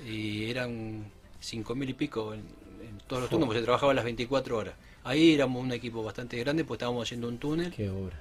Y 0.06 0.50
eran 0.50 1.10
cinco 1.40 1.74
mil 1.74 1.88
y 1.88 1.94
pico 1.94 2.34
en, 2.34 2.40
en 2.40 2.98
todos 3.06 3.22
los 3.22 3.30
turnos 3.30 3.46
porque 3.46 3.60
se 3.60 3.64
trabajaba 3.64 3.94
las 3.94 4.04
24 4.04 4.56
horas. 4.56 4.74
Ahí 5.04 5.34
éramos 5.34 5.62
un 5.62 5.72
equipo 5.72 6.02
bastante 6.02 6.38
grande 6.38 6.64
pues 6.64 6.78
estábamos 6.78 7.04
haciendo 7.04 7.28
un 7.28 7.38
túnel. 7.38 7.72
Qué 7.72 7.88
obra. 7.88 8.20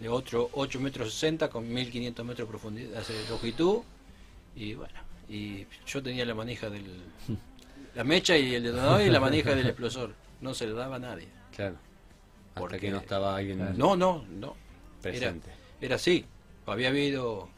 de 0.00 0.08
otro 0.08 0.48
8 0.52 0.80
metros 0.80 1.12
60 1.12 1.50
con 1.50 1.70
1500 1.72 2.24
metros 2.24 2.48
de 2.48 2.50
profundidad 2.50 3.06
de 3.06 3.28
longitud. 3.28 3.80
Y 4.56 4.74
bueno 4.74 5.14
y 5.28 5.66
yo 5.86 6.02
tenía 6.02 6.24
la 6.24 6.34
manija 6.34 6.68
del 6.68 6.84
la 7.94 8.04
mecha 8.04 8.36
y 8.36 8.54
el 8.54 8.62
detonador 8.62 9.02
y 9.02 9.10
la 9.10 9.20
manija 9.20 9.54
del 9.54 9.66
explosor. 9.66 10.14
No 10.40 10.54
se 10.54 10.66
le 10.66 10.72
daba 10.72 10.96
a 10.96 10.98
nadie. 10.98 11.28
Claro. 11.54 11.76
Hasta 12.54 12.60
Porque- 12.60 12.78
que 12.78 12.90
no 12.90 12.98
estaba 12.98 13.36
alguien 13.36 13.58
no 13.76 13.96
no 13.96 14.24
no. 14.30 14.54
presente. 15.02 15.48
era, 15.50 15.58
era 15.86 15.96
así. 15.96 16.24
Había 16.66 16.88
habido 16.88 17.48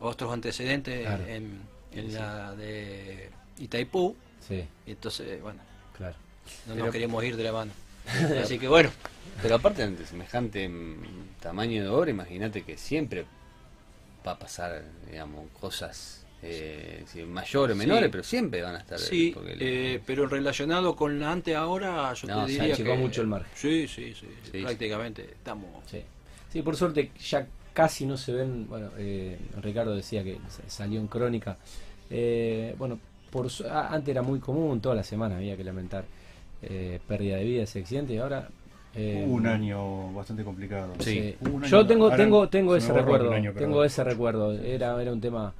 otros 0.00 0.32
antecedentes 0.32 1.00
Claro. 1.06 1.26
en, 1.26 1.60
en 1.92 2.14
la 2.14 2.54
de 2.54 3.30
Itaipú. 3.58 4.14
Sí, 4.46 4.64
y 4.86 4.90
entonces 4.92 5.42
bueno 5.42 5.60
claro. 5.96 6.16
no 6.66 6.74
Pero- 6.74 6.84
nos 6.86 6.92
queríamos 6.92 7.24
ir 7.24 7.36
de 7.36 7.42
la 7.44 7.52
mano. 7.52 7.72
Así 8.42 8.58
que 8.58 8.68
bueno. 8.68 8.90
Pero 9.42 9.56
aparte 9.56 9.86
de 9.88 10.06
semejante 10.06 10.70
tamaño 11.40 11.82
de 11.82 11.88
obra, 11.88 12.10
imagínate 12.10 12.62
que 12.62 12.78
siempre 12.78 13.26
va 14.26 14.32
a 14.32 14.38
pasar, 14.38 14.84
digamos, 15.10 15.50
cosas 15.60 16.24
eh, 16.42 17.02
sí, 17.06 17.22
mayores, 17.22 17.74
Sí. 17.76 17.78
menores, 17.78 18.08
pero 18.10 18.22
siempre 18.22 18.62
van 18.62 18.76
a 18.76 18.78
estar. 18.78 18.98
Sí, 18.98 19.32
porque 19.34 19.56
le- 19.56 19.94
eh, 19.94 20.00
pero 20.06 20.26
relacionado 20.26 20.94
con 20.94 21.18
la 21.18 21.32
antes 21.32 21.54
ahora, 21.56 22.12
yo 22.14 22.28
No, 22.28 22.46
te 22.46 22.52
se 22.52 22.60
diría 22.62 22.76
que 22.76 22.94
mucho 22.94 23.20
el 23.22 23.26
margen. 23.26 23.50
Sí, 23.54 23.88
sí, 23.88 24.14
sí, 24.14 24.26
Sí, 24.52 24.62
prácticamente 24.62 25.22
estamos. 25.22 25.68
Sí. 25.90 26.02
sí, 26.52 26.62
por 26.62 26.76
suerte 26.76 27.10
ya 27.18 27.46
casi 27.72 28.06
no 28.06 28.16
se 28.16 28.32
ven. 28.32 28.66
Bueno, 28.68 28.90
eh, 28.98 29.38
Ricardo 29.62 29.94
decía 29.96 30.22
que 30.24 30.38
sa- 30.48 30.62
salió 30.68 31.00
en 31.00 31.06
crónica. 31.08 31.56
Eh, 32.10 32.74
bueno, 32.78 32.98
por 33.30 33.48
antes 33.70 34.08
era 34.08 34.22
muy 34.22 34.38
común, 34.38 34.80
toda 34.80 34.94
la 34.94 35.02
semana 35.02 35.36
había 35.36 35.56
que 35.56 35.64
lamentar 35.64 36.04
eh, 36.62 37.00
pérdida 37.06 37.36
de 37.36 37.44
vidas 37.44 37.74
y 37.76 37.78
accidentes. 37.80 38.16
Y 38.16 38.18
ahora. 38.18 38.48
eh, 38.94 39.24
Hubo 39.26 39.34
un 39.34 39.46
año 39.46 40.10
bastante 40.14 40.42
complicado. 40.42 40.94
Sí. 41.00 41.36
Un 41.40 41.56
año- 41.62 41.66
Yo 41.66 41.86
tengo, 41.86 42.10
tengo, 42.16 42.48
tengo 42.48 42.72
se 42.72 42.78
ese 42.78 42.92
recuerdo. 42.94 43.30
año, 43.32 43.52
tengo 43.52 43.84
ese 43.84 44.02
recuerdo. 44.04 44.52
Era, 44.52 45.00
era 45.02 45.12
un 45.12 45.20
tema. 45.20 45.52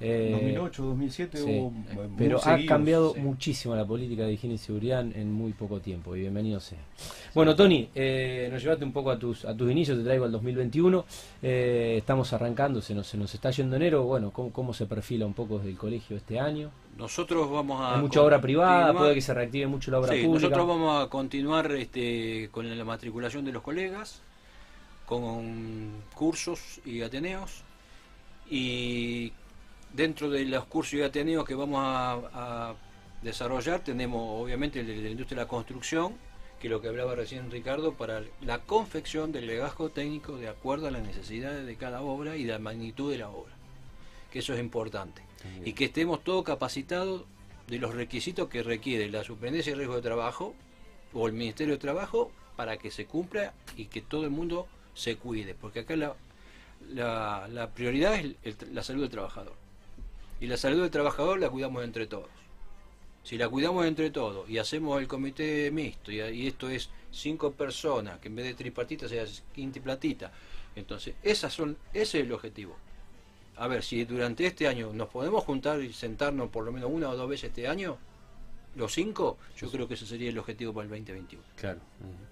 Eh, 0.00 0.30
2008, 0.32 0.82
2007 0.84 1.38
sí. 1.38 1.44
hubo 1.44 1.72
eh, 1.90 2.08
Pero 2.16 2.36
ha 2.38 2.40
seguidos, 2.40 2.68
cambiado 2.68 3.14
sí. 3.14 3.20
muchísimo 3.20 3.74
la 3.74 3.84
política 3.84 4.22
de 4.24 4.32
higiene 4.34 4.54
y 4.54 4.58
seguridad 4.58 5.00
en, 5.00 5.32
muy 5.32 5.52
poco 5.52 5.80
tiempo 5.80 6.14
y 6.14 6.20
bienvenido 6.20 6.60
sea. 6.60 6.78
Bueno, 7.34 7.56
Tony, 7.56 7.88
eh, 7.94 8.48
nos 8.52 8.62
llevaste 8.62 8.84
un 8.84 8.92
poco 8.92 9.10
a 9.10 9.18
tus, 9.18 9.44
a 9.44 9.56
tus 9.56 9.70
inicios, 9.70 9.98
te 9.98 10.04
traigo 10.04 10.24
al 10.24 10.32
2021. 10.32 11.04
Eh, 11.42 11.96
estamos 11.98 12.32
arrancando, 12.32 12.80
se 12.80 12.94
nos, 12.94 13.06
se 13.08 13.16
nos 13.16 13.34
está 13.34 13.50
yendo 13.50 13.76
enero. 13.76 14.04
Bueno, 14.04 14.30
¿cómo, 14.30 14.52
cómo 14.52 14.72
se 14.72 14.86
perfila 14.86 15.26
un 15.26 15.34
poco 15.34 15.58
desde 15.58 15.70
el 15.70 15.76
colegio 15.76 16.16
este 16.16 16.38
año? 16.38 16.70
Nosotros 16.96 17.50
vamos 17.50 17.80
a 17.80 17.94
Hay 17.96 18.00
mucha 18.00 18.22
obra 18.22 18.40
privada, 18.40 18.92
puede 18.92 19.14
que 19.14 19.20
se 19.20 19.34
reactive 19.34 19.66
mucho 19.66 19.90
la 19.90 19.98
obra 20.00 20.12
Sí, 20.14 20.22
pública. 20.24 20.48
nosotros 20.48 20.66
vamos 20.66 21.04
a 21.04 21.08
continuar 21.08 21.70
este, 21.72 22.48
con 22.50 22.76
la 22.76 22.84
matriculación 22.84 23.44
de 23.44 23.52
los 23.52 23.62
colegas, 23.62 24.22
con 25.06 26.02
cursos 26.14 26.80
y 26.84 27.02
ateneos. 27.02 27.62
Y 28.50 29.32
dentro 29.92 30.30
de 30.30 30.44
los 30.44 30.64
cursos 30.66 30.94
y 30.94 31.02
ateneos 31.02 31.44
que 31.44 31.54
vamos 31.54 31.80
a, 31.82 32.12
a 32.70 32.74
desarrollar, 33.22 33.80
tenemos 33.80 34.42
obviamente 34.42 34.80
el 34.80 34.86
de 34.86 34.96
la 34.96 35.10
industria 35.10 35.38
de 35.38 35.44
la 35.44 35.48
construcción, 35.48 36.14
que 36.60 36.68
lo 36.68 36.80
que 36.80 36.88
hablaba 36.88 37.14
recién 37.14 37.50
Ricardo, 37.50 37.94
para 37.94 38.22
la 38.40 38.58
confección 38.58 39.30
del 39.32 39.46
legajo 39.46 39.90
técnico 39.90 40.36
de 40.36 40.48
acuerdo 40.48 40.88
a 40.88 40.90
las 40.90 41.02
necesidades 41.02 41.66
de 41.66 41.76
cada 41.76 42.00
obra 42.02 42.36
y 42.36 42.44
la 42.44 42.58
magnitud 42.58 43.10
de 43.12 43.18
la 43.18 43.28
obra. 43.30 43.54
Que 44.32 44.40
eso 44.40 44.54
es 44.54 44.60
importante. 44.60 45.22
Y 45.64 45.72
que 45.72 45.86
estemos 45.86 46.22
todos 46.24 46.44
capacitados 46.44 47.24
de 47.68 47.78
los 47.78 47.94
requisitos 47.94 48.48
que 48.48 48.62
requiere 48.62 49.08
la 49.08 49.22
superintendencia 49.24 49.72
de 49.72 49.76
riesgo 49.78 49.96
de 49.96 50.02
trabajo 50.02 50.54
o 51.14 51.26
el 51.28 51.32
Ministerio 51.32 51.74
de 51.74 51.78
Trabajo 51.78 52.30
para 52.56 52.76
que 52.76 52.90
se 52.90 53.06
cumpla 53.06 53.52
y 53.76 53.84
que 53.86 54.00
todo 54.02 54.24
el 54.24 54.30
mundo 54.30 54.66
se 54.94 55.16
cuide. 55.16 55.54
Porque 55.54 55.80
acá 55.80 55.94
la, 55.96 56.14
la, 56.92 57.46
la 57.48 57.70
prioridad 57.70 58.14
es 58.16 58.34
el- 58.42 58.56
la 58.74 58.82
salud 58.82 59.02
del 59.02 59.10
trabajador. 59.10 59.54
Y 60.40 60.46
la 60.46 60.56
salud 60.56 60.82
del 60.82 60.90
trabajador 60.90 61.40
la 61.40 61.50
cuidamos 61.50 61.84
entre 61.84 62.06
todos. 62.06 62.28
Si 63.24 63.36
la 63.36 63.48
cuidamos 63.48 63.84
entre 63.86 64.10
todos 64.10 64.48
y 64.48 64.58
hacemos 64.58 65.00
el 65.00 65.08
comité 65.08 65.70
mixto, 65.70 66.12
y, 66.12 66.20
y 66.20 66.46
esto 66.46 66.68
es 66.70 66.88
cinco 67.10 67.52
personas, 67.52 68.18
que 68.20 68.28
en 68.28 68.36
vez 68.36 68.46
de 68.46 68.54
tripartita 68.54 69.08
sea 69.08 69.24
quintiplatita, 69.54 70.32
entonces 70.76 71.14
esas 71.22 71.52
son, 71.52 71.76
ese 71.92 72.20
es 72.20 72.24
el 72.24 72.32
objetivo. 72.32 72.76
A 73.56 73.66
ver, 73.66 73.82
si 73.82 74.04
durante 74.04 74.46
este 74.46 74.68
año 74.68 74.92
nos 74.92 75.08
podemos 75.08 75.44
juntar 75.44 75.82
y 75.82 75.92
sentarnos 75.92 76.48
por 76.48 76.64
lo 76.64 76.72
menos 76.72 76.90
una 76.92 77.10
o 77.10 77.16
dos 77.16 77.28
veces 77.28 77.48
este 77.48 77.66
año, 77.66 77.98
los 78.76 78.92
cinco, 78.92 79.38
yo 79.56 79.68
creo 79.70 79.88
que 79.88 79.94
ese 79.94 80.06
sería 80.06 80.30
el 80.30 80.38
objetivo 80.38 80.72
para 80.72 80.84
el 80.84 80.90
2021. 80.90 81.44
Claro, 81.56 81.80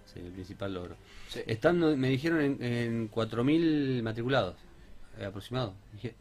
sí, 0.05 0.21
el 0.21 0.31
principal 0.31 0.73
logro. 0.73 0.97
Sí. 1.29 1.41
Están, 1.47 1.99
me 1.99 2.09
dijeron, 2.09 2.41
en, 2.41 2.63
en 2.63 3.11
4.000 3.11 4.03
matriculados 4.03 4.55
eh, 5.19 5.25
aproximados. 5.25 5.75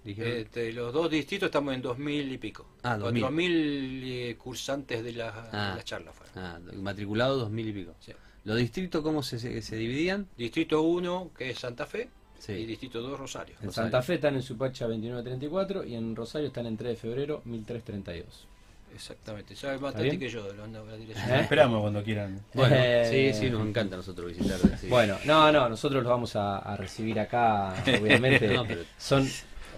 Dije-. 0.03 0.41
Este, 0.41 0.71
los 0.73 0.93
dos 0.93 1.09
distritos 1.09 1.47
estamos 1.47 1.73
en 1.73 1.81
2000 1.81 2.31
y 2.31 2.37
pico. 2.37 2.65
Ah, 2.83 2.97
2000. 2.97 3.21
4000 3.23 4.03
eh, 4.05 4.35
cursantes 4.37 5.03
de 5.03 5.11
la, 5.13 5.49
Ah. 5.51 5.73
la 5.77 5.83
charla. 5.83 6.11
fueron. 6.11 6.33
ah, 6.43 6.59
matriculados 6.75 7.49
2.000 7.51 7.67
y 7.67 7.73
pico. 7.73 7.95
Sí. 7.99 8.11
¿Los 8.45 8.57
distritos 8.57 9.01
cómo 9.01 9.23
se, 9.23 9.39
se, 9.39 9.61
se 9.61 9.75
dividían? 9.75 10.27
Distrito 10.37 10.81
1, 10.83 11.31
que 11.37 11.49
es 11.49 11.59
Santa 11.59 11.85
Fe, 11.85 12.09
Sí. 12.37 12.51
y 12.53 12.65
Distrito 12.65 13.01
2, 13.01 13.17
Rosario. 13.19 13.55
En 13.59 13.67
Rosario. 13.67 13.91
Santa 13.91 14.01
Fe 14.03 14.13
están 14.15 14.35
en 14.35 14.41
Supacha 14.43 14.85
2934 14.85 15.83
y 15.83 15.95
en 15.95 16.15
Rosario 16.15 16.47
están 16.49 16.67
en 16.67 16.77
3 16.77 16.89
de 16.91 16.95
febrero 16.95 17.41
1332. 17.45 18.47
Exactamente, 18.95 19.55
sabe 19.57 19.77
más 19.77 19.89
¿Está 19.89 19.97
Tati 19.99 20.09
bien? 20.09 20.19
que 20.19 20.29
yo 20.29 20.43
de 20.51 20.55
la 20.55 20.95
dirección. 20.97 21.29
¿Eh? 21.31 21.41
Esperamos 21.41 21.81
cuando 21.81 22.01
quieran. 22.03 22.39
Bueno, 22.53 22.75
Eh, 22.79 23.31
sí, 23.33 23.39
sí, 23.39 23.49
nos 23.51 23.67
encanta 23.67 23.95
a 23.95 23.97
nosotros 23.97 24.27
visitar. 24.35 24.57
sí. 24.81 24.87
Bueno, 24.87 25.17
no, 25.25 25.51
no, 25.51 25.67
nosotros 25.67 26.01
los 26.01 26.09
vamos 26.09 26.35
a, 26.37 26.59
a 26.59 26.77
recibir 26.77 27.19
acá, 27.19 27.73
obviamente. 28.01 28.47
No, 28.53 28.65
pero- 28.65 28.81
Son, 28.97 29.27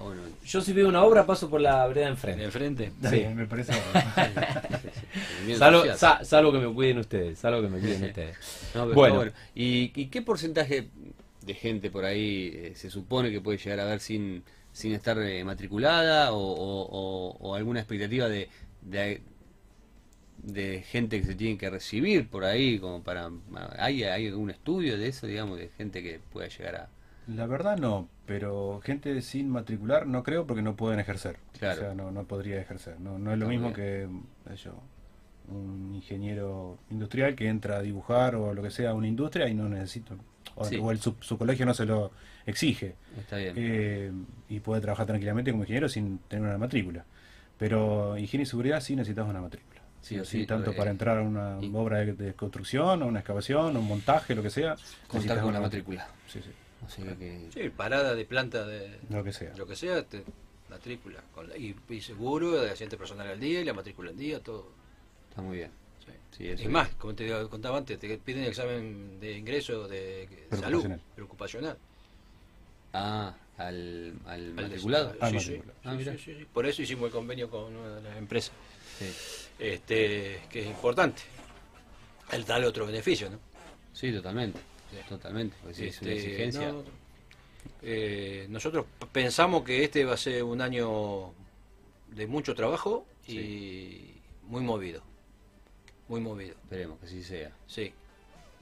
bueno, 0.04 0.22
yo 0.46 0.62
si 0.62 0.72
veo 0.74 0.88
una 0.88 1.04
obra 1.04 1.26
paso 1.26 1.50
por 1.50 1.60
la 1.62 1.88
vereda 1.88 2.06
¿De 2.06 2.12
enfrente. 2.12 2.44
enfrente? 2.44 2.92
Sí. 3.10 3.26
me 3.34 3.48
parece. 3.48 3.74
Salvo, 5.58 5.84
sa- 5.96 6.24
salvo 6.24 6.52
que 6.52 6.60
me 6.60 6.74
cuiden 6.74 7.00
ustedes, 7.00 7.40
salvo 7.40 7.62
que 7.62 7.68
me 7.70 7.80
cuiden 7.80 8.04
ustedes. 8.06 8.38
No, 8.76 8.84
pero 8.84 8.94
Bueno. 8.96 9.24
está 9.24 9.40
¿Y, 9.56 9.92
y 9.96 10.06
qué 10.08 10.22
porcentaje 10.22 10.90
de 11.42 11.54
gente 11.54 11.90
por 11.90 12.06
ahí 12.06 12.52
eh, 12.54 12.74
se 12.76 12.90
supone 12.92 13.32
que 13.32 13.42
puede 13.42 13.58
llegar 13.58 13.80
a 13.80 13.86
ver 13.86 14.00
sin, 14.00 14.44
sin 14.74 14.94
estar 14.94 15.18
eh, 15.20 15.44
matriculada 15.44 16.34
o, 16.34 16.38
o- 16.38 16.88
o- 16.92 17.38
o 17.40 17.56
alguna 17.56 17.80
expectativa 17.80 18.28
de, 18.28 18.50
de, 18.90 19.22
de 20.44 20.82
gente 20.84 21.20
que 21.20 21.26
se 21.26 21.36
tiene 21.36 21.58
que 21.58 21.70
recibir 21.70 22.28
por 22.30 22.44
ahí? 22.44 22.80
como 22.80 23.04
para 23.04 23.30
¿Hay, 23.80 24.04
¿Hay 24.04 24.28
algún 24.28 24.50
estudio 24.50 24.98
de 24.98 25.08
eso, 25.08 25.28
digamos, 25.28 25.58
de 25.58 25.70
gente 25.70 26.02
que 26.04 26.20
pueda 26.32 26.48
llegar 26.48 26.76
a... 26.76 26.90
La 27.28 27.46
verdad 27.46 27.78
no, 27.78 28.08
pero 28.26 28.80
gente 28.84 29.22
sin 29.22 29.50
matricular 29.50 30.08
no 30.08 30.24
creo 30.24 30.48
porque 30.48 30.62
no 30.62 30.76
pueden 30.78 31.00
ejercer. 31.02 31.38
Claro. 31.60 31.82
O 31.82 31.84
sea, 31.86 31.94
no, 31.94 32.12
no 32.12 32.24
podría 32.24 32.62
ejercer. 32.62 33.00
No, 33.02 33.20
no 33.20 33.34
es 33.34 33.38
lo 33.38 33.48
mismo 33.50 33.74
que 33.74 34.08
yo, 34.64 34.82
un 35.50 35.94
ingeniero 35.96 36.78
industrial 36.90 37.36
que 37.36 37.50
entra 37.50 37.78
a 37.78 37.82
dibujar 37.82 38.36
o 38.36 38.54
lo 38.54 38.64
que 38.64 38.72
sea 38.72 38.92
a 38.92 38.94
una 38.94 39.08
industria 39.08 39.50
y 39.50 39.54
no 39.54 39.68
necesita, 39.68 40.16
o, 40.56 40.64
Sí. 40.64 40.78
o 40.78 40.90
el, 40.92 41.00
su, 41.00 41.16
su 41.20 41.38
colegio 41.38 41.66
no 41.66 41.74
se 41.74 41.86
lo 41.86 42.12
exige. 42.46 42.96
Está 43.20 43.36
bien. 43.36 43.54
Eh, 43.58 44.12
y 44.48 44.60
puede 44.62 44.82
trabajar 44.82 45.06
tranquilamente 45.06 45.52
como 45.52 45.64
ingeniero 45.64 45.90
sin 45.90 46.20
tener 46.30 46.46
una 46.48 46.58
matrícula. 46.58 47.04
Pero 47.58 48.18
higiene 48.18 48.44
y 48.44 48.46
seguridad 48.46 48.80
sí 48.82 48.96
necesitas 48.96 49.28
una 49.28 49.42
matrícula. 49.42 49.82
Sí 50.02 50.20
o 50.20 50.24
Sí, 50.26 50.42
sí, 50.42 50.46
tanto 50.46 50.72
eh, 50.72 50.74
para 50.76 50.92
entrar 50.92 51.18
a 51.18 51.22
una 51.22 51.58
y- 51.60 51.72
obra 51.74 52.00
de, 52.00 52.14
de 52.14 52.34
construcción, 52.34 53.02
o 53.02 53.08
una 53.08 53.20
excavación, 53.20 53.76
o 53.76 53.80
un 53.80 53.88
montaje, 53.88 54.36
lo 54.36 54.44
que 54.44 54.50
sea. 54.50 54.76
Contar 54.76 55.14
necesitas 55.14 55.38
con 55.40 55.50
una 55.50 55.60
la 55.60 55.66
matrícula. 55.66 56.08
Sí, 56.28 56.40
sí, 56.42 56.52
O 56.86 56.90
sea 56.90 57.16
que... 57.16 57.50
Sí, 57.54 57.70
parada 57.70 58.14
de 58.16 58.26
planta 58.26 58.66
de 58.66 59.00
lo 59.10 59.24
que 59.24 59.34
sea. 59.34 59.56
lo 59.58 59.66
que 59.66 59.76
sea, 59.76 60.04
te, 60.04 60.24
matrícula. 60.70 61.20
Con 61.34 61.50
la- 61.50 61.58
y, 61.58 61.76
y 61.90 62.02
seguro, 62.02 62.52
de 62.62 62.70
asiento 62.72 62.98
personal 62.98 63.28
al 63.28 63.40
día 63.40 63.62
y 63.62 63.66
la 63.66 63.74
matrícula 63.74 64.12
al 64.12 64.18
día, 64.18 64.40
todo. 64.40 64.70
Está 65.30 65.42
muy 65.42 65.58
bien. 65.58 65.72
Sí. 66.06 66.12
Sí, 66.38 66.48
es 66.50 66.70
más, 66.70 66.90
como 66.90 67.16
te 67.16 67.28
contaba 67.50 67.80
antes, 67.80 67.98
te 68.00 68.18
piden 68.20 68.44
examen 68.46 69.20
de 69.20 69.38
ingreso 69.38 69.88
de 69.88 70.30
salud 70.52 70.86
preocupacional. 71.16 71.78
Ah, 72.94 73.34
al, 73.58 74.14
al 74.26 74.32
Al 74.42 74.54
matriculado. 74.54 75.14
des- 75.14 75.22
Al 75.22 75.32
sí, 75.32 75.40
sí, 75.40 75.52
matriculado. 75.52 75.80
Ah, 75.84 75.92
sí, 75.92 75.98
mirá. 75.98 76.12
sí, 76.14 76.18
sí, 76.20 76.36
sí. 76.40 76.46
Por 76.54 76.66
eso 76.66 76.82
hicimos 76.82 77.06
el 77.06 77.12
convenio 77.12 77.50
con 77.50 77.76
una 77.76 77.96
de 77.96 78.02
las 78.02 78.18
empresas, 78.18 78.54
Sí. 79.00 79.06
este, 79.60 80.42
que 80.50 80.62
es 80.62 80.68
importante. 80.68 81.22
El 82.32 82.46
darle 82.46 82.68
otro 82.68 82.86
beneficio, 82.86 83.30
¿no? 83.30 83.40
Sí, 83.94 84.12
totalmente. 84.12 84.60
Sí. 84.92 84.98
totalmente. 85.10 85.56
Pues 85.64 85.76
sí, 85.78 85.88
es 85.88 86.02
una 86.02 86.12
Este, 86.12 86.26
exigencia. 86.32 86.72
no, 86.72 86.84
eh, 87.82 88.46
nosotros 88.50 88.86
pensamos 89.12 89.64
que 89.64 89.84
este 89.84 90.06
va 90.06 90.14
a 90.14 90.18
ser 90.18 90.44
un 90.44 90.62
año 90.62 91.34
de 92.10 92.28
mucho 92.28 92.56
trabajo 92.56 93.06
y 93.28 94.14
muy 94.44 94.62
movido. 94.62 95.02
Muy 96.08 96.22
movido, 96.22 96.56
Esperemos 96.64 97.00
que 97.00 97.06
así 97.06 97.22
sea. 97.24 97.52
sí. 97.68 97.92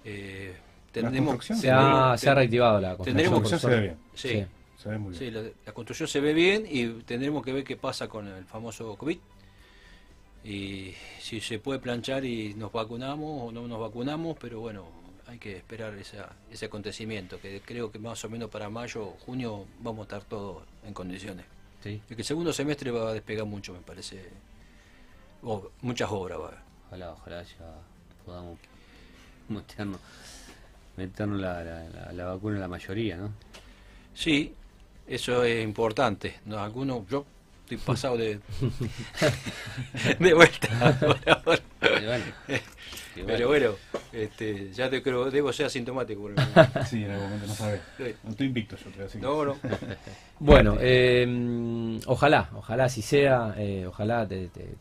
Eh, 0.03 0.55
tendremos, 0.91 1.43
Se 1.45 1.53
ha, 1.53 1.77
tendremos- 1.77 2.19
se 2.21 2.29
ha 2.29 2.35
reactivado 2.35 2.81
la 2.81 2.95
construcción. 2.95 3.15
tendremos- 3.43 3.61
se 3.61 3.79
bien. 3.81 3.97
Sí, 4.15 4.45
Se 4.81 4.89
ve 4.89 4.97
muy 4.97 5.11
bien. 5.11 5.19
sí, 5.19 5.31
la, 5.31 5.41
la 5.65 5.73
construcción 5.73 6.07
se 6.07 6.19
ve 6.19 6.33
bien 6.33 6.65
y 6.69 6.87
tendremos 7.03 7.43
que 7.43 7.53
ver 7.53 7.63
qué 7.63 7.77
pasa 7.77 8.07
con 8.07 8.27
el 8.27 8.45
famoso 8.45 8.95
COVID. 8.95 9.17
Y 10.43 10.93
si 11.19 11.41
se 11.41 11.57
puede 11.59 11.79
planchar 11.79 12.23
y 12.23 12.53
nos 12.53 12.71
vacunamos 12.71 13.49
o 13.49 13.51
no 13.51 13.67
nos 13.67 13.79
vacunamos, 13.79 14.37
pero 14.39 14.59
bueno, 14.59 14.85
hay 15.27 15.39
que 15.39 15.57
esperar 15.57 15.95
esa, 15.95 16.33
ese 16.51 16.65
acontecimiento, 16.65 17.39
que 17.41 17.61
creo 17.61 17.91
que 17.91 17.97
más 17.97 18.23
o 18.25 18.29
menos 18.29 18.49
para 18.51 18.69
mayo 18.69 19.03
o 19.07 19.17
junio 19.25 19.65
vamos 19.79 20.01
a 20.01 20.03
estar 20.03 20.23
todos 20.25 20.63
en 20.85 20.93
condiciones. 20.93 21.45
Sí, 21.81 21.99
El 22.09 22.15
que 22.15 22.21
el 22.21 22.25
segundo 22.25 22.53
semestre 22.53 22.91
va 22.91 23.09
a 23.09 23.13
despegar 23.13 23.45
mucho, 23.45 23.73
me 23.73 23.79
parece. 23.79 24.23
O- 25.41 25.71
muchas 25.81 26.09
obras 26.11 26.39
va 26.39 26.43
a 26.45 26.47
haber. 26.49 26.59
ojalá, 26.87 27.11
ojalá 27.13 27.43
ya 27.43 27.75
podamos 28.25 28.59
meternos, 29.49 29.99
meternos 30.97 31.39
la, 31.39 31.63
la, 31.63 31.89
la- 31.89 32.11
la 32.13 32.25
vacuna 32.25 32.55
en 32.55 32.61
la 32.61 32.67
mayoría, 32.67 33.17
¿no? 33.17 33.31
Sí, 34.13 34.53
eso 35.07 35.43
es 35.43 35.63
importante. 35.63 36.35
No, 36.45 36.59
algunos, 36.59 37.07
yo 37.09 37.25
estoy 37.63 37.77
pasado 37.77 38.17
de, 38.17 38.39
de 40.19 40.33
vuelta 40.33 40.97
por 40.99 41.17
ahora. 41.29 41.61
Y 41.81 42.05
bueno, 42.05 42.25
y 42.47 43.21
bueno, 43.21 43.27
Pero 43.27 43.47
bueno, 43.47 43.69
este, 44.11 44.71
ya 44.73 44.89
te 44.89 45.01
creo, 45.01 45.31
debo 45.31 45.53
ser 45.53 45.67
asintomático. 45.67 46.21
por 46.21 46.31
el 46.31 46.37
momento. 46.37 46.85
Sí, 46.85 47.03
en 47.03 47.11
algún 47.11 47.25
momento 47.27 47.47
no 47.47 47.53
sabes. 47.55 47.81
No 48.23 48.29
estoy 48.31 48.47
invicto 48.47 48.75
yo, 48.77 48.91
creo. 48.91 49.05
así 49.07 49.17
que- 49.19 49.23
No, 49.25 49.45
no. 49.45 49.55
Bueno, 50.39 50.77
eh, 50.79 51.99
ojalá, 52.07 52.49
ojalá 52.55 52.85
así 52.85 53.01
sea, 53.01 53.53
eh, 53.57 53.85
ojalá 53.87 54.27
te- 54.27 54.47
te- 54.49 54.75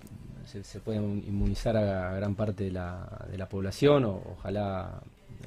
se, 0.46 0.64
se 0.64 0.80
pueda 0.80 0.98
inmunizar 1.00 1.76
a 1.76 2.14
gran 2.16 2.34
parte 2.34 2.64
de 2.64 2.70
la, 2.72 3.06
de 3.30 3.38
la 3.38 3.48
población, 3.48 4.04
o, 4.04 4.22
ojalá 4.36 5.00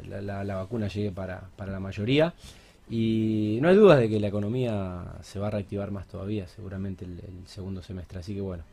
la, 0.08 0.22
la- 0.22 0.44
la 0.44 0.56
vacuna 0.56 0.88
llegue 0.88 1.12
para, 1.12 1.42
para 1.56 1.72
la 1.74 1.80
mayoría. 1.80 2.34
Y 2.90 3.60
no 3.62 3.68
hay 3.70 3.76
dudas 3.76 4.00
de 4.00 4.10
que 4.10 4.20
la 4.20 4.28
economía 4.28 5.04
se 5.22 5.40
va 5.40 5.48
a 5.48 5.52
reactivar 5.52 5.92
más 5.92 6.08
todavía, 6.08 6.48
seguramente 6.48 7.06
el, 7.06 7.20
el 7.20 7.48
segundo 7.48 7.82
semestre. 7.82 8.20
Así 8.20 8.34
que 8.34 8.42
bueno, 8.42 8.64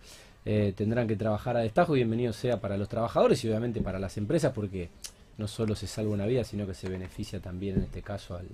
eh, 0.45 0.73
tendrán 0.77 1.09
que 1.09 1.17
trabajar 1.17 1.57
a 1.57 1.61
destajo. 1.61 1.95
Bienvenido 1.95 2.33
sea 2.33 2.61
para 2.61 2.77
los 2.77 2.89
trabajadores 2.89 3.45
y 3.45 3.49
obviamente 3.49 3.81
para 3.81 3.99
las 3.99 4.17
empresas, 4.17 4.53
porque 4.53 4.89
no 5.37 5.49
solo 5.49 5.75
se 5.75 5.89
salva 5.89 6.13
una 6.13 6.27
vida, 6.27 6.45
sino 6.45 6.67
que 6.67 6.75
se 6.75 6.89
beneficia 6.89 7.41
también 7.41 7.77
en 7.77 7.83
este 7.83 8.03
caso 8.03 8.37
al, 8.37 8.47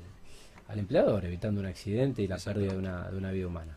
al 0.68 0.78
empleador, 0.78 1.26
evitando 1.26 1.60
un 1.60 1.66
accidente 1.66 2.22
y 2.22 2.26
la 2.26 2.38
pérdida 2.38 2.72
de 2.72 2.78
una, 2.78 3.10
de 3.10 3.18
una 3.18 3.30
vida 3.30 3.46
humana. 3.46 3.76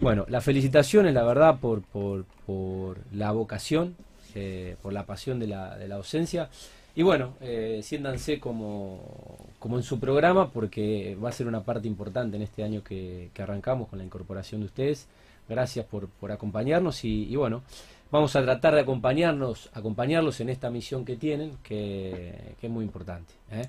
Bueno, 0.00 0.26
las 0.28 0.44
felicitaciones, 0.44 1.12
la 1.12 1.24
verdad, 1.24 1.58
por, 1.58 1.82
por, 1.82 2.24
por 2.46 2.98
la 3.12 3.32
vocación, 3.32 3.96
eh, 4.34 4.76
por 4.80 4.92
la 4.92 5.06
pasión 5.06 5.40
de 5.40 5.48
la, 5.48 5.76
de 5.76 5.88
la 5.88 5.96
docencia. 5.96 6.50
Y 6.96 7.02
bueno, 7.02 7.36
eh, 7.42 7.80
siéntanse 7.82 8.40
como, 8.40 9.38
como 9.58 9.76
en 9.76 9.82
su 9.82 10.00
programa, 10.00 10.50
porque 10.50 11.14
va 11.22 11.28
a 11.28 11.32
ser 11.32 11.46
una 11.46 11.62
parte 11.62 11.86
importante 11.86 12.36
en 12.36 12.42
este 12.42 12.64
año 12.64 12.82
que, 12.82 13.30
arrancamos 13.38 13.88
con 13.88 13.98
la 13.98 14.04
incorporación 14.04 14.62
de 14.62 14.66
ustedes. 14.66 15.06
Gracias 15.46 15.84
por, 15.84 16.08
por 16.08 16.32
acompañarnos 16.32 17.04
y, 17.04 17.24
y 17.24 17.36
bueno, 17.36 17.62
vamos 18.10 18.34
a 18.34 18.42
tratar 18.42 18.74
de 18.74 18.80
acompañarnos, 18.80 19.68
acompañarlos 19.74 20.40
en 20.40 20.48
esta 20.48 20.70
misión 20.70 21.04
que 21.04 21.16
tienen, 21.16 21.58
que, 21.62 22.54
que 22.58 22.66
es 22.66 22.72
muy 22.72 22.84
importante. 22.84 23.34
¿eh? 23.52 23.68